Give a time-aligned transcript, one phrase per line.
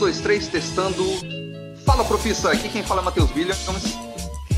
[0.00, 1.04] dois, três, testando.
[1.84, 2.50] Fala, profissa!
[2.50, 3.66] Aqui quem fala é Matheus Williams.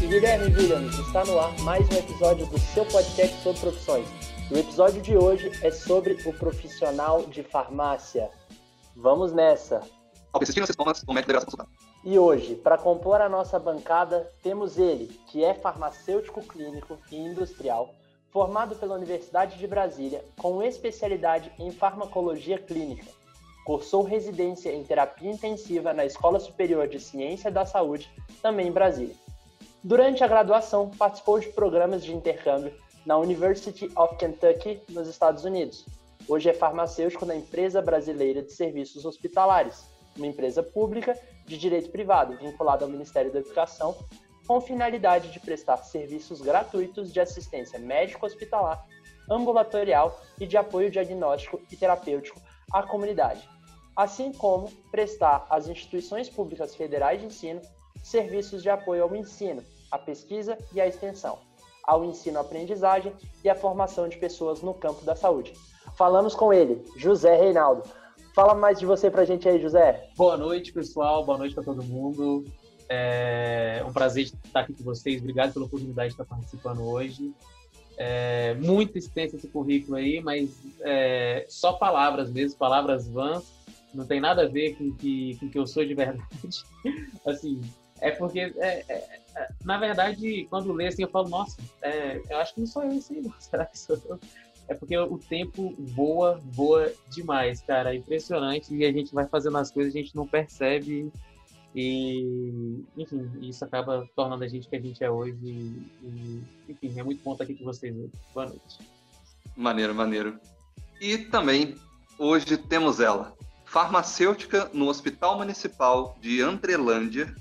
[0.01, 4.07] E Guilherme Williams, está no ar mais um episódio do seu podcast sobre profissões.
[4.53, 8.31] O episódio de hoje é sobre o profissional de farmácia.
[8.95, 9.81] Vamos nessa!
[12.05, 17.93] E hoje, para compor a nossa bancada, temos ele, que é farmacêutico clínico e industrial,
[18.31, 23.22] formado pela Universidade de Brasília, com especialidade em farmacologia clínica.
[23.65, 29.15] Cursou residência em terapia intensiva na Escola Superior de Ciência da Saúde, também em Brasília.
[29.85, 32.73] Durante a graduação, participou de programas de intercâmbio
[33.05, 35.87] na University of Kentucky, nos Estados Unidos.
[36.29, 39.85] Hoje é farmacêutico na Empresa Brasileira de Serviços Hospitalares,
[40.17, 43.97] uma empresa pública de direito privado vinculada ao Ministério da Educação
[44.47, 48.85] com finalidade de prestar serviços gratuitos de assistência médico-hospitalar,
[49.31, 52.41] ambulatorial e de apoio diagnóstico e terapêutico
[52.73, 53.49] à comunidade,
[53.97, 57.61] assim como prestar às instituições públicas federais de ensino
[58.03, 61.39] serviços de apoio ao ensino, à pesquisa e à extensão,
[61.85, 63.13] ao ensino-aprendizagem
[63.45, 65.53] e à formação de pessoas no campo da saúde.
[65.97, 67.83] Falamos com ele, José Reinaldo.
[68.35, 70.09] Fala mais de você pra gente aí, José.
[70.17, 71.25] Boa noite, pessoal.
[71.25, 72.45] Boa noite para todo mundo.
[72.89, 75.21] É um prazer estar aqui com vocês.
[75.21, 77.33] Obrigado pela oportunidade de estar participando hoje.
[77.99, 80.51] É, muito extenso esse currículo aí, mas
[80.81, 83.45] é, só palavras mesmo, palavras vãs.
[83.95, 86.23] Não tem nada a ver com que, com que eu sou de verdade.
[87.27, 87.61] assim,
[88.01, 92.39] é porque, é, é, é, na verdade, quando lê assim, eu falo, nossa, é, eu
[92.39, 93.35] acho que não sou eu esse aí, não.
[93.39, 94.19] Será que sou eu?
[94.69, 97.93] É porque o tempo voa, voa demais, cara.
[97.93, 98.75] É impressionante.
[98.75, 101.13] E a gente vai fazendo as coisas, a gente não percebe
[101.75, 105.37] e, enfim, isso acaba tornando a gente que a gente é hoje.
[105.43, 108.13] E, enfim, é muito bom estar aqui com vocês hoje.
[108.35, 108.79] Boa noite.
[109.57, 110.39] Maneiro, maneiro.
[111.01, 111.75] E também,
[112.19, 113.37] hoje temos ela.
[113.73, 117.35] Farmacêutica no Hospital Municipal de Andrelândia,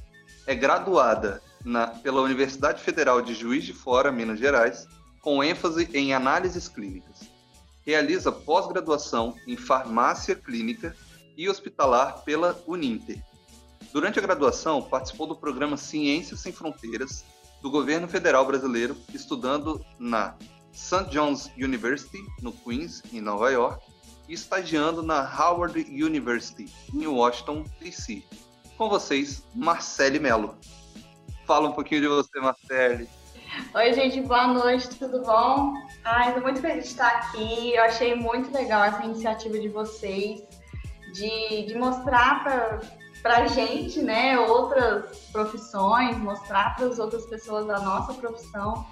[0.47, 4.87] é graduada na, pela Universidade Federal de Juiz de Fora, Minas Gerais,
[5.19, 7.29] com ênfase em análises clínicas.
[7.85, 10.95] Realiza pós-graduação em farmácia clínica
[11.35, 13.21] e hospitalar pela Uninter
[13.91, 17.25] Durante a graduação, participou do programa Ciências Sem Fronteiras
[17.61, 20.37] do governo federal brasileiro, estudando na
[20.71, 21.09] St.
[21.09, 23.90] John's University, no Queens, em Nova York,
[24.33, 28.23] estagiando na Howard University, em Washington, D.C.
[28.77, 30.57] Com vocês, Marcele Mello.
[31.45, 33.09] Fala um pouquinho de você, Marcele.
[33.75, 35.73] Oi, gente, boa noite, tudo bom?
[36.05, 37.73] Ai, estou muito feliz de estar aqui.
[37.75, 40.41] Eu achei muito legal essa iniciativa de vocês
[41.13, 42.79] de, de mostrar para
[43.21, 48.83] para a gente, né, outras profissões, mostrar para as outras pessoas a nossa profissão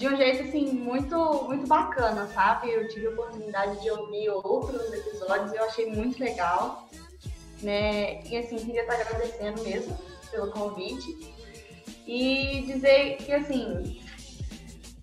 [0.00, 2.70] de um jeito assim muito muito bacana, sabe?
[2.70, 6.88] Eu tive a oportunidade de ouvir outros episódios eu achei muito legal,
[7.62, 8.24] né?
[8.24, 9.94] E assim queria estar agradecendo mesmo
[10.30, 11.34] pelo convite
[12.06, 14.00] e dizer que assim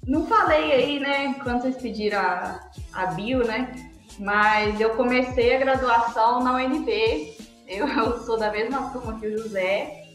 [0.03, 3.91] não falei aí, né, quando vocês pediram a, a bio, né?
[4.17, 7.37] Mas eu comecei a graduação na UNB
[7.69, 10.06] eu sou da mesma turma que o José.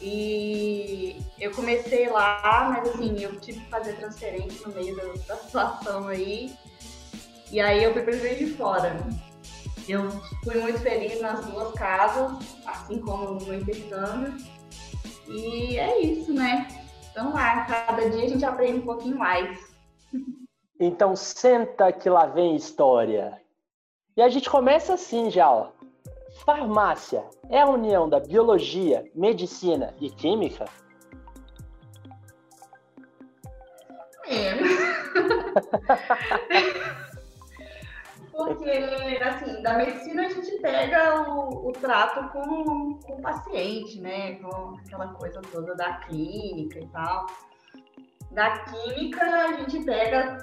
[0.00, 5.36] E eu comecei lá, mas assim, eu tive que fazer transferência no meio da, da
[5.36, 6.54] situação aí.
[7.50, 8.96] E aí eu fui para o de Fora.
[9.88, 10.10] Eu
[10.42, 12.32] fui muito feliz nas duas casas,
[12.66, 14.34] assim como no intercâmbio.
[15.28, 16.68] E é isso, né?
[17.10, 19.74] Então lá, cada dia a gente aprende um pouquinho mais.
[20.78, 23.40] Então senta que lá vem história.
[24.16, 25.70] E a gente começa assim já, ó.
[26.44, 30.66] Farmácia é a união da biologia, medicina e química?
[34.28, 34.56] É.
[38.32, 38.70] Porque,
[39.22, 44.34] assim, da medicina a gente pega o, o trato com, com o paciente, né?
[44.34, 47.24] Com aquela coisa toda da clínica e tal.
[48.32, 50.36] Da química a gente pega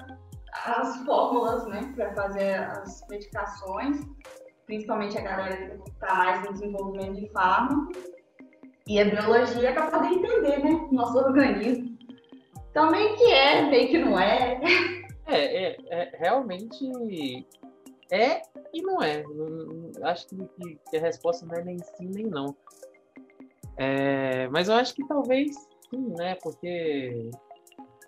[0.66, 4.00] as fórmulas, né, para fazer as medicações
[4.66, 7.92] principalmente a galera que está mais no desenvolvimento de fármaco.
[8.86, 10.88] E a biologia é para poder entender, né?
[10.92, 11.96] Nosso organismo.
[12.70, 14.60] Então, meio que é, meio que não é.
[15.26, 16.84] É, é, é realmente
[18.10, 19.24] é e não é.
[20.02, 20.36] Acho que,
[20.90, 22.54] que, a resposta não é nem sim nem não.
[23.76, 25.54] É, mas eu acho que talvez
[25.88, 26.36] sim, né?
[26.42, 27.30] Porque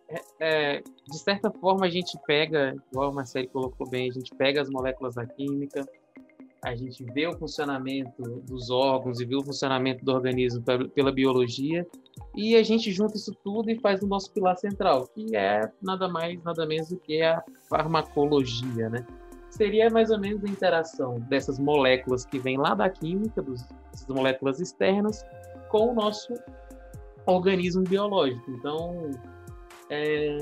[0.09, 4.35] é, é, de certa forma a gente pega, igual a Marcelo colocou bem, a gente
[4.35, 5.89] pega as moléculas da química,
[6.67, 11.87] a gente vê o funcionamento dos órgãos e vê o funcionamento do organismo pela biologia
[12.35, 16.09] e a gente junta isso tudo e faz o nosso pilar central, que é nada
[16.09, 17.41] mais, nada menos do que a
[17.71, 19.07] farmacologia, né?
[19.49, 24.09] seria mais ou menos a interação dessas moléculas que vêm lá da química, dos, dessas
[24.09, 25.25] moléculas externas,
[25.69, 26.35] com o nosso
[27.27, 28.51] organismo biológico.
[28.51, 29.09] Então,
[29.89, 30.37] é,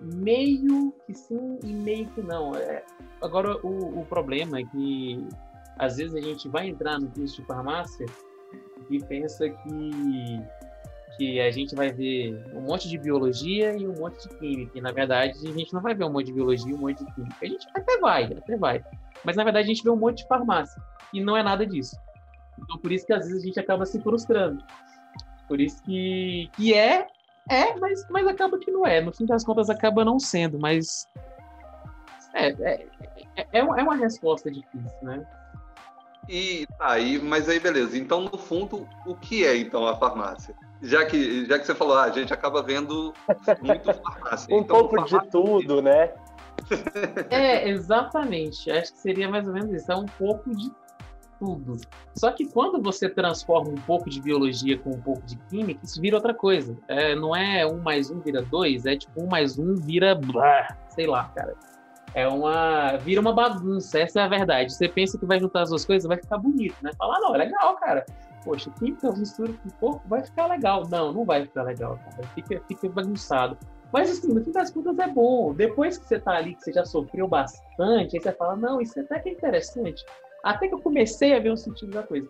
[0.00, 2.54] meio que sim e meio que não.
[2.54, 2.84] É,
[3.22, 5.26] agora, o, o problema é que
[5.78, 8.06] às vezes a gente vai entrar no curso de farmácia
[8.90, 10.40] e pensa que
[11.16, 14.78] que a gente vai ver um monte de biologia e um monte de química.
[14.78, 17.04] E, na verdade, a gente não vai ver um monte de biologia e um monte
[17.04, 17.36] de química.
[17.42, 18.82] A gente até vai, até vai.
[19.22, 20.80] Mas, na verdade, a gente vê um monte de farmácia.
[21.12, 21.94] E não é nada disso.
[22.58, 24.64] Então, por isso que, às vezes, a gente acaba se frustrando.
[25.46, 27.06] Por isso que, que é,
[27.50, 29.02] é, mas, mas acaba que não é.
[29.02, 30.58] No fim das contas, acaba não sendo.
[30.58, 31.06] Mas
[32.32, 32.86] é, é,
[33.36, 35.26] é, é uma resposta difícil, né?
[36.28, 37.96] E tá aí, mas aí beleza.
[37.98, 40.54] Então, no fundo, o que é então a farmácia?
[40.82, 43.12] Já que, já que você falou, ah, a gente acaba vendo
[43.60, 44.54] muito farmácia.
[44.54, 45.20] um então, pouco farmácia...
[45.20, 46.12] de tudo, né?
[47.30, 48.70] É, exatamente.
[48.70, 49.90] Acho que seria mais ou menos isso.
[49.90, 50.70] É um pouco de
[51.38, 51.78] tudo.
[52.14, 56.00] Só que quando você transforma um pouco de biologia com um pouco de química, isso
[56.00, 56.76] vira outra coisa.
[56.86, 60.14] É, não é um mais um vira dois, é tipo um mais um vira.
[60.14, 61.56] Blá, sei lá, cara
[62.14, 62.96] é uma.
[62.98, 64.72] vira uma bagunça, essa é a verdade.
[64.72, 66.90] Você pensa que vai juntar as duas coisas, vai ficar bonito, né?
[66.98, 68.04] Falar, ah, não, é legal, cara.
[68.44, 70.88] Poxa, química mistura com corpo, vai ficar legal.
[70.88, 72.26] Não, não vai ficar legal, cara.
[72.34, 73.56] Fica, fica bagunçado.
[73.92, 75.52] Mas assim, no fim das contas é bom.
[75.52, 78.98] Depois que você tá ali, que você já sofreu bastante, aí você fala, não, isso
[79.00, 80.04] até que é interessante.
[80.42, 82.28] Até que eu comecei a ver o sentido da coisa.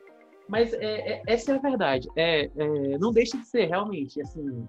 [0.49, 2.09] Mas é, é, essa é a verdade.
[2.17, 4.67] É, é, não deixa de ser realmente, assim,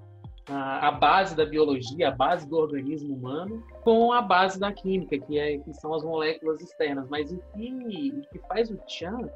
[0.48, 5.18] a, a, base da biologia, a base do organismo humano, com a base da química,
[5.18, 7.08] que, é, que são as moléculas externas.
[7.10, 9.30] Mas o que, o que faz o Chan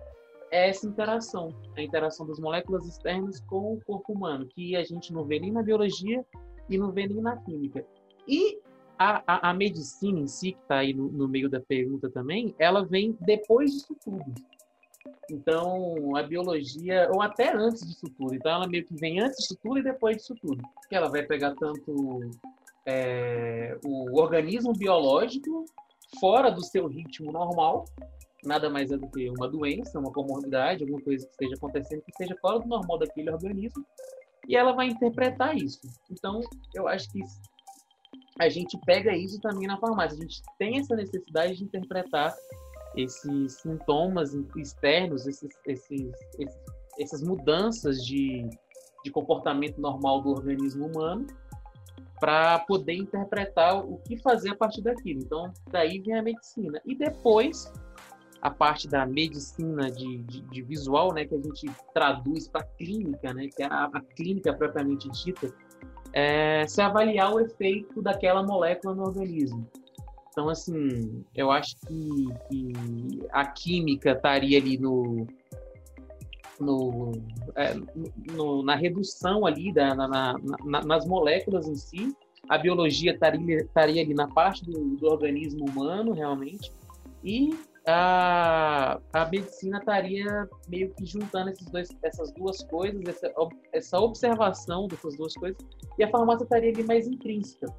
[0.51, 5.13] é essa interação, a interação das moléculas externas com o corpo humano, que a gente
[5.13, 6.25] não vê nem na biologia
[6.69, 7.85] e não vê nem na química.
[8.27, 8.59] E
[8.97, 12.55] a, a, a medicina em si, que está aí no, no meio da pergunta também,
[12.57, 14.23] ela vem depois disso tudo.
[15.29, 18.35] Então, a biologia, ou até antes disso tudo.
[18.35, 20.61] Então, ela meio que vem antes disso tudo e depois disso tudo.
[20.87, 22.19] Que ela vai pegar tanto
[22.85, 25.65] é, o organismo biológico
[26.19, 27.85] fora do seu ritmo normal,
[28.43, 32.11] nada mais é do que uma doença, uma comorbidade, alguma coisa que esteja acontecendo que
[32.11, 33.83] esteja fora do normal daquele organismo,
[34.47, 35.81] e ela vai interpretar isso.
[36.11, 36.39] Então,
[36.73, 37.19] eu acho que
[38.39, 40.17] a gente pega isso também na farmácia.
[40.17, 42.35] A gente tem essa necessidade de interpretar
[42.95, 46.59] esses sintomas externos, esses, esses, esses,
[46.99, 48.49] essas mudanças de,
[49.03, 51.27] de comportamento normal do organismo humano,
[52.19, 55.21] para poder interpretar o que fazer a partir daquilo.
[55.21, 56.81] Então, daí vem a medicina.
[56.85, 57.71] E depois,
[58.41, 63.33] a parte da medicina de, de, de visual, né, que a gente traduz para clínica,
[63.33, 65.53] né, que é a, a clínica propriamente dita,
[66.13, 69.69] é se avaliar o efeito daquela molécula no organismo.
[70.35, 72.73] Então, assim, eu acho que, que
[73.31, 75.25] a química estaria ali no,
[76.59, 77.13] no,
[77.55, 77.73] é,
[78.33, 82.13] no, na redução ali da, na, na, nas moléculas em si.
[82.49, 86.69] A biologia estaria, estaria ali na parte do, do organismo humano, realmente.
[87.23, 93.33] E a, a medicina estaria meio que juntando esses dois, essas duas coisas, essa,
[93.71, 95.57] essa observação dessas duas coisas.
[95.97, 97.73] E a farmácia estaria ali mais intrínseca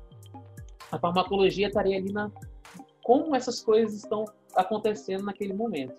[0.90, 2.30] a farmacologia estaria ali na
[3.02, 4.24] como essas coisas estão
[4.54, 5.94] acontecendo naquele momento.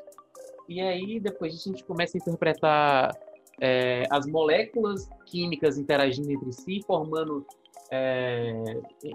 [0.68, 3.18] E aí, depois a gente começa a interpretar
[3.62, 7.46] é, as moléculas químicas interagindo entre si, formando
[7.90, 8.54] é,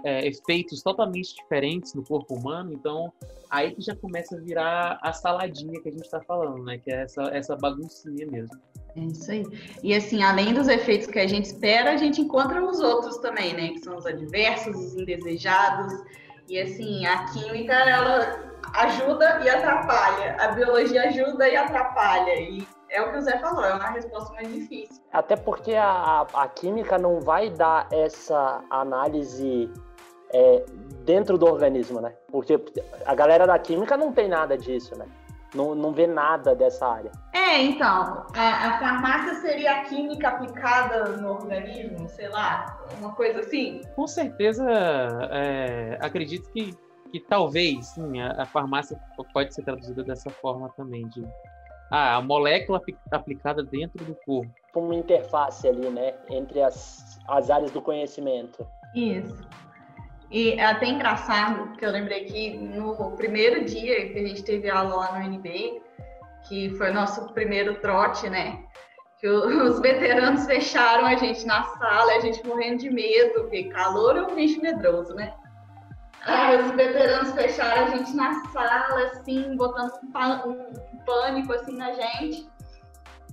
[0.03, 2.73] é, efeitos totalmente diferentes no corpo humano.
[2.73, 3.13] Então,
[3.49, 6.79] aí que já começa a virar a saladinha que a gente está falando, né?
[6.79, 8.59] Que é essa, essa baguncinha mesmo.
[8.95, 9.43] É isso aí.
[9.81, 13.53] E assim, além dos efeitos que a gente espera, a gente encontra os outros também,
[13.53, 13.69] né?
[13.69, 15.93] Que são os adversos, os indesejados.
[16.47, 20.37] E assim, a química, ela ajuda e atrapalha.
[20.39, 22.35] A biologia ajuda e atrapalha.
[22.39, 25.01] E é o que o Zé falou, é uma resposta mais difícil.
[25.11, 29.71] Até porque a, a química não vai dar essa análise
[30.31, 30.63] é,
[31.03, 32.13] dentro do organismo, né?
[32.31, 32.59] Porque
[33.05, 35.07] a galera da química não tem nada disso, né?
[35.53, 37.11] Não, não vê nada dessa área.
[37.31, 43.41] É, então, a, a, farmácia seria a química aplicada no organismo, sei lá, uma coisa
[43.41, 43.81] assim?
[43.95, 44.65] Com certeza,
[45.31, 46.75] é, acredito que,
[47.11, 48.99] que talvez, sim, a, a, farmácia
[49.33, 51.23] pode ser traduzida dessa forma também, de
[51.91, 52.81] ah, a molécula
[53.11, 54.51] aplicada dentro do corpo.
[54.75, 58.65] Uma interface ali, né, entre as, as áreas do conhecimento.
[58.95, 59.47] Isso.
[60.33, 64.67] E é até engraçado que eu lembrei que no primeiro dia que a gente teve
[64.67, 65.79] aula lá no NB,
[66.47, 68.63] que foi o nosso primeiro trote, né?
[69.19, 74.17] Que os veteranos fecharam a gente na sala, a gente morrendo de medo, porque calor
[74.17, 75.31] é um bicho medroso, né?
[76.65, 79.91] Os veteranos fecharam a gente na sala, assim, botando
[80.47, 82.49] um pânico assim na gente.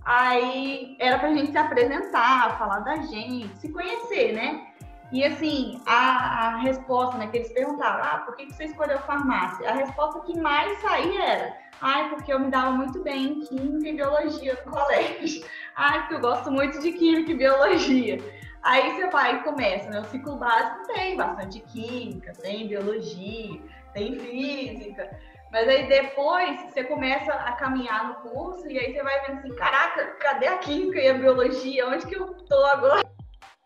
[0.04, 4.70] Aí era pra gente se apresentar, falar da gente, se conhecer, né?
[5.12, 8.99] E assim, a, a resposta, né, que eles perguntaram, ah, por que, que você escolheu
[9.00, 9.69] farmácia?
[9.69, 13.88] A resposta que mais saía era, ai, porque eu me dava muito bem em química
[13.88, 15.45] e biologia no colégio.
[15.75, 18.19] Ai, porque eu gosto muito de química e biologia.
[18.62, 20.00] Aí você vai e começa, né?
[20.00, 23.61] O ciclo básico tem bastante química, tem biologia,
[23.95, 25.19] tem física.
[25.50, 29.55] Mas aí depois você começa a caminhar no curso e aí você vai vendo assim,
[29.55, 31.88] caraca, cadê a química e a biologia?
[31.88, 33.10] Onde que eu tô agora?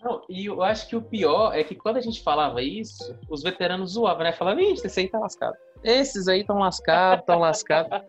[0.05, 3.43] Não, e eu acho que o pior é que quando a gente falava isso, os
[3.43, 4.33] veteranos zoavam, né?
[4.33, 5.57] Falavam, ixi, esse aí tá lascado.
[5.83, 8.03] Esses aí estão lascados, estão lascados.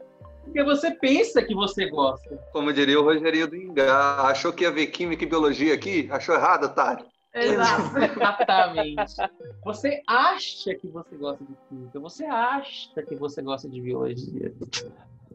[0.43, 2.37] Porque você pensa que você gosta.
[2.51, 6.07] Como diria o Rogerinho do Ingá, achou que ia ver química e biologia aqui?
[6.11, 7.05] Achou errado, otário.
[7.33, 7.97] Exato.
[7.97, 9.15] Exatamente.
[9.63, 14.53] Você acha que você gosta de química, você acha que você gosta de biologia.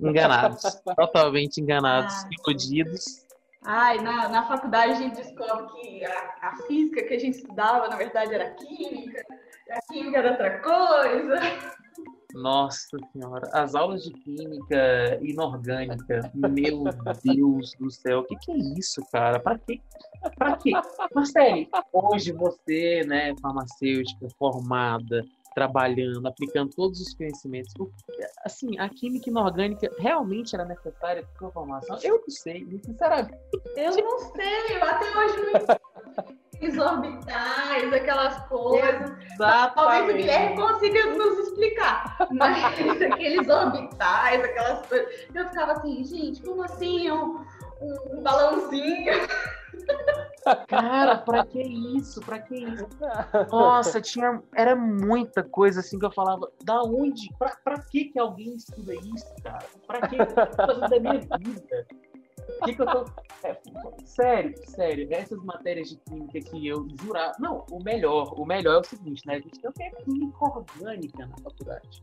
[0.01, 0.63] Enganados.
[0.97, 3.30] Totalmente enganados, ah, iludidos.
[3.63, 7.89] Ai, na, na faculdade a gente descobre que a, a física que a gente estudava,
[7.89, 9.23] na verdade, era química,
[9.71, 11.41] a química era outra coisa.
[12.35, 16.85] Nossa senhora, as aulas de química inorgânica, meu
[17.23, 19.41] Deus do céu, o que, que é isso, cara?
[19.41, 19.81] Para quê?
[20.37, 20.71] Para quê?
[21.15, 27.73] Marcele, hoje você, né, farmacêutica, formada, trabalhando, aplicando todos os conhecimentos.
[28.45, 31.99] Assim, a química inorgânica realmente era necessária para a formação?
[32.03, 33.39] Eu não sei, sinceramente.
[33.77, 35.81] Eu não sei, eu até hoje não
[36.79, 39.13] orbitais, aquelas coisas.
[39.33, 39.75] Exatamente.
[39.75, 42.17] Talvez o Guilherme consiga nos explicar.
[42.31, 42.65] Mas
[43.13, 45.27] aqueles orbitais, aquelas coisas.
[45.35, 47.11] Eu ficava assim, gente, como assim?
[47.11, 47.45] Um,
[48.13, 49.13] um balãozinho.
[50.69, 52.21] Cara, pra que isso?
[52.21, 52.89] Pra que isso?
[53.51, 54.43] Nossa, tinha.
[54.55, 56.51] Era muita coisa assim que eu falava.
[56.65, 57.29] Da onde?
[57.39, 59.65] Pra, pra que que alguém estuda isso, cara?
[59.87, 60.17] Pra que?
[60.57, 61.87] Fazer da minha vida.
[62.65, 63.05] Que que eu tô...
[63.43, 63.57] É,
[64.05, 67.35] sério, sério, essas matérias de química que eu jurava.
[67.39, 69.37] Não, o melhor, o melhor é o seguinte, né?
[69.37, 72.03] A gente tem o que é química orgânica na faculdade.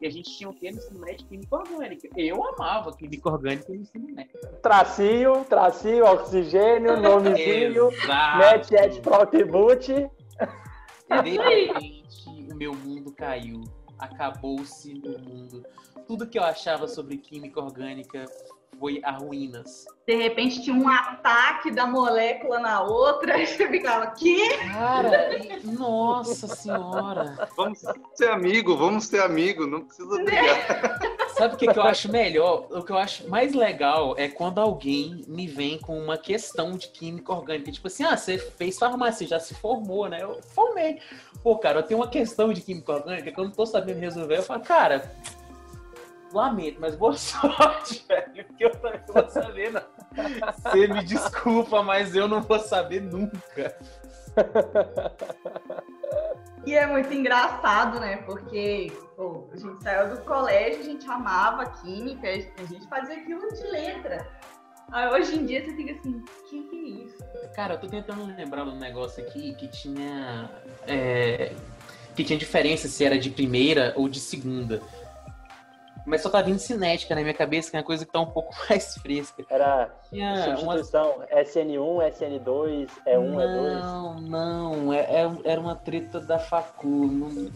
[0.00, 1.26] E a gente tinha o que no ensino médio?
[1.26, 2.08] Química orgânica.
[2.16, 4.38] Eu amava química orgânica no ensino médio.
[4.62, 7.90] Tracinho, tracinho, oxigênio, nomezinho,
[8.38, 9.86] net, et, proutibut.
[9.86, 13.64] De repente, o meu mundo caiu.
[13.98, 15.66] Acabou-se o mundo.
[16.06, 18.24] Tudo que eu achava sobre química orgânica
[18.78, 19.86] foi a ruínas.
[20.06, 24.56] De repente tinha um ataque da molécula na outra, e você ficava, quê?
[24.72, 25.30] Cara,
[25.64, 27.48] nossa senhora.
[27.56, 27.82] Vamos
[28.14, 31.18] ser amigo, vamos ser amigo, não precisa brigar.
[31.38, 32.66] Sabe o que, que eu acho melhor?
[32.70, 36.88] O que eu acho mais legal é quando alguém me vem com uma questão de
[36.88, 37.70] química orgânica.
[37.70, 40.20] Tipo assim, ah, você fez farmácia, já se formou, né?
[40.20, 40.98] Eu formei.
[41.40, 44.38] Pô, cara, eu tenho uma questão de química orgânica que eu não tô sabendo resolver.
[44.38, 45.12] Eu falo, cara,
[46.32, 49.82] lamento, mas boa sorte, velho, porque eu também não vou saber, não.
[50.72, 53.76] Você me desculpa, mas eu não vou saber nunca.
[56.66, 58.18] E é muito engraçado, né?
[58.18, 63.48] Porque pô, a gente saiu do colégio, a gente amava química, a gente fazia aquilo
[63.52, 64.28] de letra.
[64.90, 67.18] Aí hoje em dia você fica assim, o que, que é isso?
[67.54, 70.50] Cara, eu tô tentando lembrar um negócio aqui que tinha.
[70.86, 71.54] É,
[72.14, 74.82] que tinha diferença se era de primeira ou de segunda.
[76.08, 78.26] Mas só tá vindo cinética na minha cabeça, que é uma coisa que tá um
[78.26, 79.44] pouco mais fresca.
[79.50, 81.26] Era Tinha substituição uma...
[81.26, 83.80] SN1, SN2, E1, não, E2?
[83.80, 84.92] Não, não.
[84.92, 86.88] É, é, era uma treta da facu.
[86.88, 87.50] Não...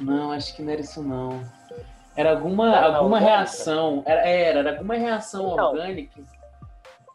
[0.00, 1.40] não, acho que não era isso não.
[2.16, 4.02] Era alguma, não, alguma reação.
[4.06, 6.20] Era, era, era alguma reação então, orgânica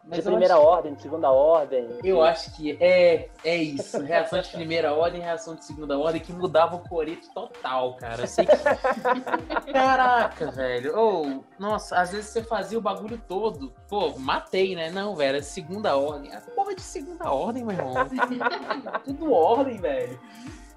[0.10, 0.64] mas de primeira acho...
[0.64, 1.88] ordem, de segunda ordem.
[2.04, 4.02] Eu acho que é, é isso.
[4.02, 8.22] Reação de primeira ordem, reação de segunda ordem, que mudava o coreto total, cara.
[8.22, 8.56] Eu sei que...
[9.72, 10.98] Caraca, velho.
[10.98, 13.74] Ou, oh, nossa, às vezes você fazia o bagulho todo.
[13.90, 14.90] Pô, matei, né?
[14.90, 16.34] Não, velho, é segunda ordem.
[16.34, 17.94] A porra de segunda ordem, meu irmão.
[19.04, 20.20] Tudo ordem, velho.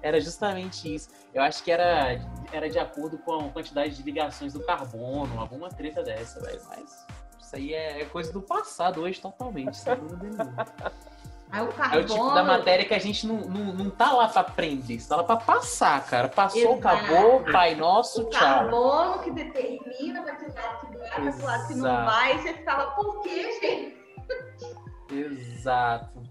[0.01, 1.09] Era justamente isso.
[1.33, 2.19] Eu acho que era,
[2.51, 6.61] era de acordo com a quantidade de ligações do carbono, alguma treta dessa, velho.
[6.67, 7.05] Mas
[7.51, 10.67] isso aí é, é coisa do passado hoje totalmente, sem dúvida nenhuma.
[11.51, 11.99] Aí o carbono...
[11.99, 14.97] É o tipo da matéria que a gente não, não, não tá lá pra aprender,
[14.97, 16.29] você tá lá pra passar, cara.
[16.29, 16.87] Passou, Exato.
[16.87, 18.39] acabou, Pai Nosso, o tchau.
[18.39, 22.37] O carbono que determina pra que lado que vai, pra que lado que não vai,
[22.37, 23.97] você ficava, por quê, gente?
[25.11, 26.21] Exato.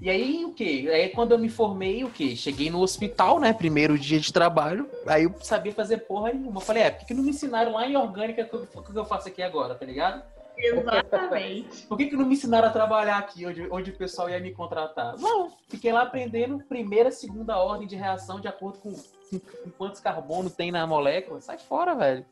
[0.00, 0.88] E aí, o que?
[0.88, 2.36] Aí, quando eu me formei, o que?
[2.36, 3.52] Cheguei no hospital, né?
[3.52, 4.88] Primeiro dia de trabalho.
[5.08, 6.58] Aí eu sabia fazer porra nenhuma.
[6.58, 9.26] Eu falei, é, por que não me ensinaram lá em orgânica o que eu faço
[9.26, 10.22] aqui agora, tá ligado?
[10.58, 11.86] Exatamente.
[11.86, 14.52] Por que, que não me ensinaram a trabalhar aqui, onde, onde o pessoal ia me
[14.52, 15.16] contratar?
[15.18, 20.50] Não, fiquei lá aprendendo primeira, segunda ordem de reação de acordo com, com quantos carbono
[20.50, 21.40] tem na molécula.
[21.40, 22.26] Sai fora, velho.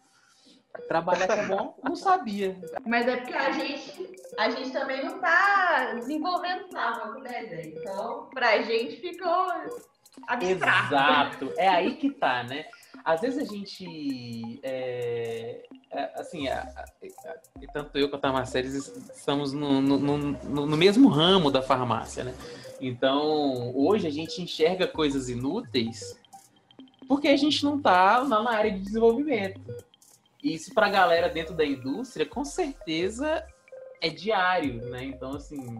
[0.89, 2.57] Trabalhar é bom, não sabia.
[2.85, 7.67] Mas é porque a gente, a gente também não tá desenvolvendo fármaco, né, Zé?
[7.69, 9.49] Então, pra gente ficou
[10.27, 10.45] abstrato.
[10.45, 11.53] Exato.
[11.57, 12.67] É aí que tá, né?
[13.07, 14.59] Às vezes a gente.
[14.65, 20.67] É, é, assim, a, a, a, tanto eu quanto a Marcelo estamos no, no, no,
[20.67, 22.35] no mesmo ramo da farmácia, né?
[22.81, 26.21] Então, hoje a gente enxerga coisas inúteis
[27.07, 29.61] porque a gente não está na área de desenvolvimento.
[30.43, 33.47] Isso para a galera dentro da indústria, com certeza
[34.01, 35.05] é diário, né?
[35.05, 35.79] Então, assim,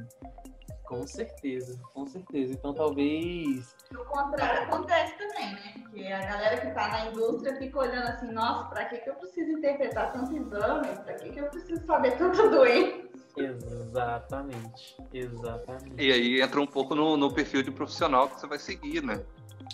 [0.87, 2.53] com certeza, com certeza.
[2.53, 3.75] Então, talvez.
[3.93, 5.75] O contrário acontece também, né?
[5.83, 9.15] Porque a galera que está na indústria fica olhando assim: nossa, para que, que eu
[9.15, 10.87] preciso interpretar tanto exame?
[11.05, 13.07] Para que, que eu preciso saber tanta doença?
[13.37, 15.95] Exatamente, exatamente.
[15.99, 19.23] E aí entra um pouco no, no perfil de profissional que você vai seguir, né?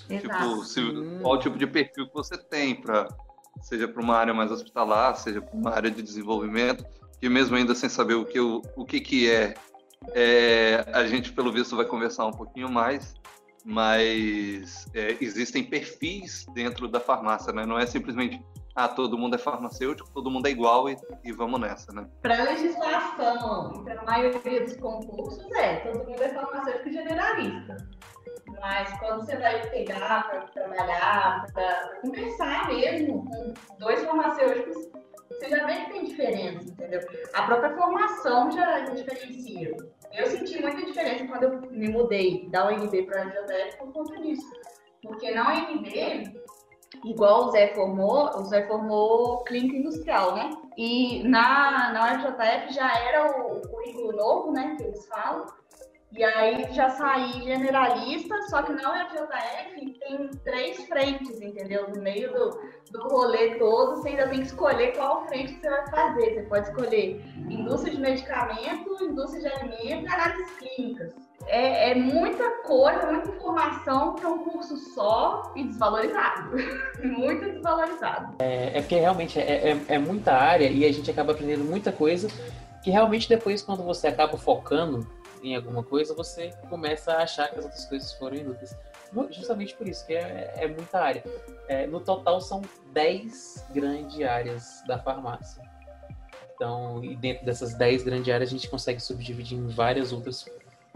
[0.08, 0.28] Exato.
[0.28, 0.80] Tipo, se,
[1.20, 3.08] qual o tipo de perfil que você tem para
[3.60, 6.84] seja para uma área mais hospitalar, seja para uma área de desenvolvimento,
[7.20, 9.54] que mesmo ainda sem saber o que, o, o que, que é,
[10.14, 13.14] é, a gente, pelo visto, vai conversar um pouquinho mais,
[13.64, 17.64] mas é, existem perfis dentro da farmácia, né?
[17.64, 18.40] Não é simplesmente,
[18.74, 22.08] ah, todo mundo é farmacêutico, todo mundo é igual e, e vamos nessa, né?
[22.22, 27.76] Para a legislação, para a maioria dos concursos, é, todo mundo é farmacêutico generalista.
[28.60, 34.88] Mas quando você vai pegar para trabalhar, para conversar mesmo com dois farmacêuticos,
[35.28, 37.00] você já vê que tem diferença, entendeu?
[37.34, 39.76] A própria formação já diferencia.
[40.12, 44.20] Eu senti muita diferença quando eu me mudei da UNB para a Geodésia por conta
[44.20, 44.48] disso.
[45.02, 46.32] Porque na UNB,
[47.04, 50.50] igual o Zé formou, o Zé formou clínica industrial, né?
[50.76, 55.46] E na, na UFJF já era o, o currículo novo, né, que eles falam,
[56.14, 61.88] e aí já saí generalista, só que na UFJF tem três frentes, entendeu?
[61.88, 62.50] No meio do,
[62.90, 66.34] do rolê todo, você ainda tem que escolher qual frente você vai fazer.
[66.34, 71.14] Você pode escolher indústria de medicamento, indústria de alimentos e análises clínicas.
[71.46, 76.50] É, é, muita coisa, muita informação para um curso só e desvalorizado.
[77.02, 78.36] Muito desvalorizado.
[78.38, 81.90] É, é porque realmente é, é, é muita área e a gente acaba aprendendo muita
[81.90, 82.28] coisa
[82.84, 85.06] que realmente depois, quando você acaba focando
[85.42, 88.76] em alguma coisa, você começa a achar que as outras coisas foram inúteis.
[89.30, 91.22] Justamente por isso, que é, é muita área.
[91.68, 95.62] É, no total, são 10 grandes áreas da farmácia.
[96.54, 100.46] Então, e dentro dessas 10 grandes áreas, a gente consegue subdividir em várias outras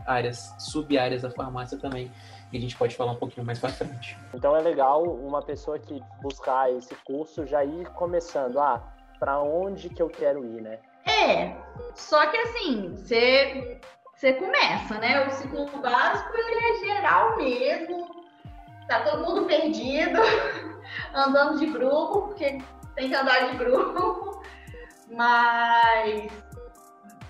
[0.06, 2.10] áreas, sub-áreas da farmácia também.
[2.52, 4.16] E a gente pode falar um pouquinho mais para frente.
[4.32, 8.58] Então, é legal uma pessoa que buscar esse curso já ir começando.
[8.58, 10.78] Ah, para onde que eu quero ir, né?
[11.06, 11.56] É,
[11.94, 13.80] só que assim, você
[14.16, 15.26] você começa, né?
[15.26, 18.24] O ciclo básico ele é geral mesmo.
[18.88, 20.20] Tá todo mundo perdido,
[21.12, 22.58] andando de grupo, porque
[22.94, 24.42] tem que andar de grupo.
[25.10, 26.32] Mas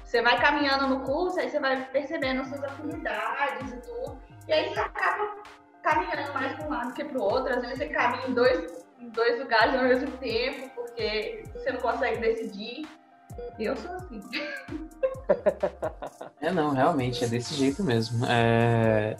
[0.05, 4.22] você vai caminhando no curso, aí você vai percebendo suas afinidades e tudo.
[4.46, 5.42] E aí você acaba
[5.83, 7.53] caminhando mais para um lado que para o outro.
[7.53, 11.81] Às vezes você caminha em dois, em dois lugares ao mesmo tempo, porque você não
[11.81, 12.87] consegue decidir.
[13.59, 14.20] Eu sou assim.
[16.40, 18.24] É, não, realmente, é desse jeito mesmo.
[18.26, 19.16] É,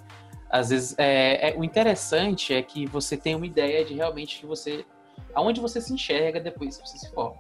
[0.49, 4.47] às vezes, é, é, o interessante é que você tem uma ideia de realmente que
[4.47, 4.85] você.
[5.35, 7.37] aonde você se enxerga depois que você se forma.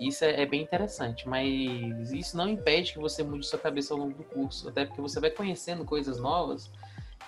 [0.00, 4.00] Isso é, é, bem interessante, mas isso não impede que você mude sua cabeça ao
[4.00, 6.70] longo do curso, até porque você vai conhecendo coisas novas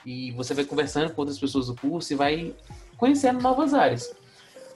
[0.04, 2.54] e você vai conversando com outras pessoas do curso e vai
[2.96, 4.12] conhecendo novas áreas.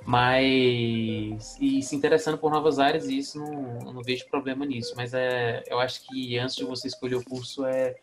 [0.07, 1.57] Mas.
[1.61, 4.95] E se interessando por novas áreas, e isso não, não vejo problema nisso.
[4.97, 7.97] Mas é, eu acho que antes de você escolher o curso, é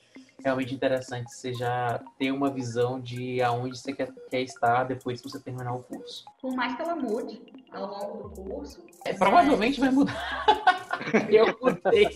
[0.43, 5.29] realmente interessante você já ter uma visão de aonde você quer, quer estar depois que
[5.29, 6.25] você terminar o curso.
[6.41, 8.81] Por mais que ela mude ao longo do curso.
[9.03, 10.45] É, provavelmente vai mudar.
[11.29, 12.09] eu mudei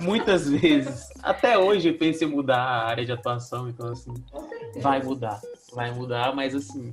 [0.00, 1.08] muitas vezes.
[1.22, 4.14] Até hoje eu penso em mudar a área de atuação, então assim,
[4.80, 5.40] vai mudar.
[5.72, 6.90] Vai mudar, mas assim,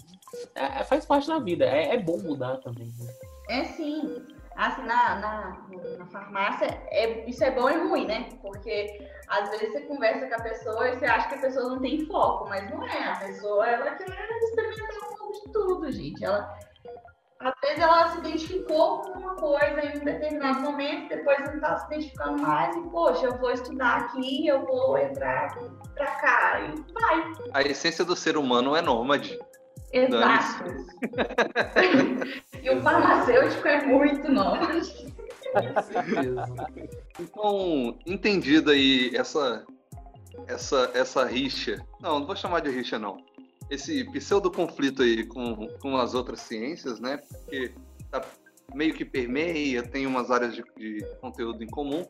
[0.55, 1.65] é, é, faz parte da vida.
[1.65, 2.87] É, é bom mudar também.
[2.99, 3.13] Né?
[3.49, 4.25] É sim.
[4.55, 5.57] Assim, na, na,
[5.97, 8.27] na farmácia, é, isso é bom e ruim, né?
[8.41, 11.79] Porque às vezes você conversa com a pessoa e você acha que a pessoa não
[11.79, 13.09] tem foco, mas não é.
[13.09, 14.05] A pessoa, ela quer
[14.43, 16.25] experimentar um pouco de tudo, gente.
[16.25, 16.59] Ela,
[17.39, 21.77] às vezes ela se identificou com uma coisa em um determinado momento, depois não está
[21.77, 25.57] se identificando mais e, poxa, eu vou estudar aqui, eu vou entrar
[25.95, 27.33] pra cá e vai.
[27.53, 29.39] A essência do ser humano é nômade.
[29.91, 30.63] Exato.
[32.61, 35.13] e o farmacêutico é muito nômade.
[37.19, 39.65] então, entendido aí essa,
[40.47, 41.83] essa, essa rixa.
[41.99, 43.17] Não, não vou chamar de rixa, não.
[43.69, 47.17] Esse pseudo conflito aí com, com as outras ciências, né?
[47.17, 47.73] Porque
[48.11, 48.21] tá,
[48.73, 52.05] meio que permeia, tem umas áreas de, de conteúdo em comum,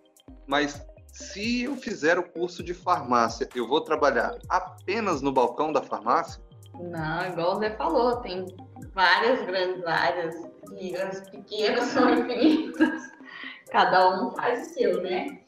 [0.48, 5.82] mas se eu fizer o curso de farmácia, eu vou trabalhar apenas no balcão da
[5.82, 6.42] farmácia?
[6.74, 8.46] Não, igual o Zé falou, tem
[8.94, 10.36] várias grandes áreas
[10.78, 13.12] e as pequenas são infinitas.
[13.72, 15.40] Cada um faz o seu, né?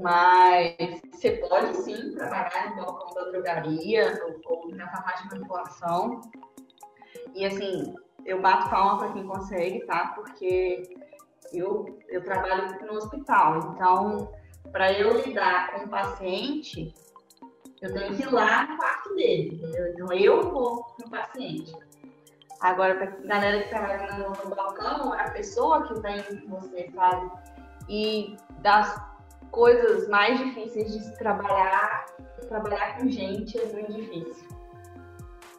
[0.00, 6.20] Mas você pode sim trabalhar no balcão da drogaria ou na farmácia de manipulação.
[7.34, 7.94] E assim,
[8.24, 10.12] eu bato palma para quem consegue, tá?
[10.14, 10.96] Porque
[11.52, 14.32] eu, eu trabalho no hospital, então
[14.72, 16.94] para eu lidar com o paciente,
[17.80, 19.88] eu tenho que ir lá no quarto dele, entendeu?
[19.88, 21.72] Então eu vou no paciente.
[22.60, 26.90] Agora, para a galera que trabalha no, no balcão, a pessoa que vem com você,
[26.94, 27.30] sabe?
[27.88, 29.00] E das
[29.50, 32.06] coisas mais difíceis de se trabalhar,
[32.48, 34.48] trabalhar com gente é muito difícil.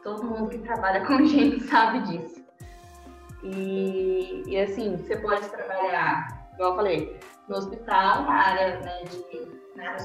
[0.03, 2.41] Todo mundo que trabalha com gente sabe disso.
[3.43, 9.51] E, e assim, você pode trabalhar, igual eu falei, no hospital, na área né, de,
[9.75, 9.97] na área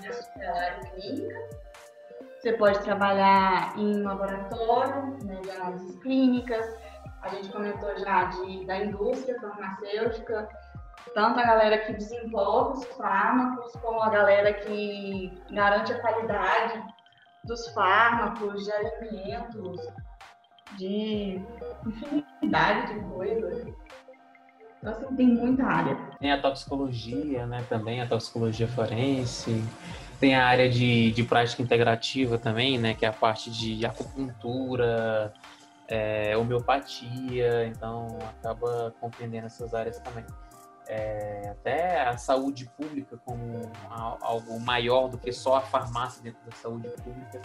[0.00, 1.48] de hospitalária clínica.
[2.40, 6.64] Você pode trabalhar em laboratório, né, de análises clínicas.
[7.20, 10.48] A gente comentou já de, da indústria farmacêutica,
[11.14, 16.82] tanto a galera que desenvolve os fármacos, como a galera que garante a qualidade
[17.44, 19.86] dos fármacos, de alimentos,
[20.78, 21.44] de
[21.86, 23.79] infinidade de coisas.
[24.80, 25.96] Então, assim, tem muita área.
[26.18, 29.62] Tem a toxicologia, né, também, a toxicologia forense.
[30.18, 35.32] Tem a área de, de prática integrativa também, né, que é a parte de acupuntura,
[35.88, 40.24] é, homeopatia, então acaba compreendendo essas áreas também.
[40.86, 46.56] É, até a saúde pública como algo maior do que só a farmácia dentro da
[46.56, 47.40] saúde pública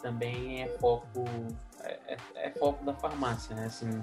[0.00, 1.24] também é foco
[1.82, 3.66] é, é, é foco da farmácia, né?
[3.66, 4.00] Assim,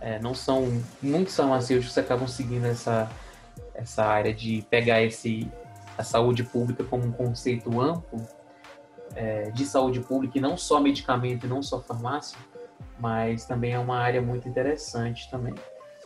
[0.00, 3.10] é, não são muitos farmacêuticos que acabam seguindo essa
[3.74, 5.50] essa área de pegar esse
[5.96, 8.20] a saúde pública como um conceito amplo
[9.14, 12.38] é, de saúde pública e não só medicamento e não só farmácia,
[12.98, 15.54] mas também é uma área muito interessante também.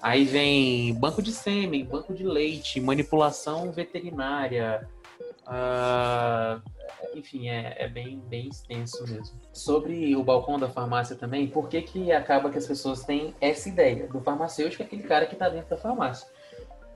[0.00, 4.88] Aí vem banco de sêmen, banco de leite, manipulação veterinária,
[5.50, 6.62] uh,
[7.14, 9.38] enfim, é, é, bem, bem extenso mesmo.
[9.52, 13.68] Sobre o balcão da farmácia também, por que, que acaba que as pessoas têm essa
[13.68, 16.28] ideia do farmacêutico, aquele cara que está dentro da farmácia?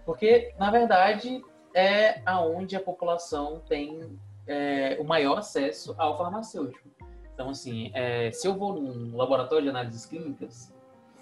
[0.05, 1.43] Porque, na verdade,
[1.75, 6.89] é aonde a população tem é, o maior acesso ao farmacêutico.
[7.33, 10.73] Então, assim, é, se eu vou num laboratório de análises clínicas,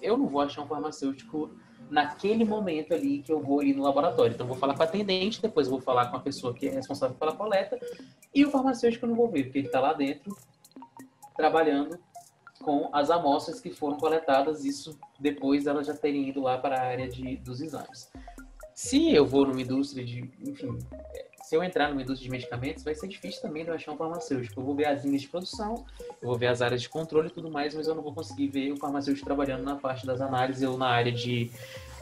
[0.01, 1.51] eu não vou achar um farmacêutico
[1.93, 4.33] naquele momento ali que eu vou ir no laboratório.
[4.33, 6.71] Então, eu vou falar com a atendente, depois vou falar com a pessoa que é
[6.71, 7.79] responsável pela coleta,
[8.35, 10.35] e o farmacêutico eu não vou ver, porque ele está lá dentro
[11.37, 11.99] trabalhando
[12.63, 16.83] com as amostras que foram coletadas, isso depois elas já terem ido lá para a
[16.83, 18.11] área de, dos exames.
[18.75, 20.79] Se eu vou numa indústria de, enfim,
[21.53, 23.97] se eu entrar numa indústria de medicamentos, vai ser difícil também de eu achar um
[23.99, 24.59] farmacêutico.
[24.59, 25.85] Eu vou ver as linhas de produção,
[26.23, 28.49] eu vou ver as áreas de controle e tudo mais, mas eu não vou conseguir
[28.49, 31.51] ver o farmacêutico trabalhando na parte das análises ou na área de,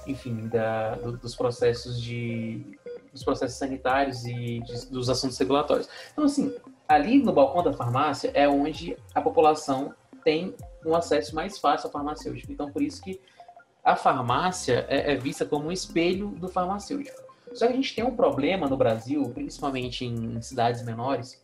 [0.06, 2.78] enfim, da, do, dos processos de
[3.12, 5.88] dos processos sanitários e de, dos assuntos regulatórios.
[6.12, 6.54] Então, assim,
[6.86, 10.54] ali no balcão da farmácia é onde a população tem
[10.86, 12.52] um acesso mais fácil ao farmacêutico.
[12.52, 13.20] Então, por isso que
[13.82, 17.29] a farmácia é, é vista como um espelho do farmacêutico.
[17.52, 21.40] Só que a gente tem um problema no Brasil, principalmente em cidades menores,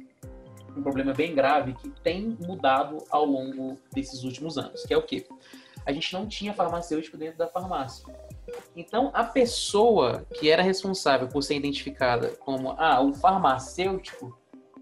[0.77, 5.03] um problema bem grave que tem mudado ao longo desses últimos anos, que é o
[5.03, 5.27] quê?
[5.85, 8.05] A gente não tinha farmacêutico dentro da farmácia.
[8.75, 14.37] Então, a pessoa que era responsável por ser identificada como ah, o farmacêutico,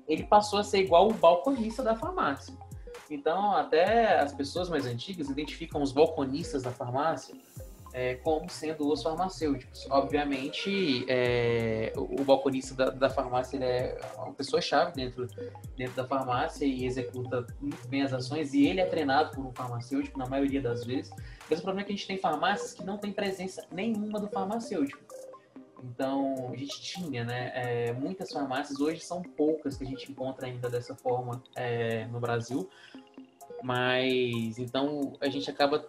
[0.08, 2.54] ele passou a ser igual o balconista da farmácia.
[3.10, 7.34] Então, até as pessoas mais antigas identificam os balconistas da farmácia
[7.94, 9.86] é, como sendo os farmacêuticos.
[9.88, 15.28] Obviamente, é, o, balconista da, da farmácia é uma pessoa-chave dentro,
[15.76, 19.52] dentro da farmácia e executa muito bem as ações, e ele é treinado por um
[19.52, 21.12] farmacêutico na maioria das vezes.
[21.48, 24.26] Mas o problema é que a gente tem farmácias que não tem presença nenhuma do
[24.26, 25.04] farmacêutico.
[25.84, 27.52] Então, a gente tinha, né?
[27.54, 32.18] É, muitas farmácias, hoje são poucas que a gente encontra ainda dessa forma é, no
[32.18, 32.68] Brasil.
[33.62, 35.86] Mas, então, a gente acaba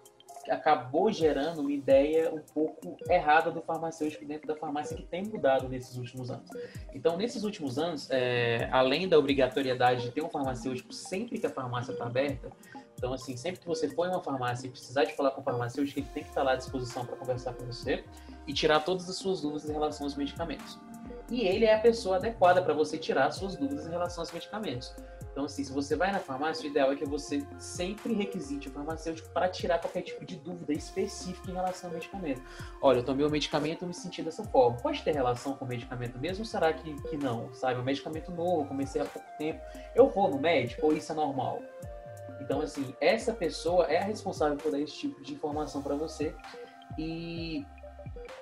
[0.49, 5.67] acabou gerando uma ideia um pouco errada do farmacêutico dentro da farmácia que tem mudado
[5.67, 6.49] nesses últimos anos.
[6.93, 11.49] Então, nesses últimos anos, é, além da obrigatoriedade de ter um farmacêutico sempre que a
[11.49, 12.49] farmácia está aberta,
[12.97, 15.43] então, assim, sempre que você for em uma farmácia e precisar de falar com o
[15.43, 18.03] farmacêutico, ele tem que estar lá à disposição para conversar com você.
[18.47, 20.79] e tirar todas as suas dúvidas em relação aos medicamentos.
[21.29, 24.31] E ele é a pessoa adequada para você tirar as suas dúvidas em relação aos
[24.31, 24.93] medicamentos.
[25.35, 28.71] Então, assim, se você vai na farmácia, o ideal é que você sempre requisite o
[28.71, 32.41] farmacêutico para tirar qualquer tipo de dúvida específica em relação ao medicamento.
[32.81, 34.77] Olha, eu tomei o medicamento e me senti dessa forma.
[34.77, 37.53] Pode ter relação com o medicamento mesmo ou será que, que não?
[37.53, 39.59] Sabe, o medicamento novo, comecei há pouco tempo.
[39.93, 41.61] Eu vou no médico ou isso é normal?
[42.39, 46.33] Então, assim, essa pessoa é a responsável por dar esse tipo de informação para você.
[46.97, 47.65] E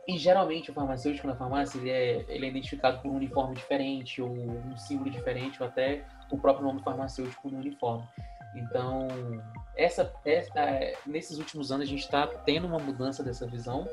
[0.08, 4.22] e geralmente o farmacêutico na farmácia ele é, ele é identificado por um uniforme diferente,
[4.22, 8.08] ou um símbolo diferente, ou até o próprio nome farmacêutico no uniforme.
[8.56, 9.08] Então,
[9.76, 13.88] essa, essa é, nesses últimos anos a gente está tendo uma mudança dessa visão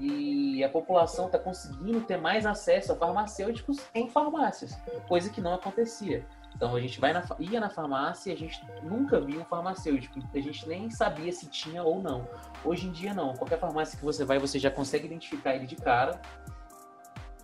[0.00, 5.54] e a população está conseguindo ter mais acesso a farmacêuticos em farmácias, coisa que não
[5.54, 6.24] acontecia.
[6.58, 10.18] Então a gente vai na, ia na farmácia e a gente nunca via um farmacêutico,
[10.34, 12.28] a gente nem sabia se tinha ou não.
[12.64, 15.76] Hoje em dia não, qualquer farmácia que você vai você já consegue identificar ele de
[15.76, 16.20] cara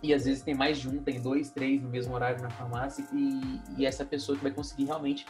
[0.03, 3.05] e às vezes tem mais de um, tem dois, três no mesmo horário na farmácia,
[3.13, 5.25] e, e essa pessoa que vai conseguir realmente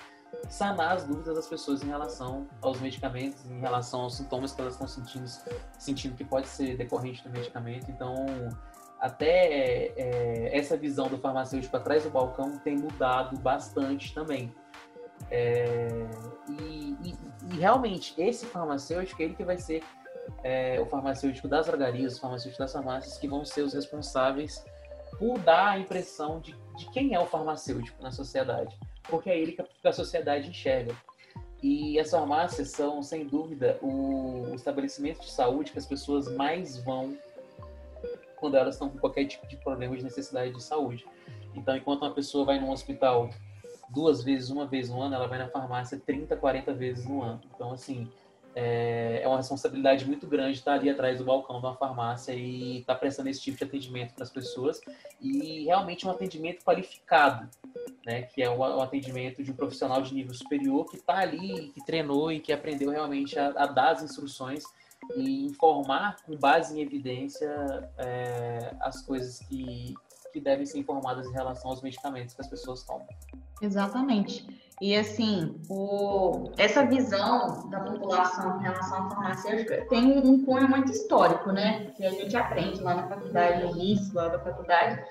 [0.50, 4.74] sanar as dúvidas das pessoas em relação aos medicamentos, em relação aos sintomas que elas
[4.74, 5.26] estão sentindo,
[5.78, 7.90] sentindo que pode ser decorrente do medicamento.
[7.90, 8.16] Então,
[9.00, 14.54] até é, essa visão do farmacêutico atrás do balcão tem mudado bastante também.
[15.30, 15.88] É,
[16.50, 17.16] e, e,
[17.52, 19.84] e, realmente, esse farmacêutico é ele que vai ser
[20.44, 24.64] é, o farmacêutico das drogarias, o farmacêutico das farmácias, que vão ser os responsáveis
[25.18, 29.54] por dar a impressão de, de quem é o farmacêutico na sociedade, porque é ele
[29.54, 30.96] que a sociedade enxerga.
[31.64, 37.18] E as farmácias são, sem dúvida, o estabelecimento de saúde que as pessoas mais vão
[38.46, 41.04] quando elas estão com qualquer tipo de problema de necessidade de saúde.
[41.56, 43.32] Então, enquanto uma pessoa vai num hospital
[43.90, 47.42] duas vezes, uma vez no ano, ela vai na farmácia 30, 40 vezes no ano.
[47.56, 48.08] Então, assim,
[48.54, 52.82] é, é uma responsabilidade muito grande estar ali atrás do balcão de uma farmácia e
[52.82, 54.80] estar prestando esse tipo de atendimento para as pessoas
[55.20, 57.50] e realmente um atendimento qualificado,
[58.06, 58.22] né?
[58.22, 62.32] Que é o, atendimento de um profissional de nível superior que está ali, que treinou
[62.32, 64.64] e que aprendeu realmente a, a, dar as instruções
[65.16, 69.94] e informar com base em evidência é, as coisas que,
[70.34, 73.08] que devem ser informadas em relação aos medicamentos que as pessoas tomam.
[73.62, 74.46] Exatamente.
[74.82, 80.92] E assim, o, essa visão da população em relação à farmacêutica tem um cunho muito
[80.92, 81.92] histórico, né?
[81.96, 85.02] Que a gente aprende lá na faculdade, no início lá da faculdade,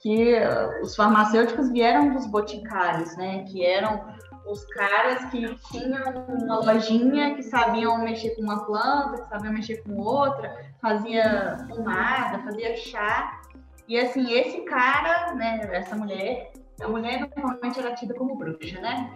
[0.00, 0.34] que
[0.82, 3.44] os farmacêuticos vieram dos boticários, né?
[3.44, 4.02] Que eram
[4.46, 9.82] os caras que tinham uma lojinha, que sabiam mexer com uma planta, que sabiam mexer
[9.82, 13.40] com outra, fazia pomada, fazia chá.
[13.88, 19.12] E assim, esse cara, né, essa mulher, a mulher normalmente era tida como bruxa, né?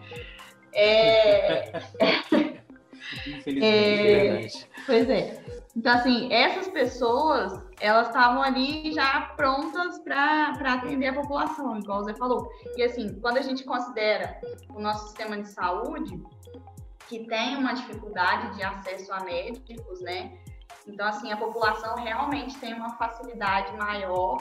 [0.73, 1.73] É...
[3.27, 4.81] Infelizmente, é...
[4.81, 5.66] é pois é.
[5.77, 12.05] Então, assim, essas pessoas, elas estavam ali já prontas para atender a população, igual o
[12.05, 12.49] Zé falou.
[12.77, 14.41] E, assim, quando a gente considera
[14.75, 16.19] o nosso sistema de saúde,
[17.09, 20.39] que tem uma dificuldade de acesso a médicos, né?
[20.87, 24.39] Então, assim, a população realmente tem uma facilidade maior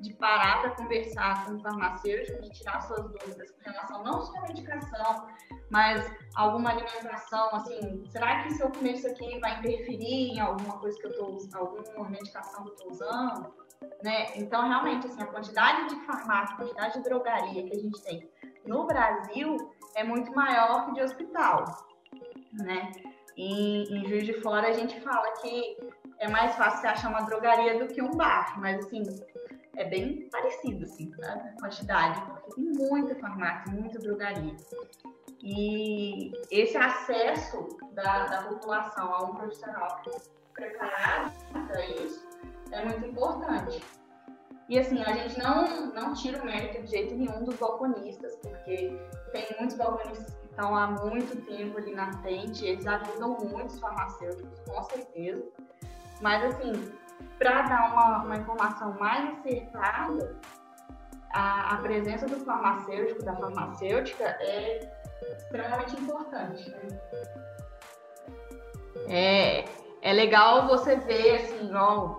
[0.00, 4.38] de parar para conversar com o farmacêutico, de tirar suas dúvidas com relação não só
[4.38, 5.26] à medicação,
[5.70, 10.78] mas alguma alimentação, assim, será que se eu comer isso aqui vai interferir em alguma
[10.78, 13.54] coisa que eu estou usando, alguma medicação que eu estou usando?
[14.02, 14.26] Né?
[14.36, 18.28] Então, realmente, assim, a quantidade de farmácia, a quantidade de drogaria que a gente tem
[18.66, 19.56] no Brasil
[19.94, 21.64] é muito maior que de hospital,
[22.52, 22.92] né?
[23.36, 25.76] E, em Juiz de Fora a gente fala que
[26.18, 29.02] é mais fácil você achar uma drogaria do que um bar, mas assim,
[29.76, 31.54] é bem parecido, assim, né?
[31.56, 34.56] a quantidade, porque tem muita farmácia, muita drogaria.
[35.42, 40.02] E esse acesso da, da população a um profissional
[40.52, 42.26] preparado para isso
[42.72, 43.80] é muito importante.
[44.68, 49.00] E assim, a gente não, não tira o mérito de jeito nenhum dos balconistas, porque
[49.32, 53.80] tem muitos balconistas que estão há muito tempo ali na frente, eles ajudam muito os
[53.80, 55.42] farmacêuticos, com certeza.
[56.20, 56.92] Mas assim,
[57.38, 60.36] para dar uma, uma, informação mais acertada,
[61.32, 64.90] a, a, presença do farmacêutico, da farmacêutica, é
[65.36, 66.70] extremamente importante.
[66.70, 66.88] Né?
[69.08, 69.64] É,
[70.02, 72.18] é legal você ver, assim, ó,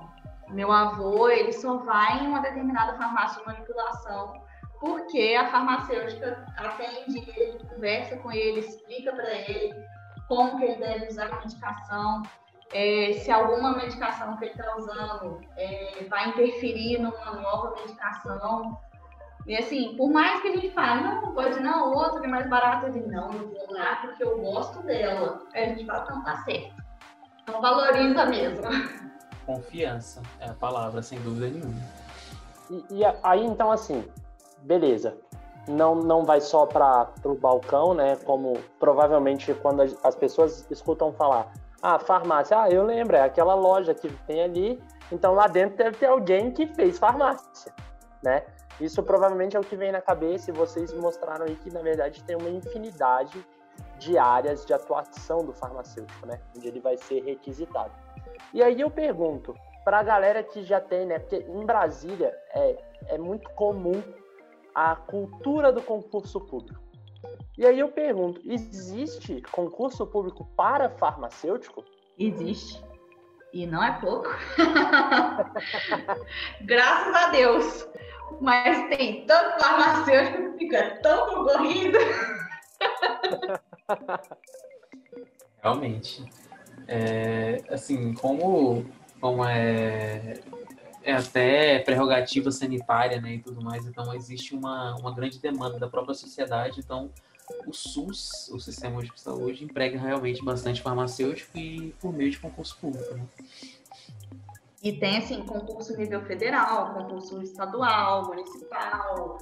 [0.49, 4.41] meu avô, ele só vai em uma determinada farmácia de manipulação
[4.79, 9.75] porque a farmacêutica atende ele, conversa com ele, explica para ele
[10.27, 12.23] como que ele deve usar a medicação,
[12.71, 18.77] é, se alguma medicação que ele está usando é, vai interferir numa nova medicação.
[19.47, 22.47] E assim, por mais que a gente fale, não, pode não, outra que é mais
[22.47, 25.41] barata, ele não, eu vou lá porque eu gosto dela.
[25.53, 26.75] Aí a gente fala, não, tá certo.
[27.41, 28.61] Então valoriza mesmo.
[29.45, 31.81] Confiança é a palavra, sem dúvida nenhuma.
[32.69, 34.05] E, e aí, então, assim,
[34.59, 35.17] beleza.
[35.67, 38.15] Não, não vai só para o balcão, né?
[38.17, 41.51] Como provavelmente quando as pessoas escutam falar,
[41.81, 45.97] ah, farmácia, ah, eu lembro, é aquela loja que tem ali, então lá dentro deve
[45.97, 47.73] ter alguém que fez farmácia,
[48.23, 48.43] né?
[48.79, 52.23] Isso provavelmente é o que vem na cabeça e vocês mostraram aí que, na verdade,
[52.23, 53.45] tem uma infinidade
[53.97, 56.39] de áreas de atuação do farmacêutico, né?
[56.55, 57.91] Onde ele vai ser requisitado.
[58.53, 61.19] E aí eu pergunto, para a galera que já tem, né?
[61.19, 64.01] Porque em Brasília é, é muito comum
[64.73, 66.88] a cultura do concurso público.
[67.59, 71.83] E aí eu pergunto, existe concurso público para farmacêutico?
[72.17, 72.81] Existe.
[73.51, 74.29] E não é pouco.
[76.63, 77.85] Graças a Deus.
[78.39, 81.97] Mas tem tanto farmacêutico que fica tão concorrido.
[85.61, 86.23] Realmente.
[86.87, 88.85] É, assim, como,
[89.19, 90.39] como é,
[91.03, 95.89] é até prerrogativa sanitária né, e tudo mais, então existe uma, uma grande demanda da
[95.89, 97.11] própria sociedade, então
[97.65, 102.77] o SUS, o Sistema de Saúde, emprega realmente bastante farmacêutico e por meio de concurso
[102.79, 103.13] público.
[103.13, 103.23] Né?
[104.81, 109.37] E tem, assim, concurso nível federal, concurso estadual, municipal,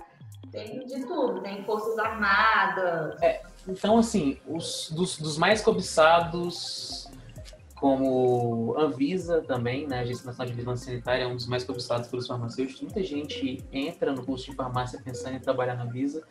[0.52, 3.22] tem de tudo, tem forças armadas.
[3.22, 7.08] É, então, assim, os, dos, dos, mais cobiçados,
[7.76, 12.08] como Anvisa também, né, a Agência Nacional de Vigilância Sanitária é um dos mais cobiçados
[12.08, 12.82] pelos farmacêuticos.
[12.82, 16.24] Muita gente entra no curso de farmácia pensando em trabalhar na Anvisa,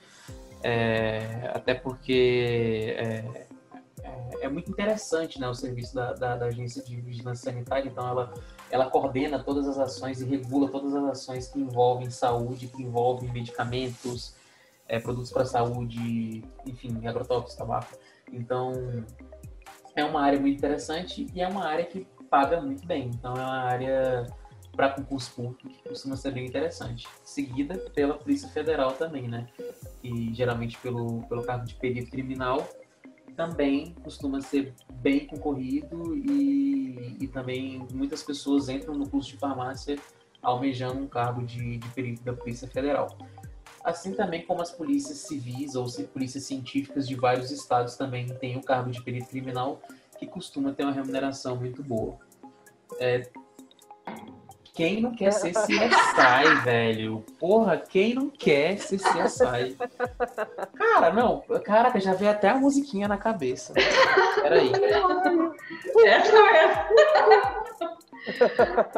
[0.63, 3.47] é, até porque é,
[4.03, 8.07] é, é, muito interessante né, o serviço da, da, da, Agência de Vigilância Sanitária, então
[8.09, 8.35] ela,
[8.71, 13.31] ela coordena todas as ações e regula todas as ações que envolvem saúde, que envolvem
[13.31, 14.35] medicamentos,
[14.89, 17.99] é, produtos para saúde, enfim, agrotóxicos, tabaco.
[18.33, 18.73] Então,
[19.95, 23.11] é uma área muito interessante e é uma área que paga muito bem.
[23.15, 24.27] Então, é uma área
[24.77, 27.09] para concurso público que costuma ser bem interessante.
[27.25, 29.49] Seguida pela Polícia Federal também, né?
[30.03, 32.69] E geralmente pelo, pelo cargo de perito criminal
[33.35, 39.99] também costuma ser bem concorrido e, e também muitas pessoas entram no curso de farmácia
[40.43, 43.19] almejando um cargo de, de perito da Polícia Federal.
[43.85, 48.63] Assim também como as polícias civis ou polícias científicas de vários estados também têm o
[48.63, 49.81] cargo de perito criminal,
[50.19, 52.19] que costuma ter uma remuneração muito boa.
[52.99, 53.29] É,
[54.77, 57.25] quem não quer ser CSI, velho?
[57.41, 59.75] Porra, quem não quer ser CSI?
[60.77, 61.41] Cara, não.
[61.65, 63.73] Caraca, já veio até a musiquinha na cabeça.
[64.43, 64.71] Peraí.
[66.05, 66.87] Essa mesmo.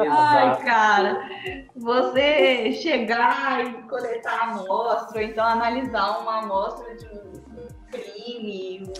[0.09, 1.29] Ai, cara,
[1.73, 7.43] você chegar e coletar a amostra, ou então analisar uma amostra de um
[7.89, 8.91] crime,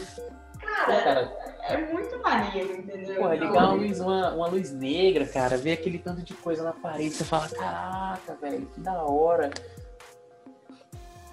[0.62, 3.16] cara, cara é muito maneiro, entendeu?
[3.16, 6.74] Porra, ligar uma luz, uma, uma luz negra, cara, ver aquele tanto de coisa na
[6.74, 9.52] parede, você fala, caraca, velho, que da hora.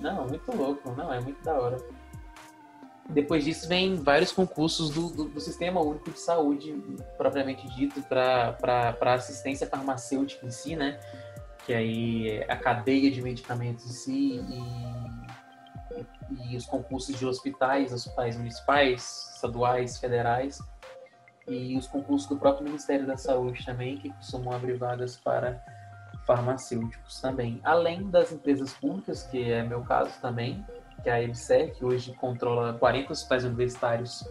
[0.00, 1.78] Não, muito louco, não, é muito da hora.
[3.08, 6.74] Depois disso vem vários concursos do, do, do Sistema Único de Saúde,
[7.16, 10.98] propriamente dito, para assistência farmacêutica em si, né?
[11.64, 15.15] Que aí é a cadeia de medicamentos em si e,
[16.40, 20.58] e os concursos de hospitais, hospitais municipais, estaduais, federais
[21.48, 25.62] e os concursos do próprio Ministério da Saúde também, que costumam abrir vagas para
[26.26, 27.60] farmacêuticos também.
[27.62, 30.64] Além das empresas públicas, que é meu caso também,
[31.02, 34.28] que é a EBSER, que hoje controla 40 hospitais universitários,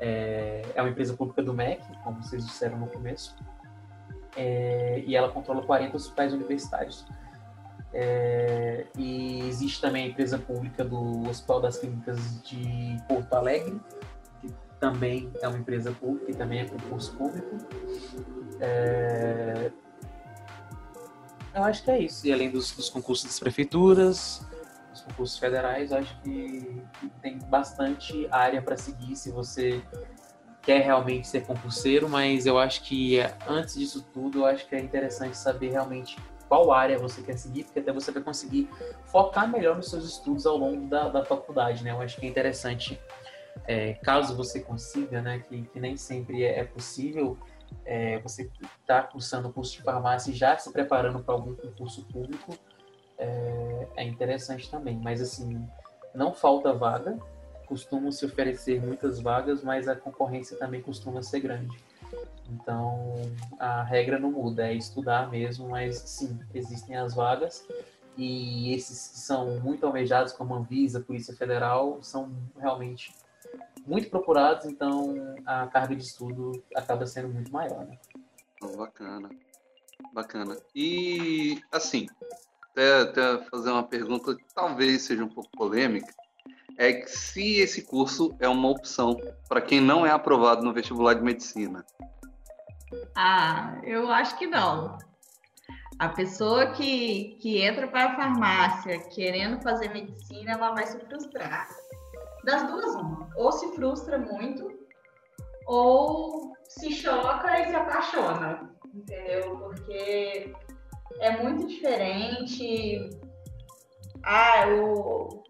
[0.00, 3.36] é, é uma empresa pública do MEC, como vocês disseram no começo,
[4.36, 7.06] é, e ela controla 40 hospitais universitários.
[7.92, 13.80] É, e existe também a empresa pública do Hospital das Clínicas de Porto Alegre,
[14.80, 17.58] também é uma empresa pública e também é concurso público.
[18.58, 19.70] É...
[21.54, 22.26] Eu acho que é isso.
[22.26, 24.46] E além dos, dos concursos das prefeituras,
[24.90, 29.82] dos concursos federais, acho que, que tem bastante área para seguir se você
[30.62, 34.80] quer realmente ser concurseiro, mas eu acho que antes disso tudo, eu acho que é
[34.80, 36.16] interessante saber realmente
[36.50, 38.68] qual área você quer seguir, porque até você vai conseguir
[39.04, 41.92] focar melhor nos seus estudos ao longo da, da faculdade, né?
[41.92, 43.00] Eu acho que é interessante
[43.68, 47.38] é, caso você consiga, né, que, que nem sempre é, é possível,
[47.84, 52.04] é, você está cursando o curso de farmácia e já se preparando para algum concurso
[52.06, 52.58] público,
[53.16, 54.98] é, é, interessante também.
[55.00, 55.64] Mas, assim,
[56.12, 57.16] não falta vaga,
[57.64, 61.78] costumam se oferecer muitas vagas, mas a concorrência também costuma ser grande.
[62.52, 63.14] Então,
[63.58, 67.66] a regra não muda, é estudar mesmo, mas sim, existem as vagas
[68.16, 73.14] e esses que são muito almejados, como a Anvisa, Polícia Federal, são realmente
[73.86, 75.14] muito procurados, então
[75.46, 77.86] a carga de estudo acaba sendo muito maior.
[77.86, 77.98] Né?
[78.62, 79.30] Oh, bacana.
[80.12, 80.56] Bacana.
[80.74, 82.06] E, assim,
[82.70, 86.12] até, até fazer uma pergunta que talvez seja um pouco polêmica,
[86.76, 89.16] é que se esse curso é uma opção
[89.48, 91.84] para quem não é aprovado no vestibular de medicina.
[93.14, 94.98] Ah, eu acho que não.
[95.98, 101.68] A pessoa que, que entra para a farmácia querendo fazer medicina, ela vai se frustrar.
[102.44, 103.28] Das duas, uma.
[103.36, 104.66] Ou se frustra muito,
[105.66, 109.58] ou se choca e se apaixona, entendeu?
[109.58, 110.54] Porque
[111.20, 113.10] é muito diferente.
[114.24, 115.44] Ah, o,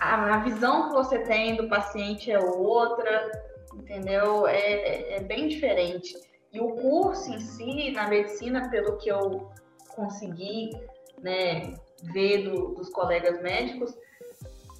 [0.00, 3.30] a, a visão que você tem do paciente é outra,
[3.74, 4.46] entendeu?
[4.46, 6.14] É, é, bem diferente.
[6.52, 9.50] E o curso em si, na medicina, pelo que eu
[9.94, 10.70] consegui
[11.20, 13.94] né, ver do, dos colegas médicos,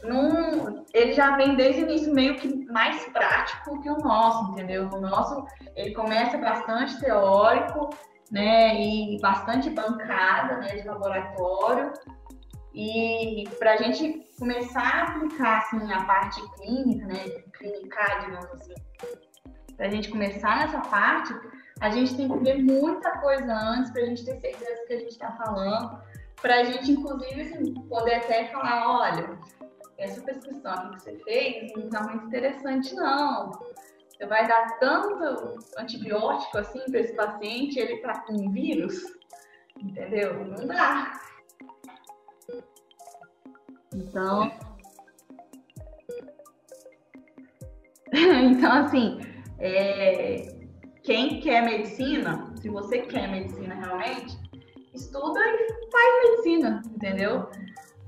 [0.03, 4.89] num, ele já vem desde o início meio que mais prático que o nosso, entendeu?
[4.89, 7.91] O nosso, ele começa bastante teórico,
[8.31, 11.93] né, e bastante bancada, né, de laboratório,
[12.75, 18.75] e para a gente começar a aplicar assim, a parte clínica, né, clinicar, digamos assim,
[19.77, 21.35] para a gente começar nessa parte,
[21.81, 24.99] a gente tem que ver muita coisa antes para a gente ter certeza que a
[24.99, 26.01] gente está falando,
[26.41, 29.39] para a gente, inclusive, assim, poder até falar, olha,
[29.97, 33.51] essa prescrição que você fez não está muito interessante, não.
[33.51, 39.01] Você vai dar tanto antibiótico assim para esse paciente, ele está com vírus,
[39.77, 40.45] entendeu?
[40.45, 41.21] Não dá.
[43.99, 44.53] Então,
[48.13, 49.21] então assim,
[49.59, 50.57] é,
[51.03, 54.39] quem quer medicina, se você quer medicina realmente,
[54.95, 57.51] estuda e faz medicina, entendeu?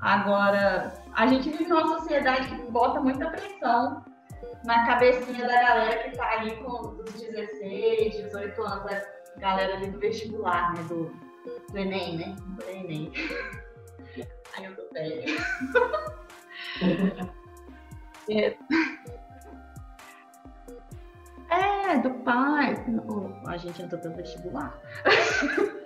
[0.00, 4.04] Agora, a gente vive numa sociedade que bota muita pressão
[4.64, 8.92] na cabecinha da galera que tá ali com os 16, 18 anos,
[9.36, 10.82] a galera ali do vestibular, né?
[10.84, 11.12] Do,
[11.70, 12.36] do Enem, né?
[12.38, 13.12] Do Enem.
[14.56, 15.24] Ai, eu tô velha.
[18.30, 18.56] é.
[21.50, 22.74] é, do pai.
[23.46, 24.78] a gente entrou pelo vestibular.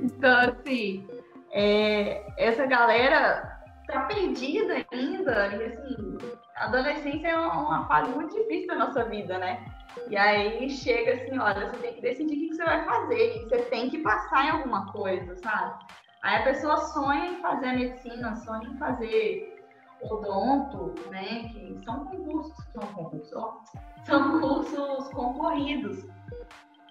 [0.00, 1.08] então, assim,
[1.52, 5.48] é, essa galera tá perdida ainda.
[5.56, 6.18] E, assim,
[6.56, 9.64] a adolescência é uma fase muito difícil da nossa vida, né?
[10.08, 13.62] E aí chega assim, olha, você tem que decidir o que você vai fazer, você
[13.62, 15.84] tem que passar em alguma coisa, sabe?
[16.22, 19.62] Aí a pessoa sonha em fazer a medicina, sonha em fazer
[20.02, 21.48] odonto, né?
[21.48, 23.60] Que são concursos, são concursos, ó,
[24.04, 26.04] são cursos concorridos.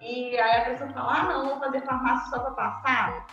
[0.02, 3.26] E aí a pessoa fala, ah não, vou fazer farmácia só para passar.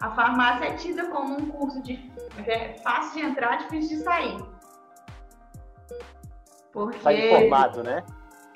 [0.00, 2.12] A farmácia é tida como um curso de
[2.46, 4.44] é fácil de entrar, difícil de sair.
[6.72, 6.98] Porque...
[7.00, 8.04] Sai formado, né?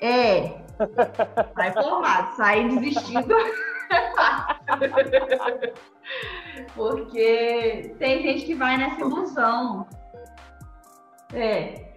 [0.01, 0.61] É.
[1.55, 3.35] Sai formado, sai desistindo.
[6.75, 9.87] Porque tem gente que vai nessa ilusão.
[11.33, 11.87] É.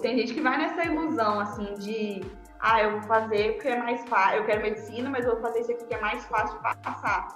[0.00, 2.22] Tem gente que vai nessa ilusão, assim, de
[2.60, 5.60] ah, eu vou fazer porque é mais fácil, eu quero medicina, mas eu vou fazer
[5.60, 7.28] isso aqui que é mais fácil passar.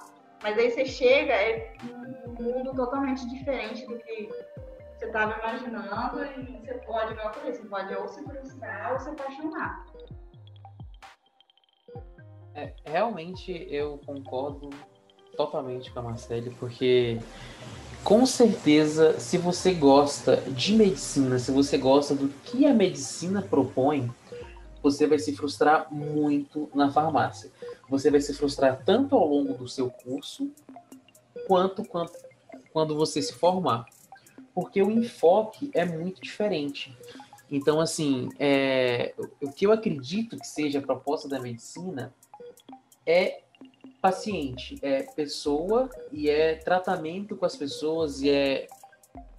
[0.43, 4.29] Mas aí você chega, é um mundo totalmente diferente do que
[4.97, 9.09] você estava imaginando e você pode, eu falei, você pode ou se frustrar ou se
[9.09, 9.85] apaixonar.
[12.53, 14.69] É, realmente eu concordo
[15.35, 17.19] totalmente com a Marcele, porque
[18.03, 24.09] com certeza, se você gosta de medicina, se você gosta do que a medicina propõe,
[24.81, 27.51] você vai se frustrar muito na farmácia.
[27.89, 30.49] Você vai se frustrar tanto ao longo do seu curso,
[31.47, 32.13] quanto, quanto
[32.71, 33.85] quando você se formar
[34.55, 36.97] porque o enfoque é muito diferente.
[37.51, 42.15] Então, assim, é, o que eu acredito que seja a proposta da medicina
[43.05, 43.41] é
[44.01, 48.67] paciente, é pessoa e é tratamento com as pessoas e é,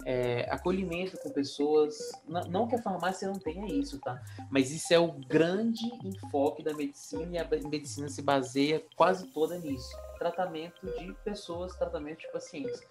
[0.05, 1.97] é acolhimento com pessoas.
[2.27, 4.21] Não, não, que a farmácia não tenha isso, tá?
[4.51, 9.57] Mas isso é o grande enfoque da medicina e a medicina se baseia quase toda
[9.57, 9.89] nisso.
[10.19, 12.81] Tratamento de pessoas, tratamento de pacientes.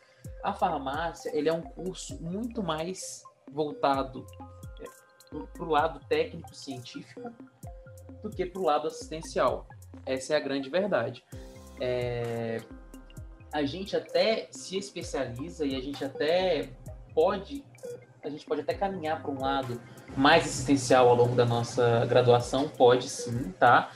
[0.43, 3.22] A farmácia ele é um curso muito mais
[3.53, 4.27] voltado
[5.53, 7.33] para o lado técnico-científico
[8.22, 9.66] do que para o lado assistencial.
[10.05, 11.24] Essa é a grande verdade.
[11.81, 12.59] É...
[13.53, 16.68] A gente até se especializa e a gente até
[17.14, 17.64] pode,
[18.22, 19.81] a gente pode até caminhar para um lado
[20.16, 23.91] mais assistencial ao longo da nossa graduação, pode sim, tá?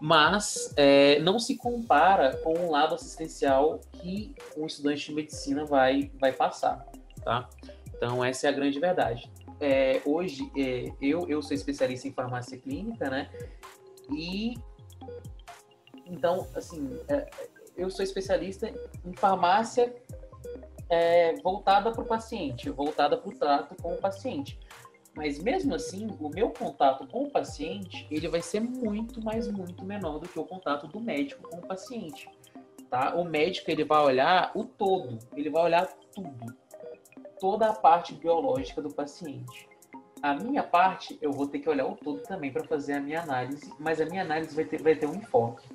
[0.00, 6.10] Mas é, não se compara com o lado assistencial que um estudante de medicina vai,
[6.18, 6.86] vai passar,
[7.22, 7.48] tá?
[7.94, 9.30] Então, essa é a grande verdade.
[9.60, 13.30] É, hoje, é, eu, eu sou especialista em farmácia clínica, né?
[14.10, 14.54] E
[16.06, 17.28] então, assim, é,
[17.76, 18.72] eu sou especialista
[19.04, 19.94] em farmácia
[20.88, 24.58] é, voltada para o paciente, voltada para o trato com o paciente.
[25.14, 29.84] Mas mesmo assim, o meu contato com o paciente, ele vai ser muito, mas muito
[29.84, 32.28] menor do que o contato do médico com o paciente.
[32.88, 33.14] Tá?
[33.14, 36.56] O médico ele vai olhar o todo, ele vai olhar tudo,
[37.38, 39.68] toda a parte biológica do paciente.
[40.22, 43.22] A minha parte, eu vou ter que olhar o todo também para fazer a minha
[43.22, 45.66] análise, mas a minha análise vai ter, vai ter um enfoque,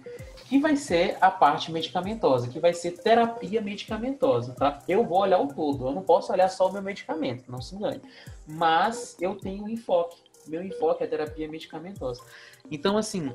[0.46, 4.80] que vai ser a parte medicamentosa, que vai ser terapia medicamentosa, tá?
[4.88, 7.76] Eu vou olhar o todo, eu não posso olhar só o meu medicamento, não se
[7.76, 8.02] engane.
[8.48, 10.18] Mas eu tenho um enfoque,
[10.48, 12.24] meu enfoque é terapia medicamentosa.
[12.70, 13.34] Então, assim,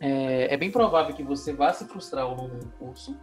[0.00, 3.16] é, é bem provável que você vá se frustrar ao longo do curso,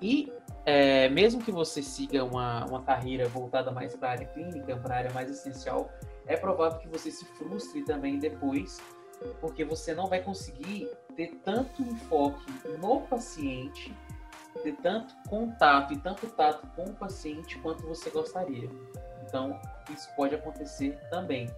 [0.00, 0.30] e
[0.66, 4.94] é, mesmo que você siga uma, uma carreira voltada mais para a área clínica, para
[4.94, 5.90] a área mais essencial,
[6.26, 8.78] é provável que você se frustre também depois,
[9.40, 10.88] porque você não vai conseguir
[11.18, 12.46] ter tanto enfoque
[12.80, 13.92] no paciente,
[14.62, 18.70] ter tanto contato e tanto tato com o paciente quanto você gostaria.
[19.26, 19.60] Então,
[19.90, 21.50] isso pode acontecer também.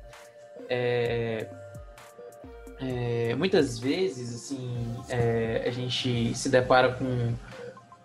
[0.66, 1.46] É,
[2.80, 7.34] é, muitas vezes, assim, é, a gente se depara com,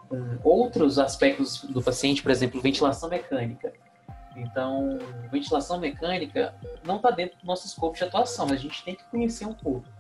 [0.10, 3.72] com outros aspectos do paciente, por exemplo, ventilação mecânica.
[4.36, 4.99] Então,
[5.32, 6.53] ventilação mecânica
[6.84, 9.53] não está dentro do nosso escopo de atuação, mas a gente tem que conhecer um
[9.53, 9.94] pouco.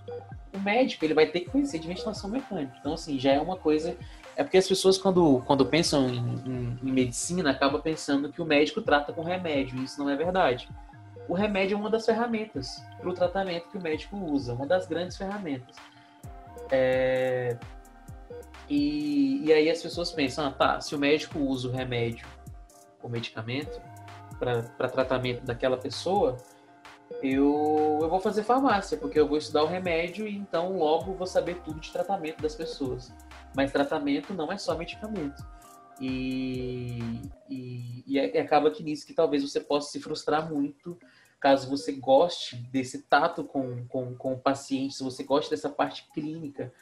[0.65, 2.75] Médico ele vai ter que conhecer de ventilação mecânica.
[2.79, 3.95] Então, assim, já é uma coisa.
[4.35, 8.45] É porque as pessoas, quando, quando pensam em, em, em medicina, acabam pensando que o
[8.45, 9.77] médico trata com remédio.
[9.79, 10.67] E isso não é verdade.
[11.29, 14.87] O remédio é uma das ferramentas para o tratamento que o médico usa, uma das
[14.87, 15.75] grandes ferramentas.
[16.71, 17.57] É...
[18.67, 22.27] E, e aí as pessoas pensam, ah, tá, se o médico usa o remédio,
[23.01, 23.79] o medicamento,
[24.39, 26.37] para tratamento daquela pessoa,
[27.21, 31.27] eu, eu vou fazer farmácia, porque eu vou estudar o remédio e então logo vou
[31.27, 33.13] saber tudo de tratamento das pessoas.
[33.55, 35.43] Mas tratamento não é só medicamento.
[35.99, 36.99] E,
[37.49, 40.97] e, e, é, acaba que nisso que talvez você possa se frustrar muito
[41.39, 46.09] caso você goste desse tato com, com, com o paciente, se você gosta dessa parte
[46.11, 46.73] clínica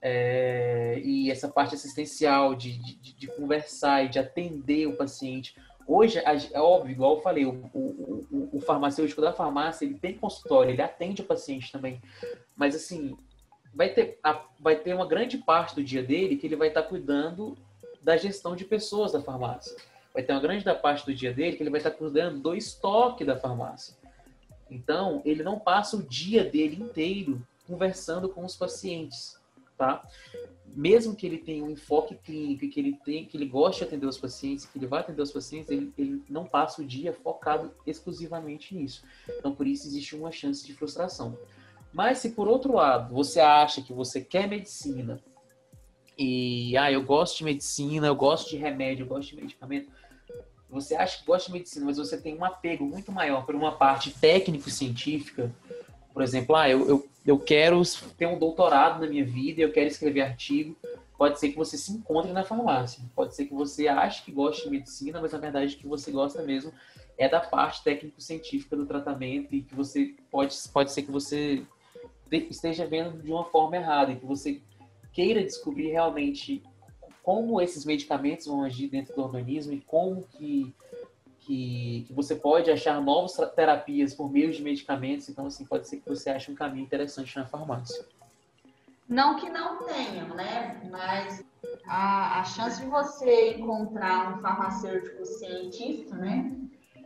[0.00, 5.54] é, e essa parte assistencial de, de, de conversar e de atender o paciente
[5.92, 10.70] Hoje, é óbvio, igual eu falei, o, o, o, farmacêutico da farmácia, ele tem consultório,
[10.70, 12.00] ele atende o paciente também.
[12.54, 13.18] Mas, assim,
[13.74, 16.84] vai ter, a, vai ter uma grande parte do dia dele que ele vai estar
[16.84, 17.58] cuidando
[18.00, 19.76] da gestão de pessoas da farmácia.
[20.14, 23.24] Vai ter uma grande parte do dia dele que ele vai estar cuidando do estoque
[23.24, 23.96] da farmácia.
[24.70, 29.36] Então, ele não passa o dia dele inteiro conversando com os pacientes,
[29.76, 30.06] tá?
[30.74, 34.06] Mesmo que ele tenha um enfoque clínico que ele tem, que ele goste de atender
[34.06, 37.72] os pacientes, que ele vai atender os pacientes, ele, ele não passa o dia focado
[37.86, 39.02] exclusivamente nisso.
[39.38, 41.36] Então, por isso existe uma chance de frustração.
[41.92, 45.20] Mas se por outro lado você acha que você quer medicina
[46.16, 49.90] e ah, eu gosto de medicina, eu gosto de remédio, eu gosto de medicamento,
[50.68, 53.72] você acha que gosta de medicina, mas você tem um apego muito maior por uma
[53.72, 55.52] parte técnico-científica,
[56.12, 57.82] por exemplo, ah, eu, eu, eu quero
[58.16, 60.76] ter um doutorado na minha vida, eu quero escrever artigo.
[61.18, 63.02] Pode ser que você se encontre na farmácia.
[63.14, 66.42] Pode ser que você ache que gosta de medicina, mas na verdade que você gosta
[66.42, 66.72] mesmo
[67.18, 71.62] é da parte técnico-científica do tratamento e que você pode, pode ser que você
[72.32, 74.62] esteja vendo de uma forma errada e que você
[75.12, 76.62] queira descobrir realmente
[77.22, 80.74] como esses medicamentos vão agir dentro do organismo e como que
[81.40, 85.28] que, que você pode achar novas terapias por meio de medicamentos.
[85.28, 88.04] Então, assim, pode ser que você ache um caminho interessante na farmácia.
[89.08, 90.80] Não que não tenham, né?
[90.90, 91.44] Mas
[91.86, 96.56] a, a chance de você encontrar um farmacêutico cientista, né?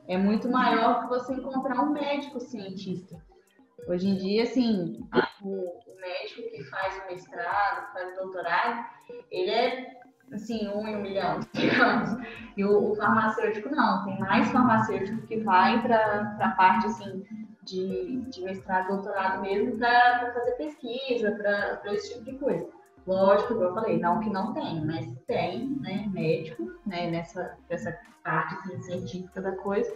[0.06, 3.16] É muito maior que você encontrar um médico cientista.
[3.88, 5.06] Hoje em dia, assim,
[5.42, 8.86] o, médico que faz o mestrado, faz o doutorado,
[9.30, 12.10] ele é assim, um em um milhão, digamos.
[12.56, 17.24] E o, o farmacêutico não, tem mais farmacêutico que vai para a parte assim
[17.64, 22.68] de, de mestrado, doutorado mesmo, para fazer pesquisa, para esse tipo de coisa.
[23.06, 27.96] Lógico, como eu falei, não que não tem, mas tem, né, médico, né, nessa, nessa
[28.22, 29.92] parte assim, científica da coisa,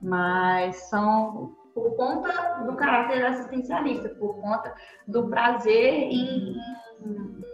[0.00, 4.74] mas são por conta do caráter assistencialista, por conta
[5.06, 6.56] do prazer em,
[7.02, 7.44] em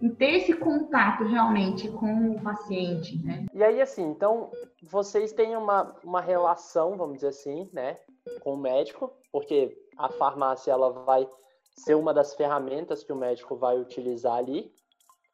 [0.00, 3.46] em ter esse contato realmente com o paciente, né?
[3.54, 4.50] E aí, assim, então,
[4.82, 7.98] vocês têm uma, uma relação, vamos dizer assim, né,
[8.40, 11.28] com o médico, porque a farmácia, ela vai
[11.76, 14.72] ser uma das ferramentas que o médico vai utilizar ali,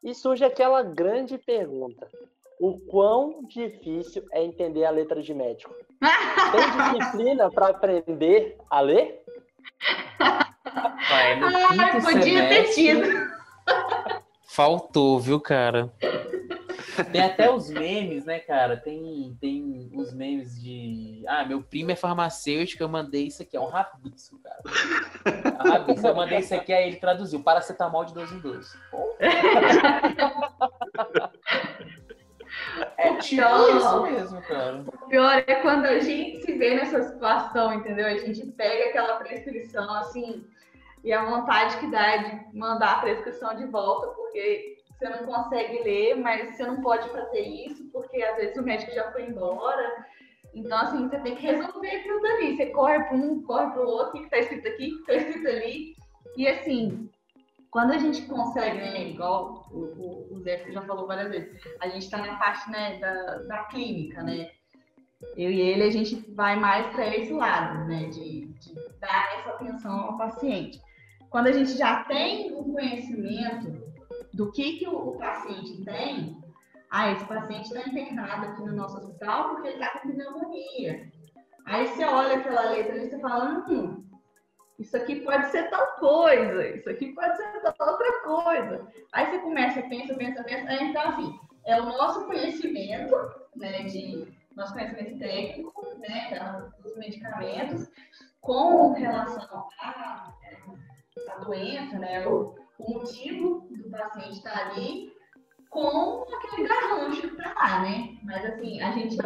[0.03, 2.09] e surge aquela grande pergunta,
[2.59, 5.75] o quão difícil é entender a letra de médico?
[6.53, 6.61] Tem
[6.99, 9.23] disciplina para aprender a ler?
[10.21, 13.31] Uai, no Ah, podia ter semestre, tido.
[14.53, 15.92] Faltou, viu, cara?
[17.12, 18.76] Tem até os memes, né, cara?
[18.76, 21.22] Tem, tem os memes de.
[21.28, 23.57] Ah, meu primo é farmacêutico, eu mandei isso aqui.
[23.57, 24.61] É um rabisco, cara.
[25.24, 26.05] É um rabisco.
[26.05, 27.44] Eu mandei isso aqui, aí ele traduziu.
[27.44, 28.76] Paracetamol de 12 em 12.
[28.90, 29.16] Pô.
[32.96, 33.78] É tipo Não.
[33.78, 34.80] isso mesmo, cara.
[34.80, 38.07] O pior é quando a gente se vê nessa situação, entendeu?
[38.07, 40.44] A gente pega aquela prescrição assim
[41.03, 45.82] e a vontade que dá de mandar a prescrição de volta, porque você não consegue
[45.82, 50.07] ler, mas você não pode fazer isso, porque às vezes o médico já foi embora.
[50.53, 52.57] Então, assim, você tem que resolver tudo ali.
[52.57, 55.01] Você corre para um, corre para o outro, o que está escrito aqui, o que
[55.01, 55.94] está escrito ali.
[56.36, 57.09] E assim,
[57.70, 61.88] quando a gente consegue, né, igual o, o, o Zé já falou várias vezes, a
[61.88, 64.51] gente está na parte né, da, da clínica, né?
[65.36, 68.07] Eu e ele, a gente vai mais para esse lado, né?
[68.07, 70.80] De, de dar essa atenção ao paciente.
[71.31, 73.81] Quando a gente já tem o conhecimento
[74.35, 76.37] do que, que o, o paciente tem,
[76.91, 81.09] ah, esse paciente está internado aqui no nosso hospital porque ele está com pneumonia.
[81.66, 84.05] Aí você olha aquela letra e você fala, hum,
[84.78, 88.89] isso aqui pode ser tal coisa, isso aqui pode ser tal outra coisa.
[89.12, 90.72] Aí você começa, pensa, pensa, pensa.
[90.83, 93.14] Então, assim, é o nosso conhecimento,
[93.55, 94.26] né, de
[94.57, 97.89] nosso conhecimento técnico, né, dos medicamentos,
[98.41, 100.33] com relação à,
[101.29, 105.12] à doença, né, o, o motivo do paciente estar ali,
[105.68, 108.18] com aquele garrancho que tá lá, né?
[108.25, 109.16] Mas, assim, a gente,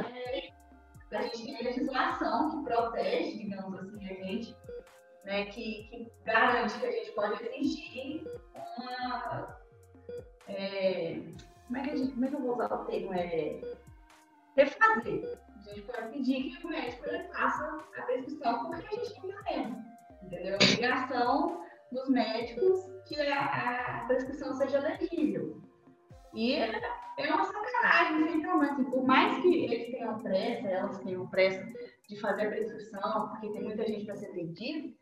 [1.13, 4.57] a gente tem legislação que protege, digamos assim, a gente
[5.25, 8.25] né, que, que garante que a gente pode exigir
[8.55, 9.59] uma.
[10.49, 11.21] é,
[11.67, 13.15] como, é que a gente, como é que eu vou usar o termo?
[13.15, 13.61] É,
[14.57, 15.39] refazer.
[15.57, 19.31] A gente pode pedir que o médico ele faça a prescrição porque a gente não
[19.31, 19.85] está vendo.
[20.23, 20.53] Entendeu?
[20.53, 25.61] É obrigação dos médicos que a, a prescrição seja legível.
[26.35, 28.73] E é uma sacanagem sem tamanho.
[28.73, 31.65] Assim, por mais que eles tenham pressa, elas tenham pressa
[32.09, 34.95] de fazer a prescrição, porque tem muita gente para ser atendido,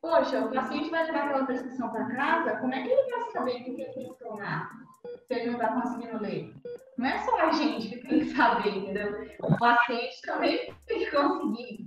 [0.00, 3.50] Poxa, o paciente vai levar aquela prescrição para casa, como é que ele vai saber
[3.50, 4.70] o que ele tem que tomar?
[5.26, 6.54] Se ele não está conseguindo ler.
[6.96, 9.26] Não é só a gente que tem que saber, entendeu?
[9.42, 11.86] O paciente também tem que conseguir.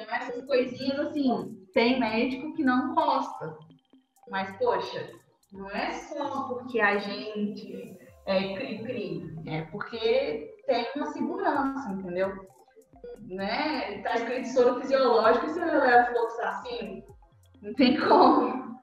[0.00, 1.66] Tem essas coisinhas assim.
[1.74, 3.58] Tem médico que não gosta.
[4.30, 5.10] Mas, poxa,
[5.52, 9.34] não é só porque a gente é cri-cri.
[9.46, 12.48] É porque tem uma segurança, entendeu?
[13.28, 14.00] né?
[14.02, 17.02] Tá escrito soro fisiológico e você leva fluoxacino.
[17.60, 18.80] Não tem como.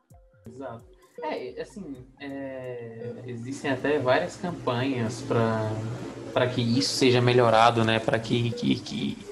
[0.48, 0.86] Exato.
[1.24, 8.00] É, assim, é, existem até várias campanhas para que isso seja melhorado, né?
[8.00, 9.27] Para que, que, que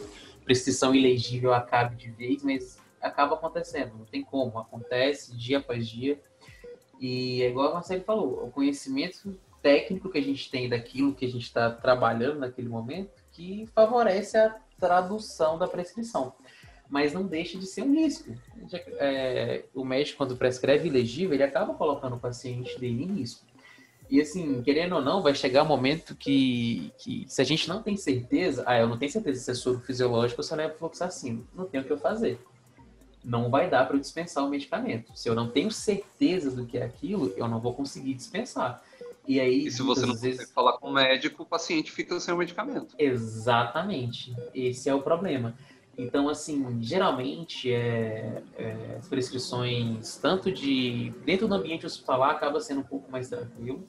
[0.46, 6.20] prescrição ilegível acabe de vez, mas acaba acontecendo, não tem como, acontece dia após dia.
[7.00, 11.26] E é igual a Marcelo falou, o conhecimento técnico que a gente tem daquilo que
[11.26, 16.34] a gente está trabalhando naquele momento que favorece a tradução da prescrição.
[16.88, 18.32] Mas não deixa de ser um risco.
[19.00, 23.45] É, o médico, quando prescreve ilegível, ele acaba colocando o paciente dele em risco.
[24.10, 27.82] E assim, querendo ou não, vai chegar um momento que, que se a gente não
[27.82, 31.46] tem certeza, ah, eu não tenho certeza se é soro fisiológico ou se levo fluoxacino,
[31.56, 32.40] não tenho o que eu fazer.
[33.24, 35.12] Não vai dar para eu dispensar o medicamento.
[35.16, 38.84] Se eu não tenho certeza do que é aquilo, eu não vou conseguir dispensar.
[39.28, 42.20] E aí, E se você não vezes- consegue falar com o médico, o paciente fica
[42.20, 42.94] sem o medicamento.
[43.00, 44.36] Exatamente.
[44.54, 45.56] Esse é o problema.
[45.98, 52.82] Então, assim, geralmente é, é, as prescrições, tanto de dentro do ambiente hospitalar, acaba sendo
[52.82, 53.88] um pouco mais tranquilo,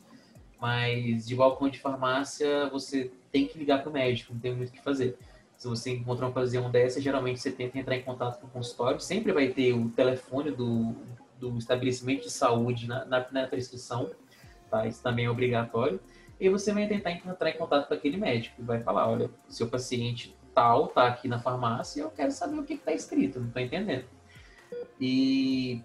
[0.60, 4.70] mas de balcão de farmácia você tem que ligar para o médico, não tem muito
[4.70, 5.18] o que fazer.
[5.56, 9.00] Se você encontrar uma ocasião dessa, geralmente você tenta entrar em contato com o consultório,
[9.00, 10.94] sempre vai ter o telefone do,
[11.38, 14.10] do estabelecimento de saúde na, na, na prescrição,
[14.70, 14.86] tá?
[14.86, 15.98] Isso também é obrigatório.
[16.38, 19.68] E você vai tentar entrar em contato com aquele médico e vai falar, olha, seu
[19.68, 23.62] paciente tal tá aqui na farmácia, eu quero saber o que está escrito, não estou
[23.62, 24.04] entendendo.
[25.00, 25.82] E,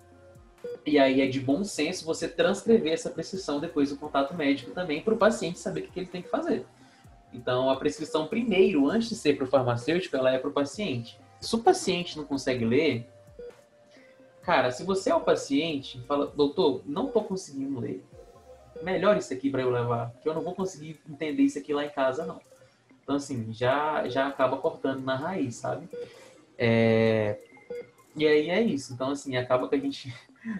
[0.85, 5.01] e aí é de bom senso você transcrever essa prescrição depois do contato médico também
[5.01, 6.65] para o paciente saber o que, ele tem que fazer.
[7.33, 11.19] Então a prescrição primeiro, antes de ser para o farmacêutico, ela é para o paciente.
[11.39, 13.07] Se o paciente não consegue ler,
[14.43, 18.03] cara, se você é o paciente fala, doutor, não estou conseguindo ler,
[18.83, 21.85] melhor isso aqui para eu levar, que eu não vou conseguir entender isso aqui lá
[21.85, 22.39] em casa, não.
[23.03, 25.89] Então, assim, já, já acaba cortando na raiz, sabe?
[26.57, 27.39] É...
[28.15, 28.93] E aí é isso.
[28.93, 30.13] Então, assim, acaba que a gente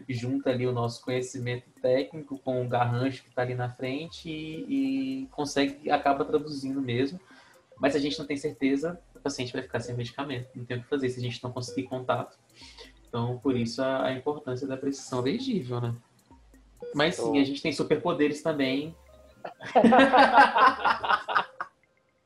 [0.08, 5.24] junta ali o nosso conhecimento técnico com o garrancho que está ali na frente e,
[5.24, 7.20] e consegue, acaba traduzindo mesmo.
[7.80, 10.50] Mas se a gente não tem certeza, o paciente vai ficar sem medicamento.
[10.56, 12.38] Não tem o que fazer se a gente não conseguir contato.
[13.08, 15.96] Então, por isso a, a importância da precisão legível, né?
[16.94, 18.96] Mas sim, a gente tem superpoderes também.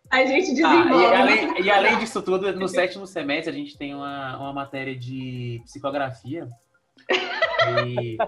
[0.09, 1.05] a gente desenvolve.
[1.05, 4.53] Ah, e, além, e, além, disso tudo, no sétimo semestre a gente tem uma, uma
[4.53, 6.49] matéria de psicografia.
[7.85, 8.17] E...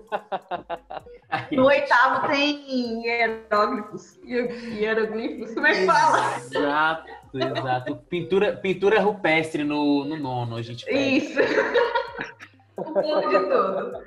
[1.51, 4.17] No oitavo tem hieróglifos.
[4.23, 6.38] Hieroglifos, como é que fala?
[6.38, 7.95] Exato, exato.
[8.09, 10.97] Pintura, pintura rupestre no, no nono, a gente pega.
[10.97, 11.39] Isso.
[12.77, 14.03] o ponto de tudo.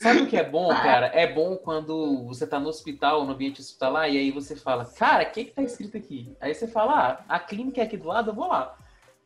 [0.00, 1.06] Sabe o que é bom, cara?
[1.14, 5.22] É bom quando você tá no hospital, no ambiente hospitalar, e aí você fala, cara,
[5.22, 6.36] o que que tá escrito aqui?
[6.40, 8.76] Aí você fala, ah, a clínica é aqui do lado, eu vou lá.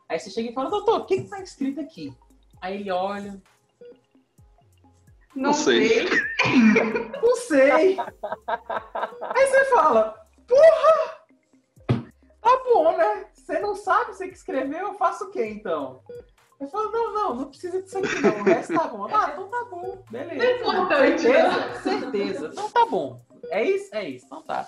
[0.07, 2.15] Aí você chega e fala, doutor, o que que tá escrito aqui?
[2.61, 3.41] Aí ele olha.
[5.37, 6.09] Não, Não sei.
[6.09, 6.09] sei.
[7.23, 7.71] Não sei.
[7.71, 11.27] Aí você fala, porra!
[12.41, 13.27] Tá bom, né?
[13.35, 16.01] Você não sabe, você que escreveu, eu faço o quê então?
[16.59, 18.41] Eu falo, não, não, não precisa disso aqui não.
[18.41, 19.07] O resto tá bom.
[19.13, 20.05] Ah, então tá bom.
[20.11, 20.45] Beleza.
[20.45, 21.21] É importante.
[21.23, 22.51] Certeza, certeza.
[22.53, 23.21] Então tá bom.
[23.51, 23.95] É isso?
[23.95, 24.27] É isso.
[24.27, 24.67] Então tá.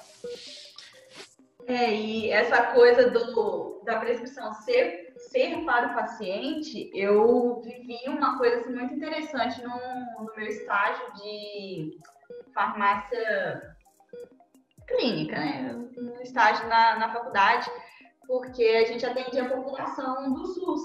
[1.67, 8.39] É, e essa coisa do, da prescrição ser, ser para o paciente, eu vivi uma
[8.39, 9.75] coisa assim, muito interessante no,
[10.19, 11.99] no meu estágio de
[12.55, 13.77] farmácia
[14.87, 15.73] clínica, né?
[15.97, 17.71] No estágio na, na faculdade,
[18.27, 20.83] porque a gente atende a população do SUS.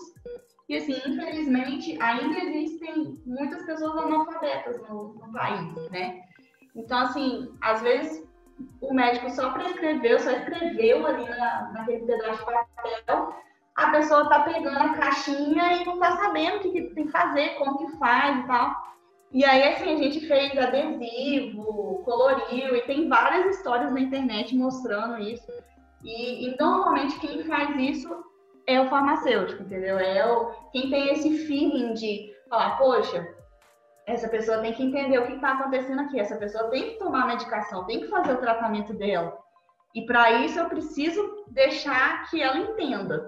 [0.69, 6.23] E assim, infelizmente, ainda existem muitas pessoas analfabetas no, no país, né?
[6.75, 8.27] Então, assim, às vezes
[8.81, 13.35] o médico só prescreveu, só escreveu ali na, naquele pedaço de papel,
[13.75, 17.11] a pessoa tá pegando a caixinha e não tá sabendo o que, que tem que
[17.11, 18.93] fazer, como que faz e tal.
[19.31, 25.19] E aí, assim, a gente fez adesivo, coloriu, e tem várias histórias na internet mostrando
[25.19, 25.51] isso.
[26.03, 28.23] E, e normalmente quem faz isso
[28.67, 29.97] é o farmacêutico, entendeu?
[29.97, 33.27] É o, quem tem esse feeling de falar, poxa,
[34.05, 37.23] essa pessoa tem que entender o que está acontecendo aqui, essa pessoa tem que tomar
[37.23, 39.35] a medicação, tem que fazer o tratamento dela.
[39.95, 43.27] E para isso eu preciso deixar que ela entenda.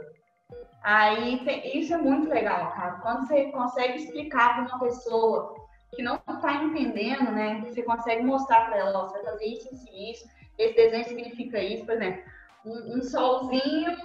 [0.86, 3.00] Aí tem, isso é muito legal, cara.
[3.02, 5.56] Quando você consegue explicar para uma pessoa
[5.96, 7.60] que não está entendendo, né?
[7.62, 10.30] Você consegue mostrar para ela, ó, você vai fazer isso, isso isso.
[10.60, 12.22] Esse desenho significa isso, por exemplo.
[12.64, 13.98] Um, um solzinho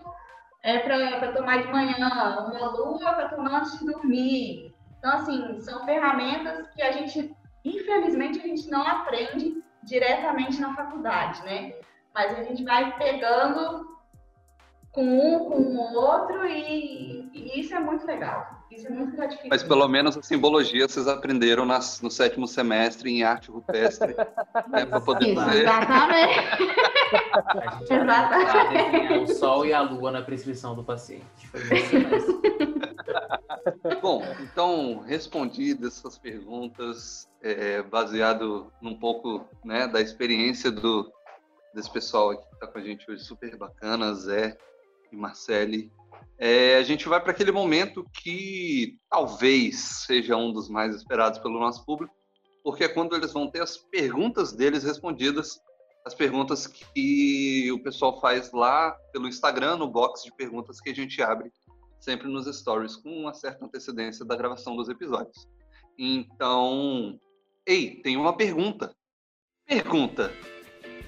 [0.62, 4.74] é para tomar de manhã, uma lua para tomar antes de dormir.
[4.98, 11.42] Então, assim, são ferramentas que a gente, infelizmente, a gente não aprende diretamente na faculdade,
[11.44, 11.74] né?
[12.14, 13.89] Mas a gente vai pegando
[14.92, 18.60] com um, com o outro e, e isso é muito legal.
[18.70, 19.48] Isso é muito gratificante.
[19.48, 24.14] Mas pelo menos a simbologia vocês aprenderam nas, no sétimo semestre em arte rupestre,
[24.68, 25.62] né, para poder fazer.
[25.62, 26.40] Exatamente.
[27.90, 29.18] Exatamente.
[29.18, 31.24] O sol e a lua na prescrição do paciente.
[34.00, 41.12] Bom, então, respondidas essas perguntas, é, baseado num pouco né, da experiência do,
[41.74, 44.56] desse pessoal aqui que está com a gente hoje, super bacana, Zé
[45.12, 45.90] e Marcele.
[46.38, 51.60] É, a gente vai para aquele momento que talvez seja um dos mais esperados pelo
[51.60, 52.14] nosso público,
[52.64, 55.60] porque é quando eles vão ter as perguntas deles respondidas,
[56.04, 60.94] as perguntas que o pessoal faz lá pelo Instagram, no box de perguntas que a
[60.94, 61.52] gente abre
[62.00, 65.46] sempre nos stories, com uma certa antecedência da gravação dos episódios.
[65.98, 67.20] Então,
[67.66, 68.94] ei, tem uma pergunta.
[69.66, 70.32] Pergunta.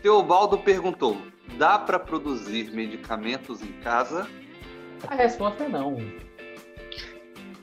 [0.02, 1.16] Teobaldo perguntou:
[1.56, 4.28] dá para produzir medicamentos em casa?
[5.06, 5.96] A resposta é não.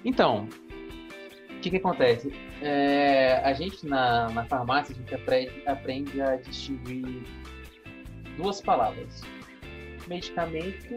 [0.05, 0.47] Então,
[1.49, 2.31] o que, que acontece?
[2.61, 7.23] É, a gente na, na farmácia a gente aprende, aprende a distinguir
[8.37, 9.21] duas palavras:
[10.07, 10.93] medicamento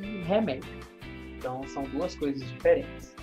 [0.00, 0.78] e remédio.
[1.36, 3.16] Então são duas coisas diferentes.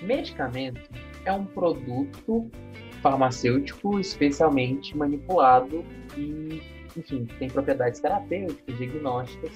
[0.00, 0.90] Medicamento
[1.26, 2.50] é um produto
[3.06, 5.84] farmacêutico especialmente manipulado
[6.16, 6.60] e,
[6.96, 9.52] enfim, tem propriedades terapêuticas, diagnósticas.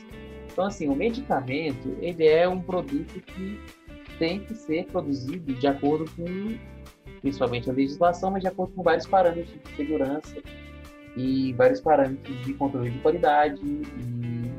[0.53, 3.61] Então, assim, o medicamento, ele é um produto que
[4.21, 6.57] tem que ser produzido de acordo com,
[7.21, 10.37] principalmente a legislação, mas de acordo com vários parâmetros de segurança
[11.17, 13.83] e vários parâmetros de controle de qualidade e,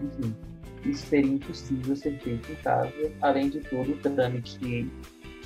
[0.06, 0.36] enfim,
[0.84, 4.92] isso seria impossível ser feito em casa, além de todo o trâmite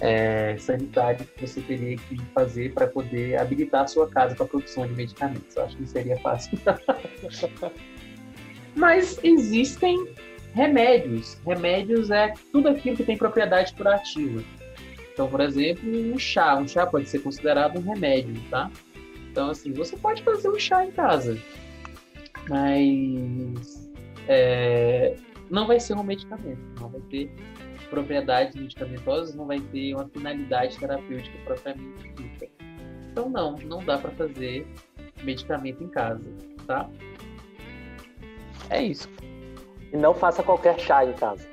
[0.01, 4.49] é, sanitário que você teria que fazer para poder habilitar a sua casa para a
[4.49, 5.55] produção de medicamentos.
[5.55, 6.57] Eu acho que seria fácil.
[8.75, 10.07] Mas existem
[10.53, 11.37] remédios.
[11.45, 14.43] Remédios é tudo aquilo que tem propriedade curativa.
[15.13, 16.57] Então, por exemplo, um chá.
[16.57, 18.69] Um chá pode ser considerado um remédio, tá?
[19.31, 21.37] Então, assim, você pode fazer um chá em casa,
[22.49, 23.89] mas
[24.27, 25.15] é,
[25.49, 27.31] não vai ser um medicamento, não vai ter
[27.95, 32.47] propriedades medicamentosas não vai ter uma finalidade terapêutica propriamente dita.
[33.11, 34.67] Então não, não dá para fazer
[35.23, 36.21] medicamento em casa,
[36.67, 36.89] tá?
[38.69, 39.09] É isso.
[39.93, 41.47] E não faça qualquer chá em casa.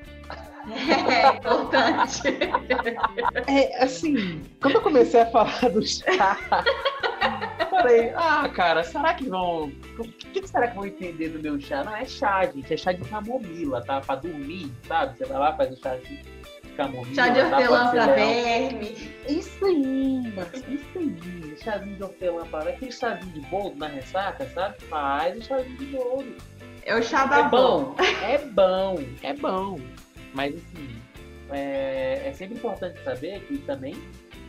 [0.68, 2.22] É importante.
[3.46, 6.38] É, assim, quando eu comecei a falar do chá,
[7.82, 9.72] falei, ah, cara, será que vão.
[9.98, 11.84] O que será que vão entender do meu chá?
[11.84, 14.00] Não é chá, gente, é chá de camomila, tá?
[14.00, 15.16] Pra dormir, sabe?
[15.16, 16.22] Você vai lá, faz o chá de
[16.76, 17.14] camomila.
[17.14, 18.96] Chá de hortelã pra verme.
[19.28, 21.56] Isso aí, mas isso aí.
[21.62, 22.76] Chazinho de hortelã pra verme.
[22.76, 24.80] Aquele chazinho de bolo na ressaca, sabe?
[24.84, 26.36] Faz o chazinho de bolo.
[26.84, 29.80] É o chá da É bom, é bom, é bom.
[30.34, 31.02] Mas assim,
[31.50, 33.94] é, é sempre importante saber que também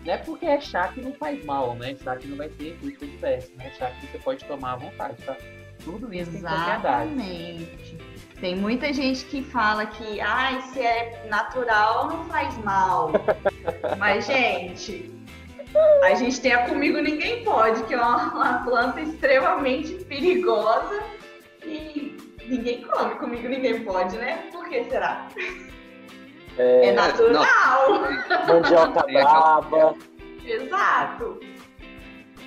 [0.05, 1.95] não é porque é chá que não faz mal, né?
[2.03, 3.71] Chá que não vai ter efeito diverso, né?
[3.77, 5.35] Chá que você pode tomar à vontade, tá?
[5.83, 7.11] Tudo isso tem propriedade.
[7.11, 7.97] Exatamente.
[8.39, 13.11] Tem muita gente que fala que, ai, se é natural não faz mal.
[13.97, 15.09] Mas, gente,
[16.03, 21.03] a gente tem a Comigo Ninguém Pode, que é uma, uma planta extremamente perigosa
[21.65, 23.15] e ninguém come.
[23.15, 24.49] Comigo ninguém pode, né?
[24.51, 25.27] Por que será?
[26.57, 28.01] É, natural.
[28.47, 29.95] Mandioca Tem aquela- braba.
[30.45, 31.39] Exato.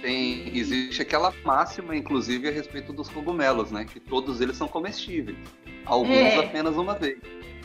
[0.03, 3.85] Tem, existe aquela máxima, inclusive, a respeito dos cogumelos, né?
[3.85, 5.37] Que todos eles são comestíveis.
[5.87, 6.39] Alguns É.
[6.45, 7.19] apenas uma vez.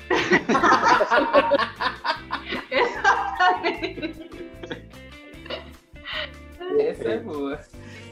[2.72, 4.32] Exatamente.
[6.80, 7.60] Essa é boa.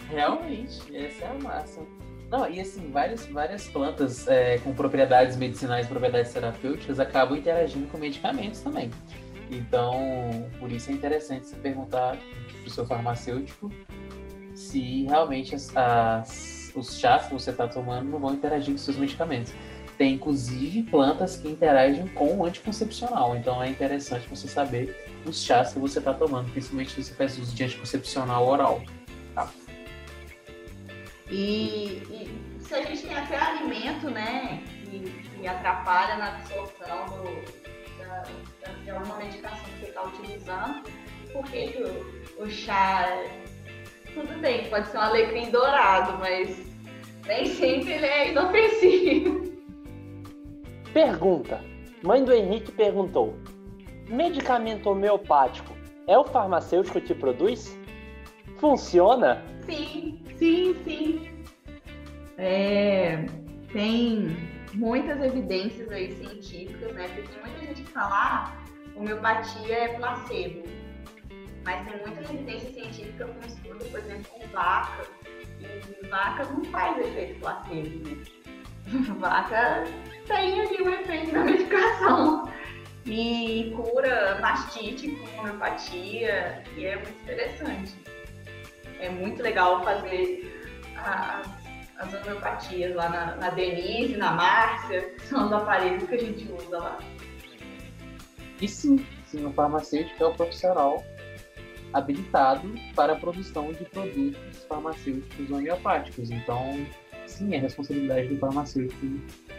[0.10, 1.82] Realmente, essa é a massa.
[2.30, 7.98] Não, e assim, várias, várias plantas é, com propriedades medicinais, propriedades terapêuticas, acabam interagindo com
[7.98, 8.92] medicamentos também.
[9.50, 13.72] Então, por isso é interessante você perguntar para o seu farmacêutico
[14.54, 18.98] se realmente as- as- os chás que você está tomando não vão interagir com seus
[18.98, 19.52] medicamentos.
[19.98, 23.36] Tem, inclusive, plantas que interagem com o anticoncepcional.
[23.36, 27.38] Então, é interessante você saber os chás que você está tomando, principalmente se você faz
[27.40, 28.82] uso de anticoncepcional oral.
[31.30, 38.00] E, e se a gente tem até alimento, né, que, que atrapalha na absorção do,
[38.00, 38.24] da,
[38.62, 40.84] da, de alguma medicação que você está utilizando,
[41.32, 43.08] por que, que o, o chá,
[44.14, 46.66] tudo bem, pode ser um alecrim dourado, mas
[47.28, 49.50] nem sempre ele é inofensivo.
[50.94, 51.64] Pergunta.
[52.02, 53.36] Mãe do Henrique perguntou:
[54.08, 55.76] Medicamento homeopático
[56.08, 57.78] é o farmacêutico que produz?
[58.58, 59.44] Funciona?
[59.66, 61.44] Sim, sim, sim.
[62.38, 63.26] É,
[63.72, 64.36] tem
[64.74, 67.08] muitas evidências aí científicas, né?
[67.10, 68.58] Porque tem muita gente que fala, ah,
[68.96, 70.64] homeopatia é placebo.
[71.66, 75.06] Mas tem muita evidência científica com estudo, por exemplo, com vaca.
[75.60, 78.18] E vaca não faz efeito placebo, né?
[79.20, 79.84] Vaca
[80.26, 82.52] tem ali o efeito da medicação.
[83.06, 86.64] E cura mastite com homeopatia.
[86.76, 88.09] E é muito interessante
[89.00, 91.48] é muito legal fazer as,
[91.98, 96.78] as homeopatias lá na, na Denise, na Márcia, são os aparelhos que a gente usa
[96.78, 97.00] lá.
[98.62, 101.04] E sim, sim, o farmacêutico é o profissional
[101.94, 106.30] habilitado para a produção de produtos farmacêuticos homeopáticos.
[106.30, 106.86] Então,
[107.26, 109.06] sim, é responsabilidade do farmacêutico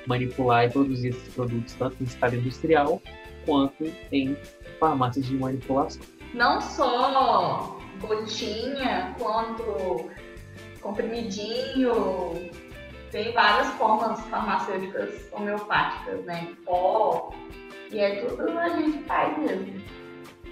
[0.07, 3.03] manipular e produzir esses produtos tanto em escala industrial
[3.45, 4.37] quanto em
[4.79, 6.03] farmácias de manipulação.
[6.35, 10.11] Não só gotinha, quanto
[10.81, 12.51] comprimidinho,
[13.11, 16.49] tem várias formas farmacêuticas homeopáticas, né?
[16.65, 17.33] Pó,
[17.91, 19.81] e é tudo a gente faz mesmo.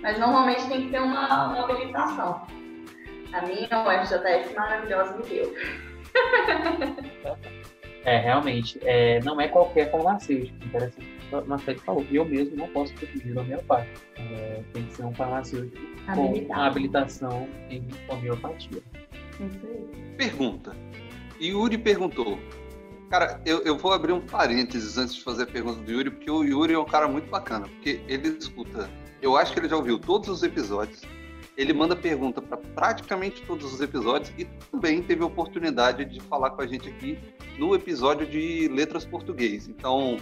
[0.03, 2.47] Mas normalmente tem que ter uma, uma habilitação.
[3.33, 5.55] A minha UFJF maravilhosa me deu.
[8.05, 10.57] É, realmente, é, não é qualquer farmacêutico.
[10.65, 12.07] Interessante o que o Marcelo falou.
[12.11, 14.01] Eu mesmo não posso produzir homeopático.
[14.17, 18.83] É, tem que ser um farmacêutico com uma habilitação em homeopatia.
[19.41, 20.15] Isso aí.
[20.17, 20.77] Pergunta.
[21.41, 22.39] Yuri perguntou.
[23.11, 26.31] Cara, eu, eu vou abrir um parênteses antes de fazer a pergunta do Yuri, porque
[26.31, 28.91] o Yuri é um cara muito bacana, porque ele escuta.
[29.23, 31.03] Eu acho que ele já ouviu todos os episódios.
[31.57, 36.51] Ele manda pergunta para praticamente todos os episódios e também teve a oportunidade de falar
[36.51, 37.19] com a gente aqui
[37.59, 39.67] no episódio de Letras Português.
[39.69, 40.19] Então,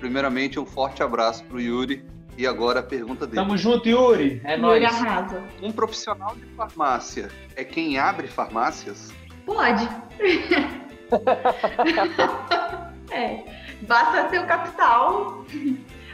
[0.00, 2.04] primeiramente, um forte abraço para o Yuri.
[2.40, 3.36] E agora a pergunta dele.
[3.36, 4.40] Tamo junto, Yuri!
[4.44, 4.82] É Yuri nóis!
[4.82, 5.44] arrasa.
[5.60, 9.12] Um profissional de farmácia é quem abre farmácias?
[9.44, 9.86] Pode.
[13.12, 13.44] é.
[13.82, 15.44] Basta ter o capital.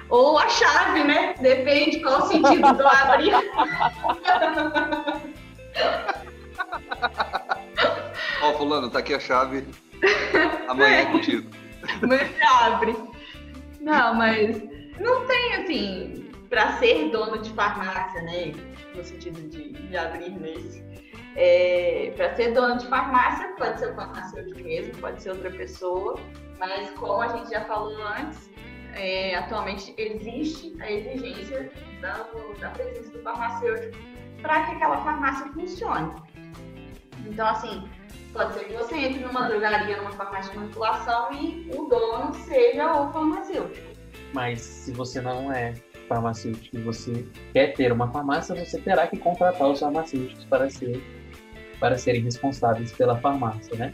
[0.09, 1.37] Ou a chave, né?
[1.39, 3.33] Depende qual o sentido do abrir.
[8.43, 9.64] Ó, fulano, tá aqui a chave.
[10.66, 11.49] Amanhã é contigo.
[12.03, 12.97] Mas abre.
[13.81, 14.61] Não, mas
[15.01, 16.31] não tem assim.
[16.49, 18.53] para ser dono de farmácia, né?
[18.95, 20.85] No sentido de, de abrir nesse.
[21.37, 26.19] É, para ser dono de farmácia, pode ser o farmacêutico mesmo, pode ser outra pessoa,
[26.59, 28.51] mas como a gente já falou antes,
[28.95, 31.71] é, atualmente existe a exigência
[32.01, 32.27] da,
[32.59, 33.97] da presença do farmacêutico
[34.41, 36.15] para que aquela farmácia funcione.
[37.27, 37.87] Então, assim,
[38.33, 43.01] pode ser que você entre numa drogaria, numa farmácia de manipulação e o dono seja
[43.01, 43.96] o farmacêutico.
[44.33, 45.74] Mas se você não é
[46.09, 51.03] farmacêutico e você quer ter uma farmácia, você terá que contratar os farmacêuticos para ser
[51.79, 53.93] para serem responsáveis pela farmácia, né?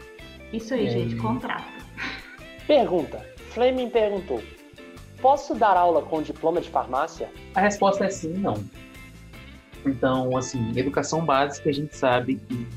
[0.53, 1.65] Isso aí, gente, contrata.
[2.65, 3.25] Pergunta.
[3.49, 4.41] Fleming perguntou:
[5.21, 7.29] Posso dar aula com diploma de farmácia?
[7.55, 8.63] A resposta é sim, não.
[9.85, 12.67] Então, assim, educação básica a gente sabe que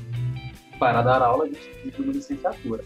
[0.77, 2.83] para dar aula a gente precisa de uma licenciatura.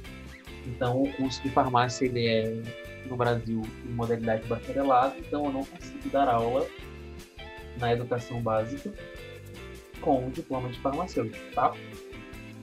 [0.68, 2.62] Então, o curso de farmácia ele é
[3.06, 6.68] no Brasil em modalidade bacharelado, então eu não consigo dar aula
[7.78, 8.92] na educação básica
[10.02, 11.74] com o diploma de farmacêutico, tá?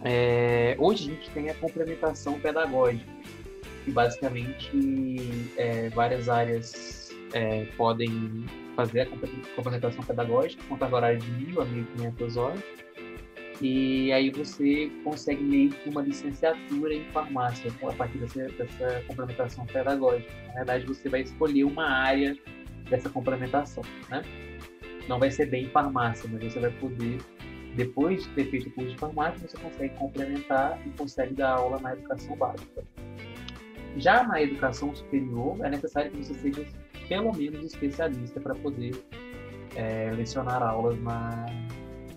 [0.04, 3.10] É, hoje a gente tem a complementação pedagógica,
[3.84, 4.70] que basicamente
[5.56, 8.44] é, várias áreas é, podem
[8.76, 9.06] fazer a
[9.56, 11.66] complementação pedagógica com carga horária de 1.000 a
[12.12, 12.62] 1.500 horas,
[13.60, 19.66] e aí você consegue meio que uma licenciatura em farmácia a partir dessa, dessa complementação
[19.66, 20.30] pedagógica.
[20.48, 22.36] Na verdade, você vai escolher uma área
[22.88, 24.22] dessa complementação, né?
[25.08, 27.18] Não vai ser bem farmácia, mas você vai poder
[27.74, 31.78] depois de ter feito o curso de farmácia, você consegue complementar e consegue dar aula
[31.80, 32.84] na educação básica.
[33.96, 36.66] Já na educação superior, é necessário que você seja
[37.08, 38.94] pelo menos especialista para poder
[39.76, 41.46] é, lecionar aulas na,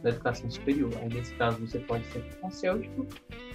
[0.04, 0.92] na educação superior.
[1.02, 3.08] Aí, nesse caso, você pode ser farmacêutico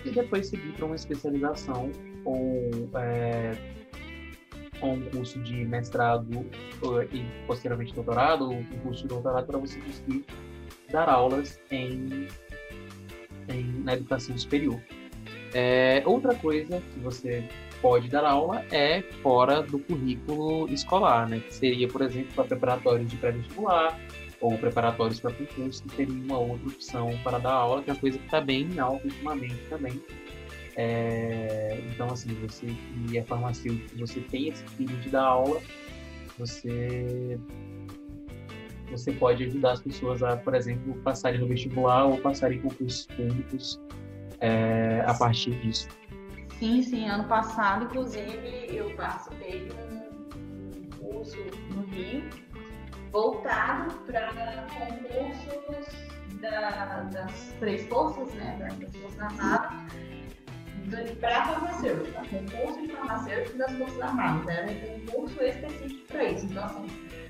[0.05, 1.91] e depois seguir para uma especialização
[2.25, 3.53] ou é,
[4.83, 6.47] um curso de mestrado
[7.13, 10.25] e posteriormente doutorado, ou um curso de doutorado para você conseguir
[10.91, 12.29] dar aulas em,
[13.49, 14.81] em na educação superior.
[15.55, 17.49] É, outra coisa que você
[17.81, 21.41] pode dar aula é fora do currículo escolar, né?
[21.41, 23.99] Que seria, por exemplo, para preparatórios de pré-vestibular
[24.41, 28.01] ou preparatórios para concurso, que seria uma outra opção para dar aula, que é uma
[28.01, 30.01] coisa que está bem em alta ultimamente também.
[30.77, 35.61] É, então, assim, você que é farmacêutico, você tem esse filho de dar aula,
[36.39, 37.39] você
[38.91, 43.81] você pode ajudar as pessoas a, por exemplo, passarem no vestibular ou passarem concursos públicos
[44.41, 45.89] é, a partir disso.
[46.59, 47.09] Sim, sim.
[47.09, 51.39] Ano passado, inclusive, eu participei de um curso
[51.75, 52.23] no Rio
[53.11, 56.07] voltado para concursos
[56.41, 59.91] da, das três forças, né, das Forças Armadas,
[61.21, 64.49] para farmacêutica, concurso de farmacêutico das Forças Armadas.
[64.49, 66.47] Era um concurso específico para isso.
[66.47, 66.87] Então, assim,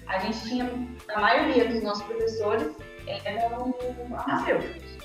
[0.06, 0.70] a gente tinha,
[1.14, 2.76] a maioria dos nossos professores
[3.24, 3.74] eram
[4.10, 4.96] farmacêuticos.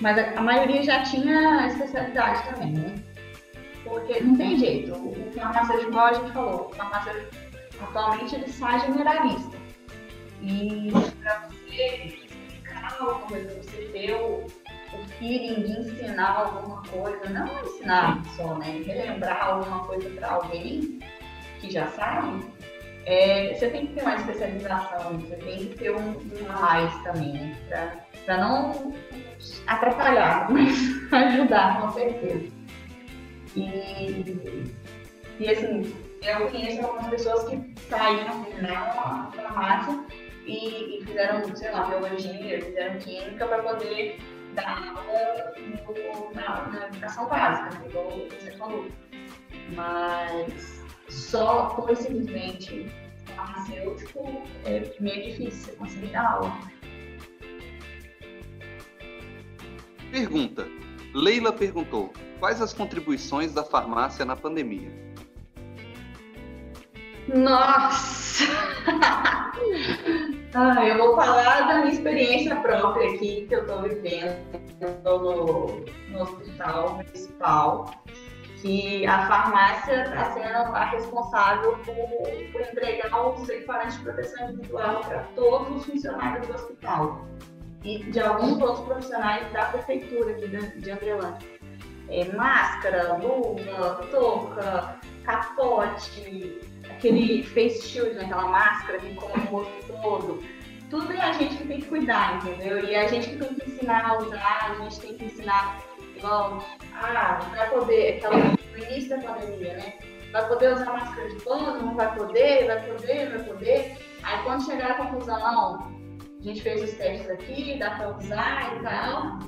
[0.00, 2.94] Mas a, a maioria já tinha especialidade também, né?
[3.84, 4.94] Porque não tem jeito.
[4.94, 7.36] O farmacêutico, igual a gente falou, o farmacêutico
[7.82, 9.61] atualmente ele sai generalista.
[10.42, 10.90] E
[11.22, 17.46] para você explicar alguma coisa, você ter o, o feeling de ensinar alguma coisa, não
[17.64, 18.82] ensinar só, né?
[18.84, 20.98] Relembrar alguma coisa para alguém
[21.60, 22.44] que já sabe,
[23.06, 27.34] é, você tem que ter uma especialização, você tem que ter um, um mais também,
[27.68, 28.00] né?
[28.24, 28.92] Para não
[29.68, 30.76] atrapalhar, mas
[31.12, 32.52] ajudar, com certeza.
[33.54, 34.64] E,
[35.38, 40.04] e assim, eu conheço algumas pessoas que saíram, terminaram a farmácia
[40.46, 44.18] e, e, fizeram, sei lá, biologia, fizeram química para poder
[44.54, 48.86] dar aula no, na, na educação básica, né, igual você falou.
[49.74, 52.90] Mas só por simplesmente
[53.34, 56.58] farmacêutico é meio difícil conseguir dar aula.
[60.10, 60.66] Pergunta.
[61.14, 65.01] Leila perguntou: quais as contribuições da farmácia na pandemia?
[67.28, 68.44] Nossa!
[70.54, 74.36] ah, eu vou falar da minha experiência própria aqui, que eu estou vivendo
[75.04, 77.90] no, no hospital municipal
[78.62, 85.00] que a farmácia está sendo a responsável por, por entregar os equipamentos de proteção individual
[85.00, 87.26] para todos os funcionários do hospital
[87.82, 91.48] e de alguns outros profissionais da prefeitura de, de Andrelândia.
[92.08, 96.60] É, máscara, luva, touca, capote,
[97.02, 100.42] aquele face shield, né, aquela máscara que cobre o rosto todo.
[100.88, 102.84] Tudo é a gente que tem que cuidar, entendeu?
[102.84, 105.82] E a gente que tem que ensinar a usar, a gente tem que ensinar
[106.16, 109.94] igual, ah, vai poder, aquela no início da pandemia, né?
[110.30, 113.98] Vai poder usar máscara de pano, não vai poder, vai poder, vai poder.
[114.22, 115.92] Aí quando chegaram à conclusão, não,
[116.38, 119.38] a gente fez os testes aqui, dá para usar e tal.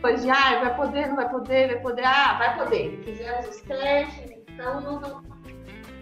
[0.00, 3.00] Foi de, ah, vai poder, não vai poder, vai poder, ah, vai poder.
[3.04, 5.35] Fizemos os testes, então não, não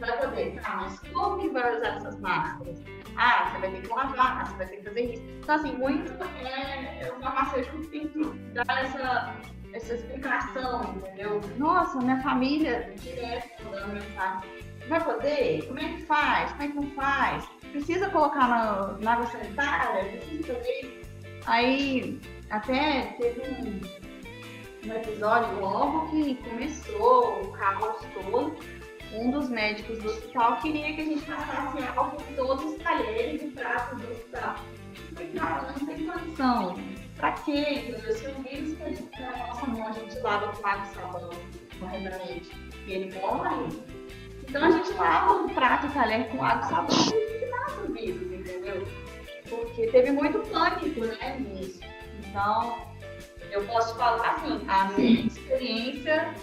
[0.00, 0.60] vai poder.
[0.64, 2.82] Ah, mas como que vai usar essas máscaras?
[3.16, 5.22] Ah, você vai ter que lavar, você vai ter que fazer isso.
[5.22, 9.34] Então, assim, muito é, o farmacêutico tem que dar essa,
[9.72, 11.40] essa explicação, entendeu?
[11.56, 14.50] Nossa, minha família direto mandando mensagem.
[14.88, 15.66] Vai poder?
[15.66, 16.50] Como é que faz?
[16.52, 17.46] Como é que não faz?
[17.72, 20.04] Precisa colocar na, na água sanitária?
[20.04, 21.04] Precisa fazer
[21.46, 22.20] Aí,
[22.50, 28.56] até teve um, um episódio logo que começou o caos todo
[29.16, 33.42] um dos médicos do hospital queria que a gente passasse álcool em todos os talheres
[33.42, 34.56] e pratos do hospital.
[34.94, 36.76] Eu falei, cara, não tem condição.
[37.16, 37.94] Pra quê?
[38.12, 38.76] Se o vírus
[39.10, 41.30] que na nossa mão a gente lava com água e sabão
[41.78, 42.50] corretamente
[42.86, 43.68] e ele morre,
[44.48, 47.92] então a gente lava o prato e talher com água e sabão e mata o
[47.92, 48.86] vírus, entendeu?
[49.48, 51.80] Porque teve muito pânico, né, nisso.
[52.26, 52.78] Então,
[53.52, 56.34] eu posso falar assim, a minha experiência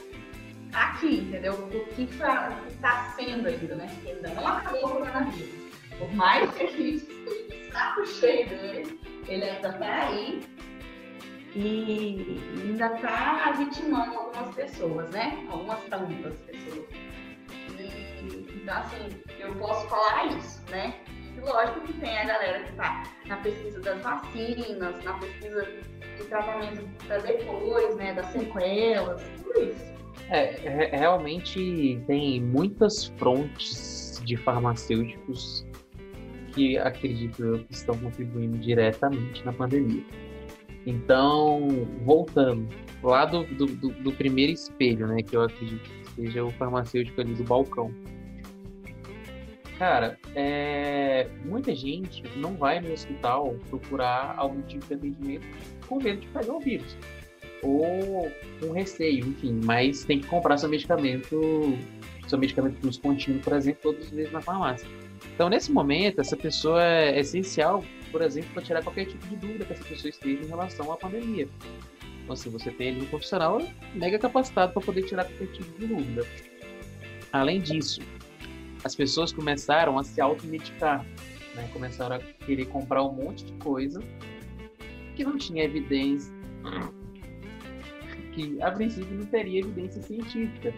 [0.73, 1.53] aqui, entendeu?
[1.53, 3.87] O que está sendo ainda, né?
[4.05, 5.71] Ainda não acabou o coronavírus.
[5.97, 10.41] Por mais que a gente esteja saco cheio dele, ele ainda está aí
[11.55, 15.45] e ainda está vitimando algumas pessoas, né?
[15.49, 16.85] Algumas tantas pessoas.
[17.77, 20.95] E, então, assim, eu posso falar isso, né?
[21.35, 25.65] E lógico que tem a galera que está na pesquisa das vacinas, na pesquisa
[26.17, 28.13] de tratamento para depois, né?
[28.13, 30.00] Das sequelas, tudo isso.
[30.31, 35.65] É, realmente tem muitas frontes de farmacêuticos
[36.55, 40.01] que acredito eu que estão contribuindo diretamente na pandemia.
[40.85, 41.67] Então,
[42.05, 42.73] voltando,
[43.03, 47.33] lá do, do, do, primeiro espelho, né, que eu acredito que seja o farmacêutico ali
[47.33, 47.93] do balcão.
[49.77, 55.47] Cara, é, muita gente não vai no hospital procurar algum tipo de atendimento
[55.87, 56.95] com medo de pegar o vírus
[57.63, 61.77] ou com receio, enfim, mas tem que comprar seu medicamento,
[62.27, 64.87] seu medicamento plus contínuo, por exemplo, todos os meses na farmácia.
[65.33, 69.65] Então, nesse momento, essa pessoa é essencial, por exemplo, para tirar qualquer tipo de dúvida
[69.65, 71.47] que essa pessoa esteja em relação à pandemia.
[72.23, 73.61] Então, se você tem um profissional
[73.93, 76.25] mega capacitado para poder tirar qualquer tipo de dúvida.
[77.31, 78.01] Além disso,
[78.83, 81.05] as pessoas começaram a se automedicar,
[81.55, 81.69] né?
[81.71, 84.01] começaram a querer comprar um monte de coisa
[85.15, 86.33] que não tinha evidência,
[88.31, 90.73] que a princípio não teria evidência científica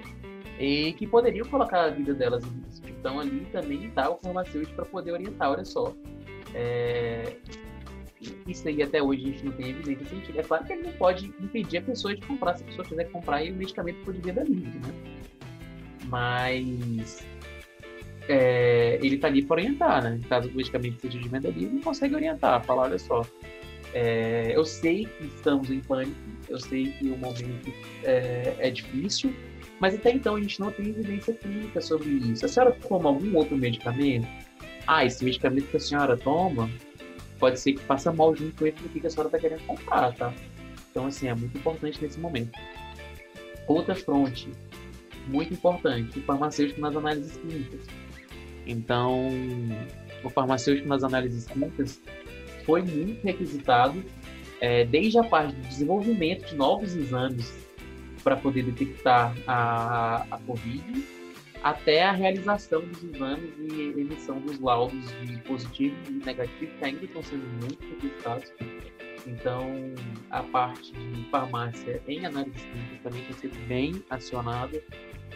[0.60, 2.88] e que poderiam colocar a vida delas em risco.
[2.90, 5.94] Então ali também está o farmacêutico para poder orientar, olha só.
[6.54, 7.36] É...
[8.48, 10.40] Isso aí até hoje a gente não tem evidência científica.
[10.40, 13.12] É claro que ele não pode impedir a pessoa de comprar, se a pessoa quiser
[13.12, 14.94] comprar e o medicamento for de venda livre, né?
[16.06, 17.26] Mas
[18.30, 20.20] é, ele está ali para orientar, né?
[20.30, 23.26] Caso o medicamento seja de venda livre, ele consegue orientar, falar, olha só,
[23.94, 26.16] é, eu sei que estamos em pânico,
[26.50, 27.72] eu sei que o momento
[28.04, 29.34] é, é, difícil,
[29.80, 32.46] mas até então a gente não tem evidência clínica sobre isso.
[32.46, 34.28] A senhora toma algum outro medicamento?
[34.88, 36.70] Ah, esse medicamento que a senhora toma
[37.40, 40.34] pode ser que faça mal junto com ele que a senhora está querendo comprar, tá?
[40.90, 42.58] Então, assim, é muito importante nesse momento.
[43.68, 44.50] Outra fronte,
[45.28, 47.82] muito importante, o farmacêutico nas análises clínicas.
[48.66, 49.28] Então,
[50.24, 52.02] o farmacêutico nas análises clínicas
[52.64, 54.04] foi muito requisitado
[54.60, 57.54] é, desde a parte do desenvolvimento de novos exames
[58.24, 61.04] para poder detectar a, a Covid,
[61.62, 67.06] até a realização dos exames e emissão dos laudos de positivo e negativo, que ainda
[67.06, 68.52] estão sendo muito requisitados.
[69.26, 69.70] Então,
[70.30, 74.82] a parte de farmácia em análise clínica também tem sido bem acionada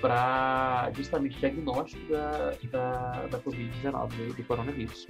[0.01, 5.07] para justamente diagnóstico da, da, da Covid-19, do coronavírus.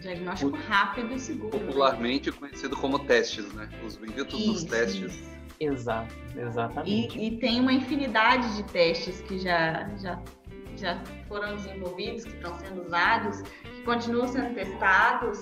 [0.00, 1.58] Diagnóstico o, rápido e seguro.
[1.58, 1.66] Né?
[1.66, 2.36] Popularmente né?
[2.38, 3.68] conhecido como testes, né?
[3.84, 4.52] Os benditos Isso.
[4.52, 5.32] dos testes.
[5.60, 7.18] Exato, exatamente.
[7.18, 10.20] E, e, tem uma infinidade de testes que já, já,
[10.76, 15.40] já foram desenvolvidos, que estão sendo usados, que continuam sendo testados.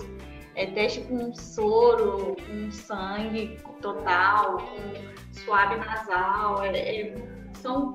[0.57, 6.63] É teste com soro, com sangue total, com suave nasal.
[6.65, 7.15] É, é,
[7.55, 7.95] são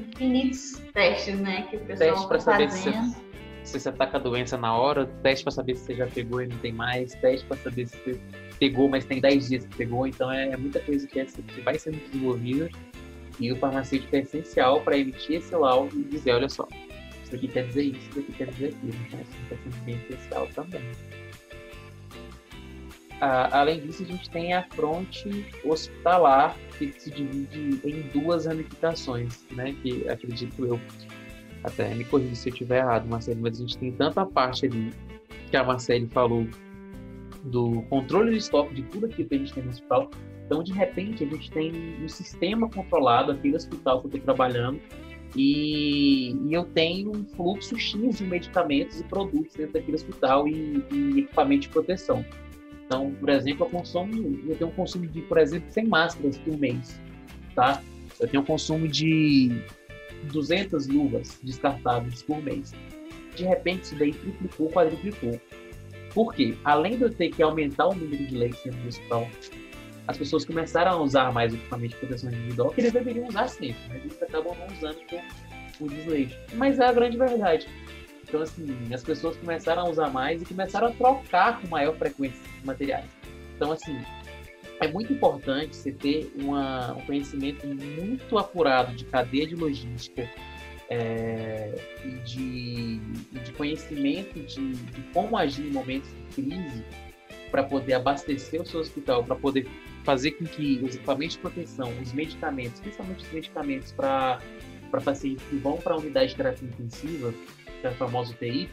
[0.00, 3.14] infinitos testes, né, que o pessoal está fazendo.
[3.14, 3.30] Se
[3.62, 6.42] se você tá com a doença na hora, teste para saber se você já pegou
[6.42, 8.20] e não tem mais, teste para saber se você
[8.58, 11.60] pegou, mas tem 10 dias que pegou, então é, é muita coisa que, é, que
[11.60, 12.70] vai sendo desenvolvida
[13.38, 16.66] e o farmacêutico é essencial para emitir esse laudo e dizer, olha só,
[17.22, 19.94] isso aqui quer dizer isso, isso aqui quer dizer aquilo, então isso está sendo bem
[19.96, 20.82] essencial também.
[23.20, 29.44] Ah, além disso, a gente tem a fronte hospitalar, que se divide em duas ramificações,
[29.50, 30.80] né, que acredito eu
[31.62, 34.90] até me corrija se eu estiver errado, Marcelo, mas a gente tem tanta parte ali
[35.50, 36.46] que a Marcele falou
[37.44, 40.10] do controle de estoque de tudo aquilo que a gente tem no hospital.
[40.46, 41.72] Então, de repente, a gente tem
[42.02, 44.80] um sistema controlado aqui no hospital que eu estou trabalhando
[45.36, 50.84] e, e, eu tenho um fluxo X de medicamentos e produtos dentro daquele hospital e,
[50.90, 52.24] e equipamento de proteção.
[52.90, 56.58] Então, por exemplo, eu consumo, eu tenho um consumo de, por exemplo, 100 máscaras por
[56.58, 57.00] mês,
[57.54, 57.80] tá?
[58.18, 59.62] Eu tenho um consumo de
[60.32, 62.72] 200 luvas descartáveis por mês.
[63.36, 65.40] De repente, isso daí triplicou, quadruplicou.
[66.12, 66.56] Por quê?
[66.64, 69.28] Além de eu ter que aumentar o número de leitos dentro do hospital,
[70.08, 73.80] as pessoas começaram a usar mais equipamento de proteção individual, que eles deveriam usar sempre,
[73.88, 75.20] mas eles acabam não usando por,
[75.78, 76.36] por desleixo.
[76.54, 77.68] Mas é a grande verdade.
[78.30, 82.40] Então, assim, as pessoas começaram a usar mais e começaram a trocar com maior frequência
[82.60, 83.10] de materiais.
[83.56, 84.00] Então, assim,
[84.78, 90.30] é muito importante você ter uma, um conhecimento muito apurado de cadeia de logística
[90.88, 91.74] é,
[92.04, 96.84] e, de, de, conhecimento de, de, como agir em momentos de crise
[97.50, 99.68] para poder abastecer o seu hospital, para poder
[100.04, 104.40] fazer com que os equipamentos de proteção, os medicamentos, principalmente os medicamentos para
[105.04, 107.34] pacientes que vão para a unidade de terapia intensiva,
[107.80, 108.68] que é famosa UTI,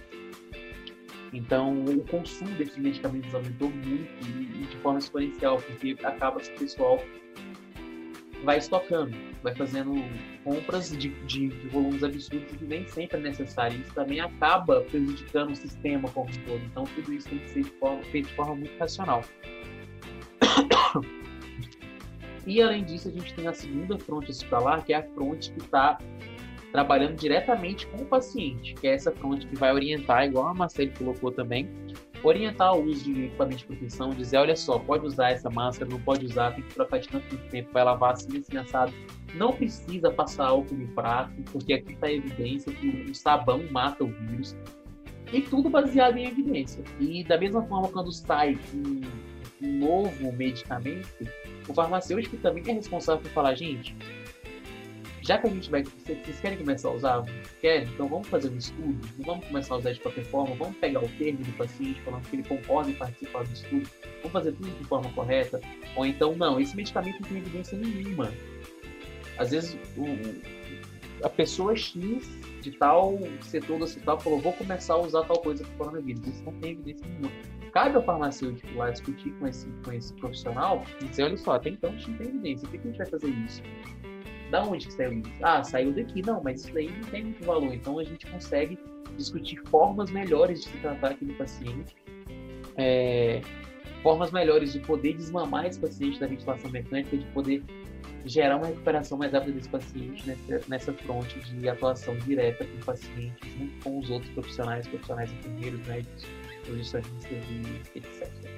[1.34, 6.60] então, o consumo desses medicamentos aumentou muito e de forma exponencial, porque acaba que o
[6.60, 7.04] pessoal
[8.44, 9.94] vai estocando, vai fazendo
[10.44, 13.80] compras de, de, de, volumes absurdos que nem sempre é necessário.
[13.82, 16.64] Isso também acaba prejudicando o sistema como um todo.
[16.64, 19.24] Então, tudo isso tem que ser de forma, feito de forma muito racional.
[22.50, 25.60] E, além disso, a gente tem a segunda fronte hospitalar, que é a fronte que
[25.60, 26.00] está
[26.72, 30.92] trabalhando diretamente com o paciente, que é essa fronte que vai orientar, igual a Marcelo
[30.98, 31.70] colocou também,
[32.24, 36.00] orientar o uso de equipamento de proteção, dizer, olha só, pode usar essa máscara, não
[36.00, 38.94] pode usar, tem que trocar de tanto tempo, vai lavar assim, assim, assado.
[39.36, 44.04] Não precisa passar álcool no prato, porque aqui está a evidência que o sabão mata
[44.04, 44.56] o vírus.
[45.32, 46.84] E tudo baseado em evidência.
[47.00, 49.02] E da mesma forma, quando sai um,
[49.62, 51.08] um novo medicamento,
[51.68, 53.96] o farmacêutico também é responsável por falar, gente,
[55.28, 55.84] já que a gente vai.
[55.84, 57.26] Vocês querem começar a usar?
[57.60, 57.88] Querem?
[57.90, 61.04] Então vamos fazer um estudo, não vamos começar a usar de qualquer forma, vamos pegar
[61.04, 63.90] o termo do paciente falando que ele concorda em participar do estudo,
[64.20, 65.60] vamos fazer tudo de forma correta,
[65.98, 68.32] ou então não, esse medicamento não tem evidência nenhuma.
[69.38, 72.26] Às vezes o, a pessoa X
[72.62, 76.26] de tal setor do hospital falou, vou começar a usar tal coisa para o coronavírus.
[76.26, 77.32] Isso não tem evidência nenhuma.
[77.74, 81.70] Cabe ao farmacêutico lá discutir com esse, com esse profissional e dizer, olha só, até
[81.70, 83.62] então a gente não tem evidência, por que a gente vai fazer isso?
[84.52, 85.32] Da onde que saiu isso?
[85.42, 86.22] Ah, saiu daqui.
[86.22, 87.74] Não, mas isso daí não tem muito valor.
[87.74, 88.78] Então a gente consegue
[89.18, 91.96] discutir formas melhores de se tratar aquele paciente,
[92.78, 93.42] é,
[94.04, 97.64] formas melhores de poder desmamar esse paciente da ventilação mecânica, de poder
[98.26, 102.86] gerar uma recuperação mais rápida desse paciente nessa, nessa fronte de atuação direta com o
[102.86, 106.26] paciente, junto com os outros profissionais, profissionais enfermeiros, médicos,
[106.68, 108.57] nutricionistas e etc.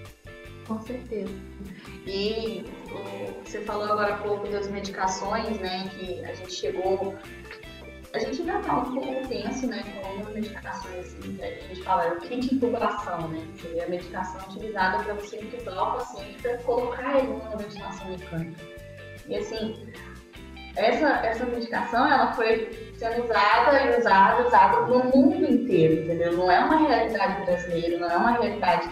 [0.70, 1.34] Com certeza.
[2.06, 2.64] E
[3.44, 5.90] você falou agora há pouco das medicações, né?
[5.90, 7.16] Que a gente chegou.
[8.14, 9.84] A gente ainda está um pouco tenso, né?
[9.84, 13.48] Com algumas medicações, assim, a gente fala é o kit intubação, né?
[13.58, 18.08] Que é a medicação utilizada para você intubar o paciente para colocar ele numa ventilação
[18.08, 18.64] mecânica.
[19.28, 19.92] E assim,
[20.76, 26.38] essa, essa medicação ela foi sendo usada e usada, usada no mundo inteiro, entendeu?
[26.38, 28.88] Não é uma realidade brasileira, não é uma realidade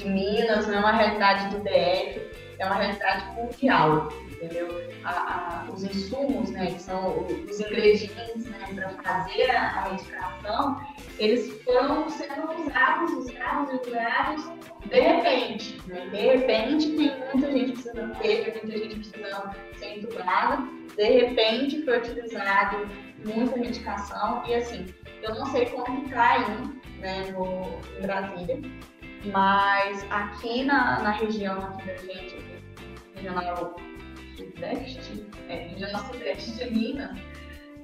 [0.00, 2.20] de Minas, não é uma realidade do DF,
[2.58, 4.68] é uma realidade mundial, entendeu?
[5.04, 10.80] A, a, os insumos, né, que são os ingredientes né, para fazer a, a, medicação,
[11.18, 14.50] eles foram sendo usados, usados usados
[14.86, 15.80] de repente.
[15.86, 16.06] Né?
[16.10, 20.58] De repente tem muita gente precisando ter, muita gente precisando ser entubada,
[20.96, 22.88] de repente foi utilizado
[23.24, 24.86] muita medicação e assim,
[25.22, 28.60] eu não sei como está aí né, no, em Brasília,
[29.26, 32.36] mas aqui na, na região aqui da gente,
[33.14, 33.76] regional
[34.36, 37.18] sudeste, é, regional sudeste de Minas,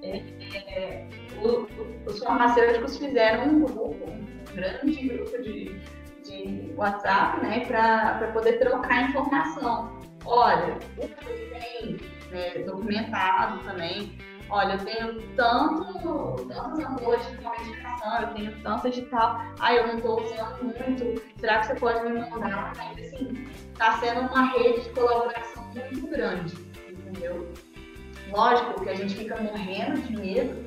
[0.02, 0.22] é,
[0.68, 1.08] é,
[1.42, 1.66] o,
[2.08, 5.78] os farmacêuticos fizeram um grupo, um grande grupo de,
[6.24, 10.00] de WhatsApp, né, para poder trocar informação.
[10.24, 11.96] Olha, o que tem
[12.30, 14.16] né, documentado também
[14.51, 19.86] olha, eu tenho tanto, tantas amores de medicação, eu tenho tantas de tal, ah, eu
[19.89, 22.73] não estou usando muito, será que você pode me mandar?
[22.78, 26.55] Ainda assim, está sendo uma rede de colaboração muito grande,
[26.89, 27.52] entendeu?
[28.31, 30.66] Lógico que a gente fica morrendo de medo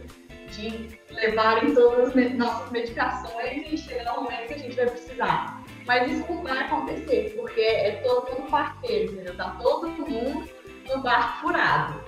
[0.52, 5.64] de levarem todas as nossas medicações e chegar um momento que a gente vai precisar.
[5.86, 9.36] Mas isso não vai acontecer, porque é todo mundo parceiro, entendeu?
[9.36, 10.50] Tá todo mundo
[10.88, 12.04] no barco furado.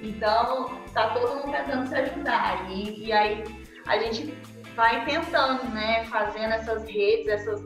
[0.00, 2.70] Então, tá todo mundo tentando se ajudar.
[2.70, 3.44] E, e aí
[3.86, 4.36] a gente
[4.76, 7.62] vai tentando, né, fazendo essas redes, essas,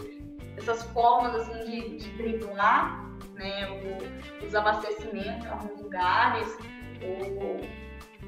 [0.56, 3.04] essas formas assim, de, de driblar
[3.34, 6.58] né, o, os abastecimentos em alguns lugares,
[7.02, 7.60] o,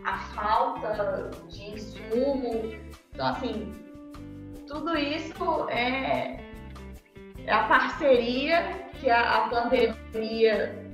[0.04, 2.74] a falta de insumo.
[3.12, 3.72] Então, assim,
[4.66, 6.40] tudo isso é,
[7.46, 10.84] é a parceria que a, a pandemia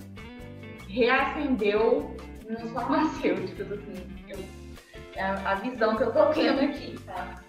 [0.89, 2.17] reacendeu
[2.51, 3.95] nos farmacêuticos, assim.
[4.29, 4.39] Eu,
[5.17, 7.43] é a visão que eu tô tendo aqui, tá?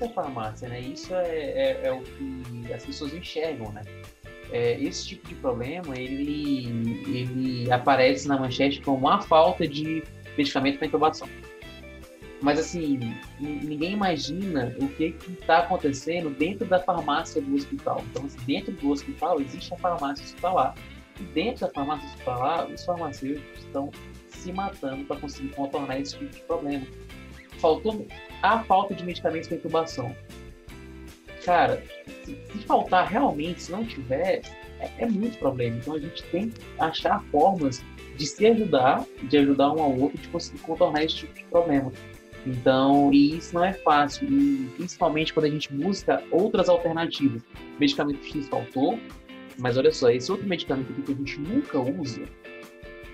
[0.00, 0.80] É farmácia, né?
[0.80, 3.82] Isso é, é, é, o que as pessoas enxergam, né?
[4.52, 10.04] É, esse tipo de problema, ele, ele aparece na manchete como a falta de
[10.36, 11.28] medicamento para intubação.
[12.42, 13.00] Mas, assim,
[13.40, 18.04] ninguém imagina o que está acontecendo dentro da farmácia do hospital.
[18.10, 20.74] Então, assim, dentro do hospital existe a farmácia hospitalar.
[21.32, 23.90] Dentro da farmácia hospitalar, os farmacêuticos estão
[24.28, 26.86] se matando para conseguir contornar esse tipo de problema.
[27.58, 28.06] Faltou
[28.42, 30.14] a falta de medicamentos para intubação.
[31.44, 31.82] Cara,
[32.24, 34.42] se, se, faltar realmente, se não tiver,
[34.80, 35.76] é, é muito problema.
[35.76, 37.82] Então a gente tem que achar formas
[38.16, 41.92] de se ajudar, de ajudar um ao outro, de conseguir contornar esse tipo de problema.
[42.46, 47.42] Então, e isso não é fácil, e principalmente quando a gente busca outras alternativas.
[47.78, 48.98] Medicamento X faltou,
[49.58, 52.22] mas olha só, esse outro medicamento aqui que a gente nunca usa,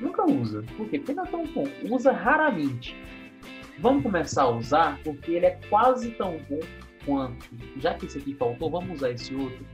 [0.00, 0.62] nunca usa.
[0.76, 0.98] Por quê?
[0.98, 1.68] Porque não é tão bom.
[1.90, 2.96] Usa raramente.
[3.78, 6.60] Vamos começar a usar porque ele é quase tão bom
[7.04, 7.48] quanto.
[7.78, 9.64] Já que esse aqui faltou, vamos usar esse outro.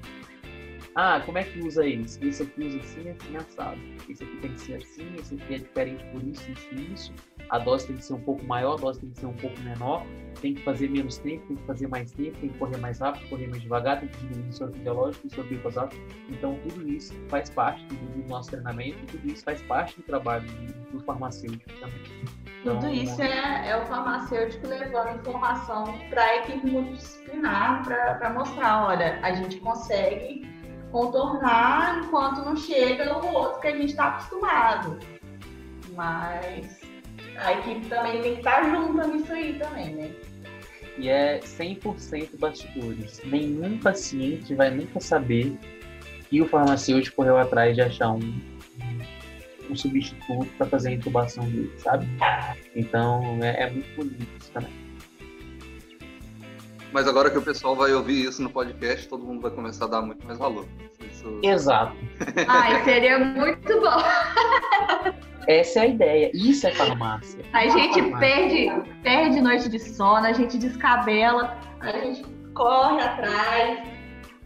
[0.95, 2.27] Ah, como é que usa esse?
[2.27, 3.79] Esse aqui usa assim, assim, assado.
[4.09, 7.15] Esse aqui tem que ser assim, esse aqui é diferente por isso, isso e isso.
[7.51, 9.59] A dose tem que ser um pouco maior, a dose tem que ser um pouco
[9.61, 10.05] menor.
[10.41, 13.29] Tem que fazer menos tempo, tem que fazer mais tempo, tem que correr mais rápido,
[13.29, 15.97] correr mais devagar, tem que diminuir o soro fisiológico, o soro glicosato.
[16.29, 20.47] Então, tudo isso faz parte do, nosso treinamento, tudo isso faz parte do trabalho
[20.93, 22.03] do farmacêutico também.
[22.63, 28.87] Tudo então, isso é, é, o farmacêutico levando informação para a equipe multidisciplinar para mostrar,
[28.87, 30.47] olha, a gente consegue
[30.93, 34.99] contornar enquanto não chega o outro que a gente está acostumado.
[35.95, 36.78] Mas
[37.41, 40.11] a equipe também tem que estar tá junto nisso aí também, né?
[40.97, 43.21] E é 100% bastidores.
[43.25, 45.57] Nenhum paciente vai nunca saber
[46.29, 48.41] que o farmacêutico correu atrás de achar um,
[49.71, 52.07] um substituto para fazer a intubação dele, sabe?
[52.75, 54.89] Então é, é muito bonito isso também.
[56.91, 59.89] Mas agora que o pessoal vai ouvir isso no podcast, todo mundo vai começar a
[59.89, 60.67] dar muito mais valor.
[61.09, 61.39] Isso...
[61.43, 61.95] Exato.
[62.49, 65.19] Ai, seria muito bom.
[65.49, 66.31] Essa é a ideia.
[66.35, 67.43] Isso é farmácia.
[67.55, 68.71] A gente perde,
[69.03, 72.23] perde noite de sono, a gente descabela, a gente
[72.53, 73.89] corre atrás,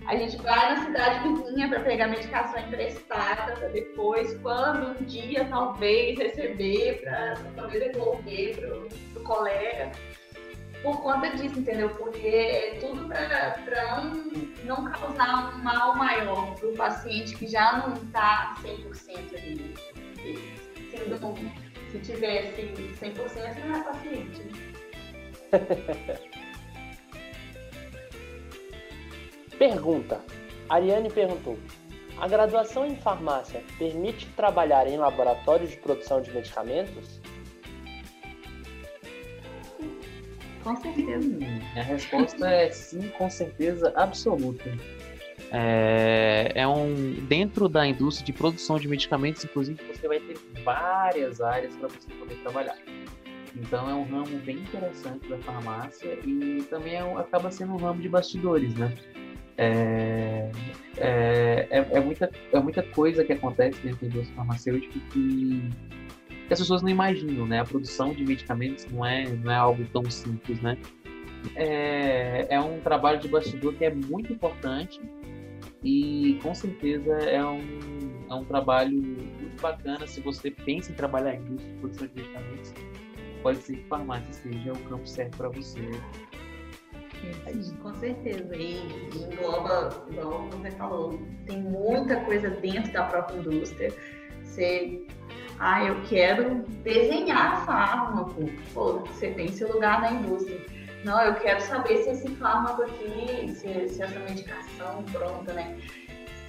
[0.07, 5.45] a gente vai na cidade vizinha para pegar medicação emprestada, para depois, quando um dia
[5.47, 8.57] talvez receber, para talvez devolver
[9.13, 9.91] para o colega
[10.85, 11.91] por conta disso, entendeu?
[11.91, 14.25] Porque é tudo para não,
[14.65, 19.75] não causar um mal maior para o paciente que já não está 100% ali.
[20.93, 21.35] Sendo,
[21.91, 22.63] se tivesse
[23.01, 24.43] 100%, não é paciente.
[29.59, 30.21] Pergunta.
[30.69, 31.59] Ariane perguntou:
[32.19, 37.23] A graduação em farmácia permite trabalhar em laboratórios de produção de medicamentos?
[40.63, 41.39] Com certeza.
[41.75, 44.71] A resposta é sim, com certeza absoluta.
[45.51, 51.41] É, é, um dentro da indústria de produção de medicamentos, inclusive, você vai ter várias
[51.41, 52.77] áreas para você poder trabalhar.
[53.55, 58.01] Então é um ramo bem interessante da farmácia e também é, acaba sendo um ramo
[58.01, 58.95] de bastidores, né?
[59.59, 60.51] É,
[60.97, 65.69] é, é, é, muita, é muita coisa que acontece dentro da indústria farmacêutica que
[66.47, 67.61] que as pessoas não imaginam, né?
[67.61, 70.77] A produção de medicamentos não é, não é algo tão simples, né?
[71.57, 75.01] É, é um trabalho de bastidor que é muito importante
[75.83, 77.61] e com certeza é um,
[78.31, 82.15] é um trabalho muito bacana se você pensa em trabalhar em indústria de produção de
[82.15, 82.75] medicamentos
[83.43, 85.91] pode ser que farmácia seja o campo certo para você
[87.47, 88.57] Sim, com certeza.
[88.57, 88.81] E,
[89.15, 93.95] engloba, igual você falou, tem muita coisa dentro da própria indústria.
[94.43, 95.07] Você
[95.59, 98.51] ah, eu quero desenhar fármaco.
[98.75, 100.61] Pô, você tem seu lugar na indústria.
[101.05, 105.77] Não, eu quero saber se esse fármaco aqui, se, se essa medicação pronta, né?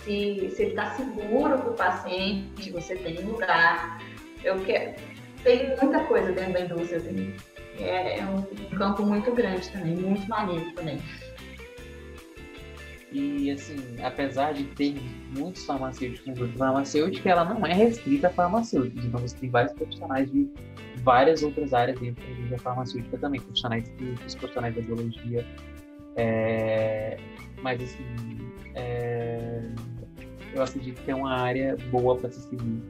[0.03, 3.99] Se, se ele está seguro para o paciente, você tem lugar.
[4.43, 4.95] Eu quero.
[5.43, 7.01] Tem muita coisa dentro da indústria.
[7.01, 7.35] Tem,
[7.79, 8.43] é, é um
[8.77, 11.01] campo muito grande também, muito maneiro também.
[13.13, 14.95] E, assim, apesar de ter
[15.37, 16.57] muitos farmacêuticos no grupo
[17.29, 19.05] ela não é restrita a farmacêuticos.
[19.05, 20.49] Então, você tem vários profissionais de
[21.03, 25.45] várias outras áreas dentro da farmacêutica também, profissionais clínicos, profissionais da biologia.
[26.15, 27.17] É...
[27.61, 28.03] Mas, assim,
[28.73, 29.61] é...
[30.55, 32.81] eu acredito que é uma área boa para se seguir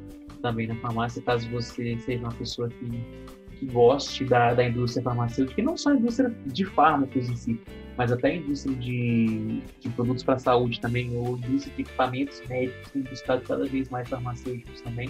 [0.42, 3.04] também na farmácia, caso você seja uma pessoa que
[3.64, 7.62] que goste da, da indústria farmacêutica, e não só a indústria de fármacos em si,
[7.98, 12.42] mas até a indústria de, de produtos para a saúde também, ou indústria de equipamentos
[12.48, 15.10] médicos, tem buscado cada vez mais farmacêuticos também.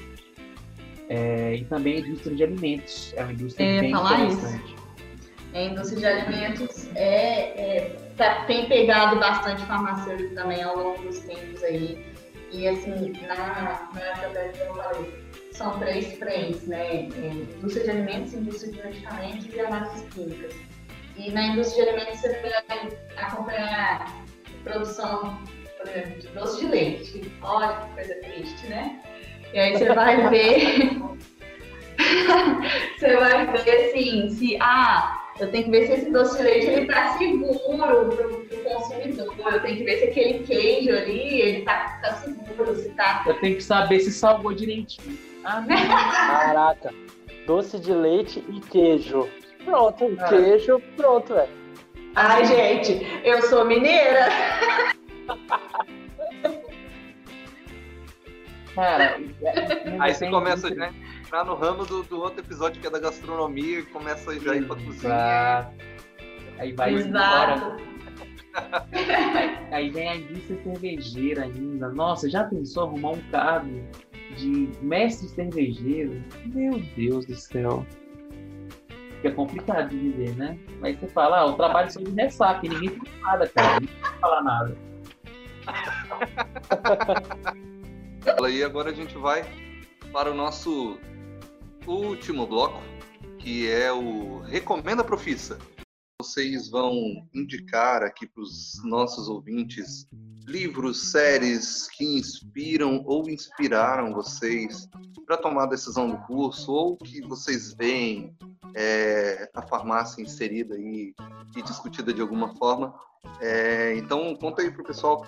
[1.10, 4.74] É, e também a indústria de alimentos, é uma indústria é, bem interessante.
[4.74, 4.84] Isso.
[5.54, 11.20] A indústria de alimentos é, é tá, tem pegado bastante farmacêutico também ao longo dos
[11.20, 12.04] tempos aí.
[12.52, 15.23] E assim, na, na estratégia que eu falei,
[15.54, 17.08] são três frentes, né?
[17.16, 17.28] É,
[17.58, 20.56] indústria de alimentos, indústria de medicamentos e análises químicas.
[21.16, 24.26] E na indústria de alimentos você vai acompanhar
[24.64, 25.40] produção,
[25.78, 27.32] por exemplo, de doce de leite.
[27.42, 29.00] Olha que coisa triste, né?
[29.54, 31.00] E aí você vai ver.
[32.98, 36.66] você vai ver assim, se ah, eu tenho que ver se esse doce de leite
[36.68, 39.36] ele tá seguro para o consumidor.
[39.54, 43.24] Eu tenho que ver se aquele queijo ali ele tá, tá seguro, se tá.
[43.28, 45.33] Eu tenho que saber se salvou direitinho.
[45.44, 46.94] Caraca.
[47.46, 49.30] Doce de leite e queijo.
[49.66, 50.30] Pronto, ah.
[50.30, 51.64] queijo, pronto, velho.
[52.16, 54.28] Ai, gente, eu sou mineira.
[58.76, 59.20] Cara,
[60.00, 63.00] aí você começa a né, entrar no ramo do, do, outro episódio que é da
[63.00, 65.70] gastronomia e começa já a ir pra cozinha.
[66.58, 67.78] Aí vai embora.
[69.72, 71.90] aí vem a indústria cervejeira ainda.
[71.90, 73.84] Nossa, já pensou arrumar um cargo
[74.36, 77.86] de mestre cervejeiro, meu Deus do céu.
[79.24, 80.60] é complicado de viver, né?
[80.80, 83.80] Mas você fala, ah, o trabalho de ressaca, ninguém fala nada, cara.
[83.80, 84.78] Ninguém fala nada.
[88.52, 89.44] E agora a gente vai
[90.12, 91.00] para o nosso
[91.88, 92.82] último bloco,
[93.40, 95.58] que é o Recomenda Profissa.
[96.22, 100.08] Vocês vão indicar aqui para os nossos ouvintes
[100.46, 104.90] livros, séries que inspiram ou inspiraram vocês
[105.26, 108.36] para tomar a decisão do curso ou que vocês veem
[108.76, 111.14] é, a farmácia inserida e,
[111.56, 112.94] e, discutida de alguma forma.
[113.40, 115.26] É, então, conta aí pro pessoal.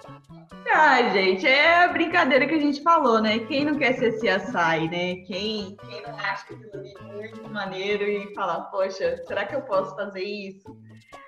[0.74, 3.40] Ah, gente, é a brincadeira que a gente falou, né?
[3.40, 5.16] Quem não quer ser CSI, né?
[5.26, 9.56] Quem, quem não acha que aquilo ali é muito maneiro e fala, poxa, será que
[9.56, 10.78] eu posso fazer isso?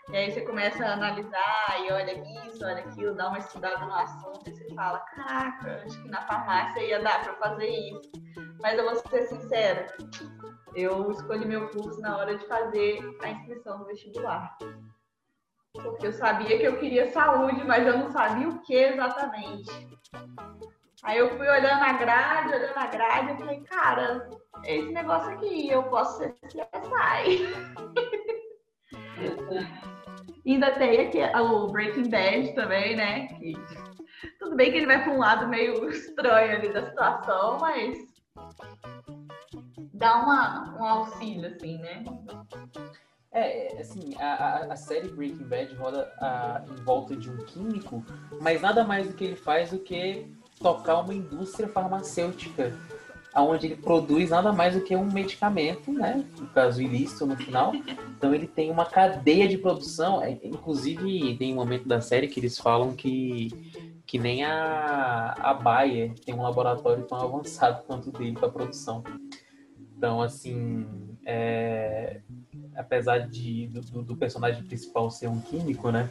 [0.09, 2.13] E aí você começa a analisar e olha
[2.47, 6.21] isso, olha aquilo, dá uma estudada no assunto e você fala, caraca, acho que na
[6.21, 8.11] farmácia ia dar para fazer isso.
[8.61, 9.87] Mas eu vou ser sincera,
[10.73, 14.57] eu escolhi meu curso na hora de fazer a inscrição no vestibular.
[15.73, 19.71] Porque eu sabia que eu queria saúde, mas eu não sabia o que exatamente.
[21.03, 24.29] Aí eu fui olhando a grade, olhando a grade, e falei, cara,
[24.63, 27.47] esse negócio aqui, eu posso ser CSI.
[30.45, 33.27] Ainda tem aqui o Breaking Bad também, né?
[33.27, 33.53] Que,
[34.39, 37.97] tudo bem que ele vai para um lado meio estranho ali da situação, mas
[39.93, 42.03] dá uma, um auxílio, assim, né?
[43.31, 48.03] É, assim, a, a, série Breaking Bad roda a, em volta de um químico,
[48.41, 50.25] mas nada mais do que ele faz do que
[50.59, 52.73] tocar uma indústria farmacêutica
[53.35, 56.25] onde ele produz nada mais do que um medicamento, né?
[56.39, 57.73] No caso ilícito no final.
[58.17, 60.21] Então ele tem uma cadeia de produção.
[60.23, 63.49] É, inclusive tem um momento da série que eles falam que
[64.07, 69.03] que nem a, a Bayer tem um laboratório tão avançado quanto o dele para produção.
[69.97, 70.87] Então, assim,
[71.25, 72.21] é,
[72.75, 76.09] apesar de, do, do, personagem principal ser um químico, né?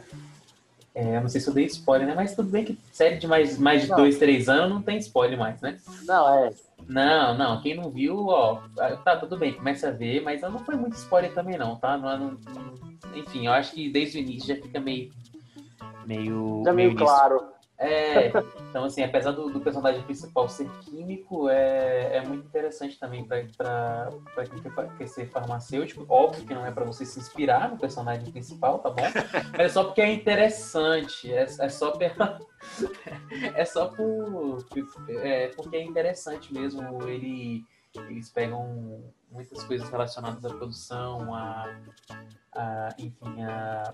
[0.97, 2.15] É, eu não sei se eu dei spoiler, né?
[2.15, 3.97] Mas tudo bem que série de mais, mais de não.
[3.97, 5.77] dois, três anos não tem spoiler mais, né?
[6.07, 6.51] Não, é.
[6.87, 8.61] Não, não, quem não viu, ó,
[9.03, 11.97] tá tudo bem, começa a ver, mas não foi muito spoiler também não, tá?
[11.97, 12.37] Não, não,
[13.13, 15.11] enfim, eu acho que desde o início já fica meio
[16.07, 17.43] meio já meio, meio claro.
[17.79, 18.31] É,
[18.69, 24.09] então assim, apesar do, do, personagem principal ser químico, é, é muito interessante também para
[24.49, 26.03] quem quer ser farmacêutico.
[26.09, 29.03] Óbvio que não é para você se inspirar no personagem principal, tá bom?
[29.55, 32.39] Mas é só porque é interessante, é, é só pela,
[33.53, 34.65] é só por,
[35.09, 37.63] é, porque é interessante mesmo ele
[37.95, 41.79] eles pegam muitas coisas relacionadas à produção, a,
[42.53, 43.91] a enfim, a,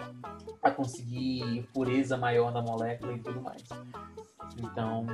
[0.62, 3.64] a conseguir pureza maior na molécula e tudo mais.
[4.58, 5.06] Então,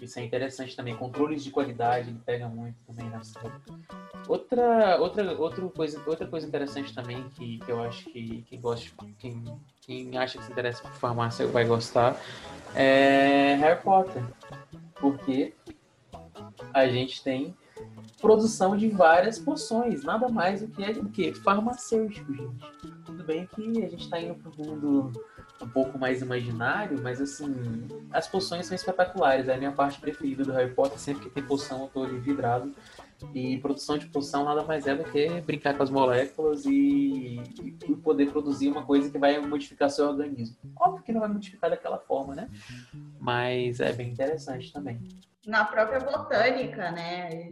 [0.00, 0.96] isso é interessante também.
[0.96, 3.52] Controles de qualidade, ele pega muito também na série.
[4.26, 8.90] Outra, outra, outra, coisa, outra coisa interessante também que, que eu acho que quem, gosta,
[9.18, 9.44] quem,
[9.82, 12.16] quem acha que se interessa por farmácia vai gostar
[12.74, 14.22] é Harry Potter.
[14.94, 15.54] Porque
[16.72, 17.54] a gente tem
[18.24, 22.70] produção de várias poções, nada mais do que é o que farmacêutico, gente.
[23.04, 25.12] Tudo bem que a gente está indo para o mundo
[25.60, 29.46] um pouco mais imaginário, mas assim, as poções são espetaculares.
[29.46, 30.98] É a minha parte preferida do Harry Potter.
[30.98, 32.74] Sempre que tem poção, eu ali vidrado.
[33.34, 37.96] E produção de poção nada mais é do que brincar com as moléculas e, e,
[37.96, 40.56] poder produzir uma coisa que vai modificar seu organismo.
[40.76, 42.48] Óbvio que não vai modificar daquela forma, né?
[43.20, 44.98] Mas é bem interessante também.
[45.46, 47.50] Na própria botânica, né?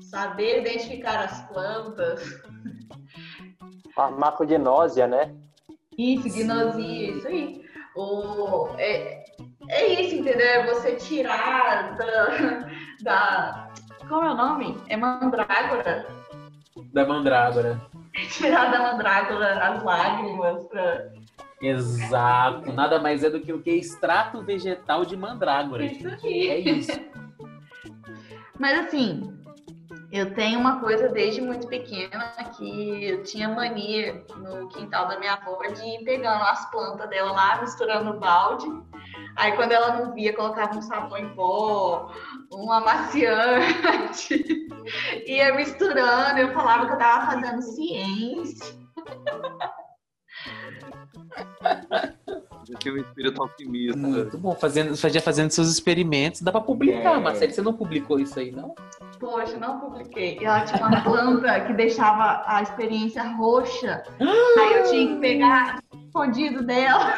[0.00, 2.22] Saber identificar as plantas.
[3.94, 5.34] Farmacognósia, né?
[5.96, 7.62] Isso, gnosia, isso aí.
[7.96, 9.24] O, é,
[9.68, 10.46] é isso, entendeu?
[10.46, 12.68] É você tirar da,
[13.02, 13.72] da.
[14.08, 14.80] Como é o nome?
[14.88, 16.06] É mandrágora?
[16.92, 17.80] Da mandrágora.
[18.30, 21.12] Tirar da mandrágora as lágrimas pra.
[21.60, 25.84] Exato, nada mais é do que o que extrato vegetal de mandrágora.
[25.84, 26.48] Isso aqui.
[26.48, 26.92] É isso.
[28.58, 29.38] Mas assim,
[30.10, 35.34] eu tenho uma coisa desde muito pequena que eu tinha mania no quintal da minha
[35.34, 38.66] avó de ir pegando as plantas dela lá, misturando no balde.
[39.36, 42.12] Aí quando ela não via, colocava um sabão em pó,
[42.52, 44.66] um amaciante,
[45.26, 46.40] ia misturando.
[46.40, 48.78] Eu falava que eu tava fazendo ciência.
[52.88, 53.98] Tinha um espírito alquimista.
[53.98, 56.40] Muito bom, fazendo, fazia fazendo seus experimentos.
[56.40, 57.20] Dá pra publicar, é.
[57.20, 57.52] Marcelo.
[57.52, 58.74] Você não publicou isso aí, não?
[59.20, 60.38] Poxa, não publiquei.
[60.40, 64.02] Ela tinha uma planta que deixava a experiência roxa.
[64.20, 67.14] aí eu tinha que pegar escondido dela.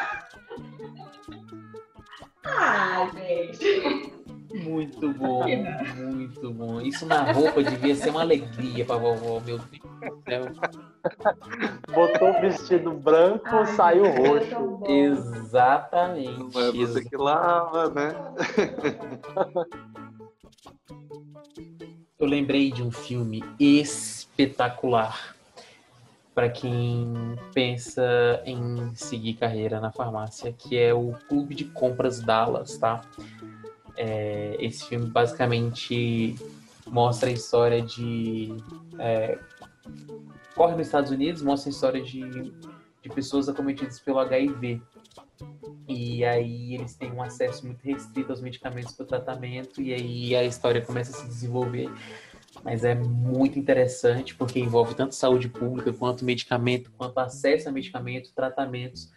[2.44, 4.19] Ai, gente.
[4.52, 5.44] Muito bom,
[5.96, 6.80] muito bom.
[6.80, 10.46] Isso na roupa devia ser uma alegria pra vovó, meu Deus do céu.
[11.92, 14.80] Botou o vestido branco, Ai, saiu roxo.
[14.86, 16.38] Exatamente.
[16.38, 18.14] Não é você que lava, né?
[22.18, 25.34] Eu lembrei de um filme espetacular
[26.34, 32.76] para quem pensa em seguir carreira na farmácia, que é o Clube de Compras Dallas,
[32.76, 33.00] tá?
[33.96, 36.36] É, esse filme basicamente
[36.86, 38.54] mostra a história de.
[38.98, 39.38] É,
[40.54, 42.20] corre nos Estados Unidos, mostra a história de,
[43.02, 44.82] de pessoas acometidas pelo HIV.
[45.88, 50.36] E aí eles têm um acesso muito restrito aos medicamentos para o tratamento, e aí
[50.36, 51.90] a história começa a se desenvolver.
[52.62, 58.32] Mas é muito interessante porque envolve tanto saúde pública quanto medicamento, quanto acesso a medicamento,
[58.34, 59.10] tratamentos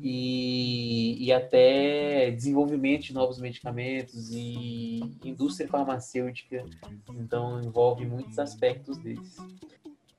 [0.00, 6.64] e, e até desenvolvimento de novos medicamentos e indústria farmacêutica.
[7.10, 9.36] Então envolve muitos aspectos desses.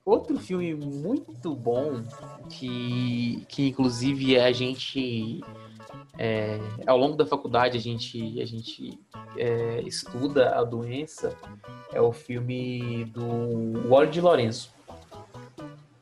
[0.04, 2.04] Outro filme muito bom
[2.50, 5.40] que, que inclusive a gente
[6.18, 9.00] é, ao longo da faculdade a gente a gente
[9.36, 11.34] é, estuda a doença
[11.92, 14.74] é o filme do Wally de Lourenço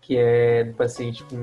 [0.01, 1.37] que é do paciente com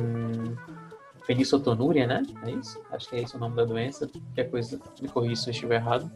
[1.29, 2.23] fenicotonúria, né?
[2.43, 2.81] É isso?
[2.89, 4.07] Acho que é esse o nome da doença.
[4.07, 6.11] Qualquer coisa, me corrija se eu estiver errado.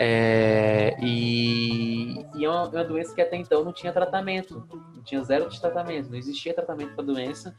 [0.00, 5.02] É, e, e é, uma, é uma, doença que até então não tinha tratamento, não
[5.04, 7.54] tinha zero de tratamento, não existia tratamento para a doença.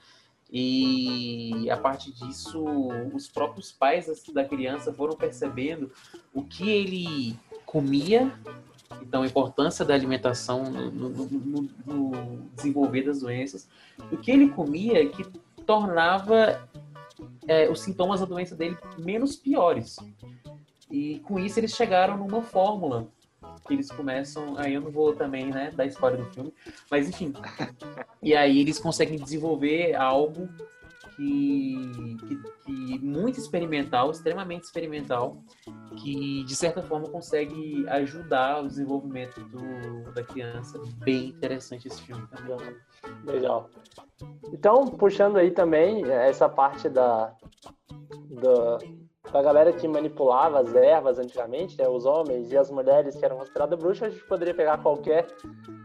[0.51, 2.63] E a partir disso,
[3.13, 5.89] os próprios pais da criança foram percebendo
[6.33, 8.31] o que ele comia,
[9.01, 13.67] então a importância da alimentação no, no, no, no desenvolver das doenças,
[14.11, 15.25] o que ele comia que
[15.67, 16.67] tornava
[17.47, 19.97] é, os sintomas da doença dele menos piores.
[20.89, 23.07] E com isso eles chegaram numa fórmula
[23.67, 26.53] que eles começam, aí eu não vou também, né, da história do filme,
[26.89, 27.33] mas enfim.
[28.23, 30.49] E aí eles conseguem desenvolver algo
[31.15, 35.37] que, que, que, muito experimental, extremamente experimental,
[35.95, 40.77] que de certa forma consegue ajudar o desenvolvimento do, da criança.
[40.97, 42.75] Bem interessante esse filme também.
[43.23, 43.69] Legal.
[44.51, 47.33] Então, puxando aí também essa parte da,
[48.29, 48.77] da,
[49.31, 53.37] da galera que manipulava as ervas antigamente, né, os homens e as mulheres que eram
[53.37, 55.27] consideradas bruxas, a gente poderia pegar qualquer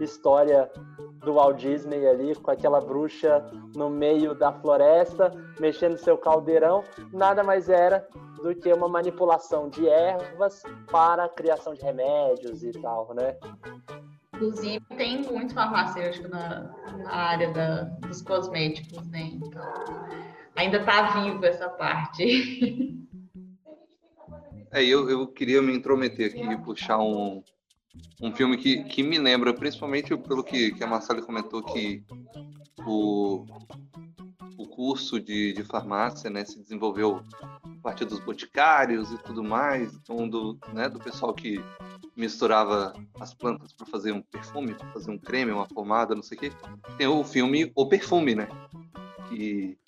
[0.00, 0.68] história
[1.22, 3.44] do Walt Disney ali, com aquela bruxa
[3.74, 6.82] no meio da floresta, mexendo seu caldeirão,
[7.12, 8.06] nada mais era
[8.42, 13.36] do que uma manipulação de ervas para a criação de remédios e tal, né?
[14.34, 19.30] Inclusive, tem muito farmacêutico na, na área da, dos cosméticos, né?
[19.34, 19.62] Então,
[20.56, 22.98] ainda está viva essa parte.
[24.74, 27.44] É, eu, eu queria me intrometer aqui e puxar um,
[28.20, 32.02] um filme que, que me lembra, principalmente pelo que, que a Marcela comentou, que
[32.86, 33.44] o,
[34.56, 37.22] o curso de, de farmácia né, se desenvolveu
[37.64, 41.60] a partir dos boticários e tudo mais, então do, né, do pessoal que
[42.16, 46.36] misturava as plantas para fazer um perfume, para fazer um creme, uma pomada, não sei
[46.36, 46.52] o quê.
[46.98, 48.48] Tem o filme O Perfume, né?
[49.28, 49.78] Que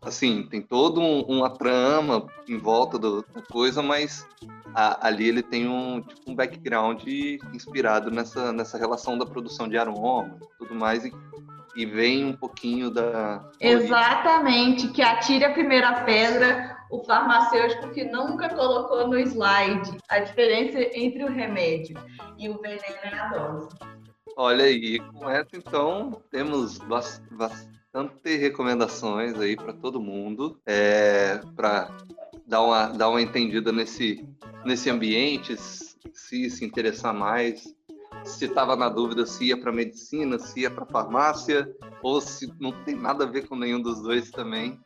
[0.00, 4.26] assim, tem toda um, uma trama em volta do, da coisa, mas
[4.74, 7.02] a, ali ele tem um, tipo, um background
[7.52, 11.12] inspirado nessa, nessa relação da produção de aroma e tudo mais, e,
[11.76, 13.48] e vem um pouquinho da.
[13.60, 20.78] Exatamente, que atire a primeira pedra o farmacêutico que nunca colocou no slide a diferença
[20.92, 21.96] entre o remédio
[22.36, 23.68] e o veneno é a dose.
[24.36, 31.88] Olha aí, com essa então temos bastante bastante recomendações aí para todo mundo, é, para
[32.50, 34.28] dar uma, dar uma entendida nesse,
[34.64, 37.62] nesse ambiente, se se interessar mais,
[38.24, 41.72] se estava na dúvida se ia para medicina, se ia para farmácia,
[42.02, 44.80] ou se não tem nada a ver com nenhum dos dois também.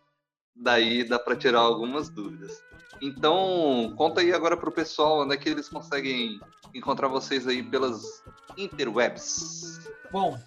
[0.54, 2.62] Daí dá para tirar algumas dúvidas.
[3.00, 6.38] Então, conta aí agora para o pessoal onde é que eles conseguem
[6.74, 8.22] encontrar vocês aí pelas
[8.56, 9.80] interwebs.
[10.12, 10.38] Bom,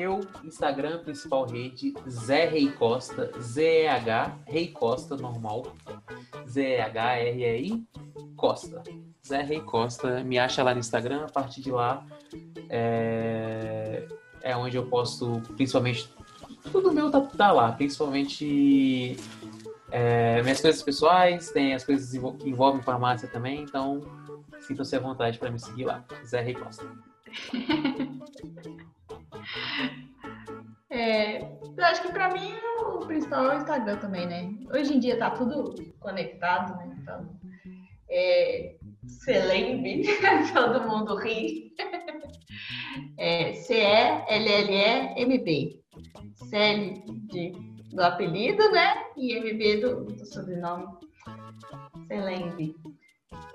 [0.00, 5.74] eu, Instagram, principal rede, Zé Rei Costa, Z-E-H, Rei Costa, normal.
[6.48, 7.84] Z-E-H-R-E-I,
[8.36, 8.82] Costa.
[9.26, 12.04] Zé Rei Costa, me acha lá no Instagram, a partir de lá
[12.68, 14.06] é,
[14.42, 16.10] é onde eu posto, principalmente,
[16.72, 19.16] tudo meu tá, tá lá, principalmente
[19.90, 24.00] é, minhas coisas pessoais, tem as coisas que envolvem farmácia também, então
[24.60, 26.86] sintam-se à vontade para me seguir lá, Zé Rei Costa.
[30.90, 34.50] É, eu acho que para mim o principal é o Instagram também, né?
[34.74, 36.96] Hoje em dia tá tudo conectado, né?
[37.00, 37.30] Então,
[38.10, 38.76] é,
[39.06, 40.04] Celembe,
[40.52, 41.72] todo mundo ri.
[43.16, 44.90] É, C-E-L-L-E-M-B.
[46.48, 47.52] CL de,
[47.92, 48.94] do apelido, né?
[49.16, 50.86] E MB do, do sobrenome.
[52.08, 52.74] Celembe.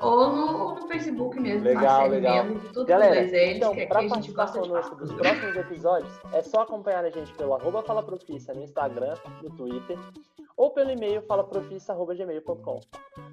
[0.06, 1.64] Ou no, no Facebook mesmo.
[1.64, 2.46] Legal, legal.
[2.72, 7.34] tudo Galera, eles, então, para participar conosco dos próximos episódios, é só acompanhar a gente
[7.34, 9.98] pelo arroba Fala Profissa no Instagram, no Twitter,
[10.56, 12.82] ou pelo e-mail falaprofissa.gmail.com.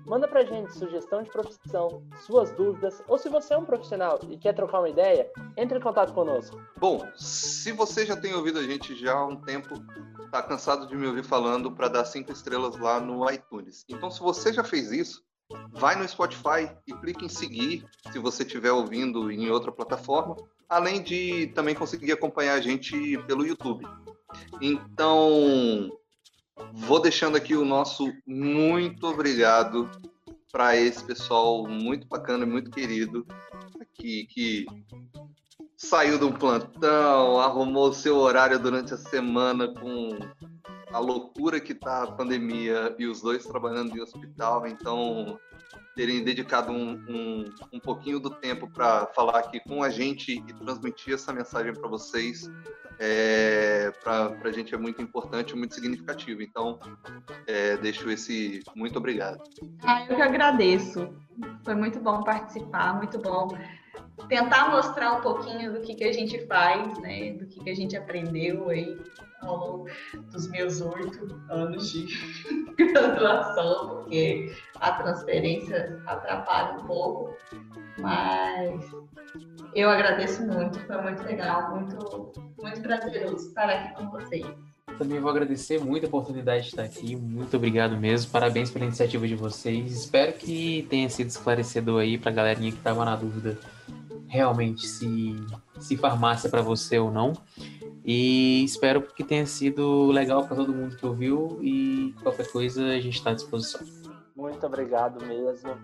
[0.07, 4.39] Manda pra gente sugestão de profissão, suas dúvidas, ou se você é um profissional e
[4.39, 6.59] quer trocar uma ideia, entre em contato conosco.
[6.79, 9.75] Bom, se você já tem ouvido a gente já há um tempo,
[10.31, 13.85] tá cansado de me ouvir falando para dar cinco estrelas lá no iTunes.
[13.89, 15.23] Então, se você já fez isso,
[15.73, 20.37] vai no Spotify e clique em seguir se você estiver ouvindo em outra plataforma,
[20.69, 23.87] além de também conseguir acompanhar a gente pelo YouTube.
[24.61, 25.91] Então,
[26.73, 29.91] vou deixando aqui o nosso muito obrigado
[30.51, 33.27] para esse pessoal muito bacana e muito querido
[33.81, 34.67] aqui que
[35.77, 40.19] saiu um plantão, arrumou seu horário durante a semana com
[40.93, 45.39] a loucura que tá a pandemia e os dois trabalhando em hospital, então
[45.95, 50.53] terem dedicado um, um, um pouquinho do tempo para falar aqui com a gente e
[50.55, 52.51] transmitir essa mensagem para vocês,
[52.99, 56.43] é, para a gente é muito importante, muito significativo.
[56.43, 56.79] Então,
[57.47, 59.43] é, deixo esse muito obrigado.
[59.83, 61.15] Ah, eu que agradeço.
[61.65, 63.49] Foi muito bom participar, muito bom
[64.29, 67.33] tentar mostrar um pouquinho do que, que a gente faz, né?
[67.33, 68.97] Do que, que a gente aprendeu aí
[69.43, 69.87] ao longo
[70.31, 72.07] dos meus oito anos de
[72.77, 77.37] graduação, porque a transferência atrapalha um pouco,
[77.99, 78.85] mas
[79.75, 84.47] eu agradeço muito, foi muito legal, muito, muito prazeroso estar aqui com vocês.
[84.99, 89.27] Também vou agradecer muito a oportunidade de estar aqui, muito obrigado mesmo, parabéns pela iniciativa
[89.27, 89.91] de vocês.
[89.91, 93.59] Espero que tenha sido esclarecedor aí para a galerinha que estava na dúvida
[94.33, 95.37] realmente se,
[95.79, 97.33] se farmácia para você ou não.
[98.05, 103.01] E espero que tenha sido legal para todo mundo que ouviu e qualquer coisa a
[103.01, 103.81] gente está à disposição.
[104.35, 105.79] Muito obrigado mesmo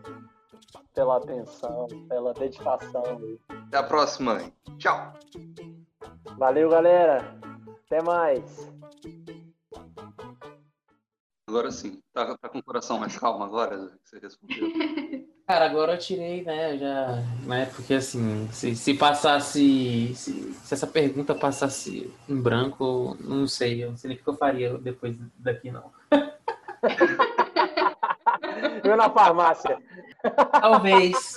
[0.94, 3.38] pela atenção, pela dedicação.
[3.48, 4.52] Até a próxima.
[4.78, 5.12] Tchau.
[6.36, 7.38] Valeu, galera.
[7.86, 8.68] Até mais.
[11.48, 12.02] Agora sim.
[12.12, 13.96] Tá, tá com o coração mais calmo agora?
[14.02, 14.66] Você respondeu.
[15.48, 16.76] Cara, agora eu tirei, né?
[16.76, 17.64] Já, né?
[17.74, 20.12] Porque assim, se, se passasse.
[20.14, 24.28] Se, se, essa pergunta passasse em branco, não sei, eu não sei nem o que
[24.28, 25.90] eu faria depois daqui, não.
[28.84, 29.78] eu na farmácia.
[30.60, 31.34] Talvez.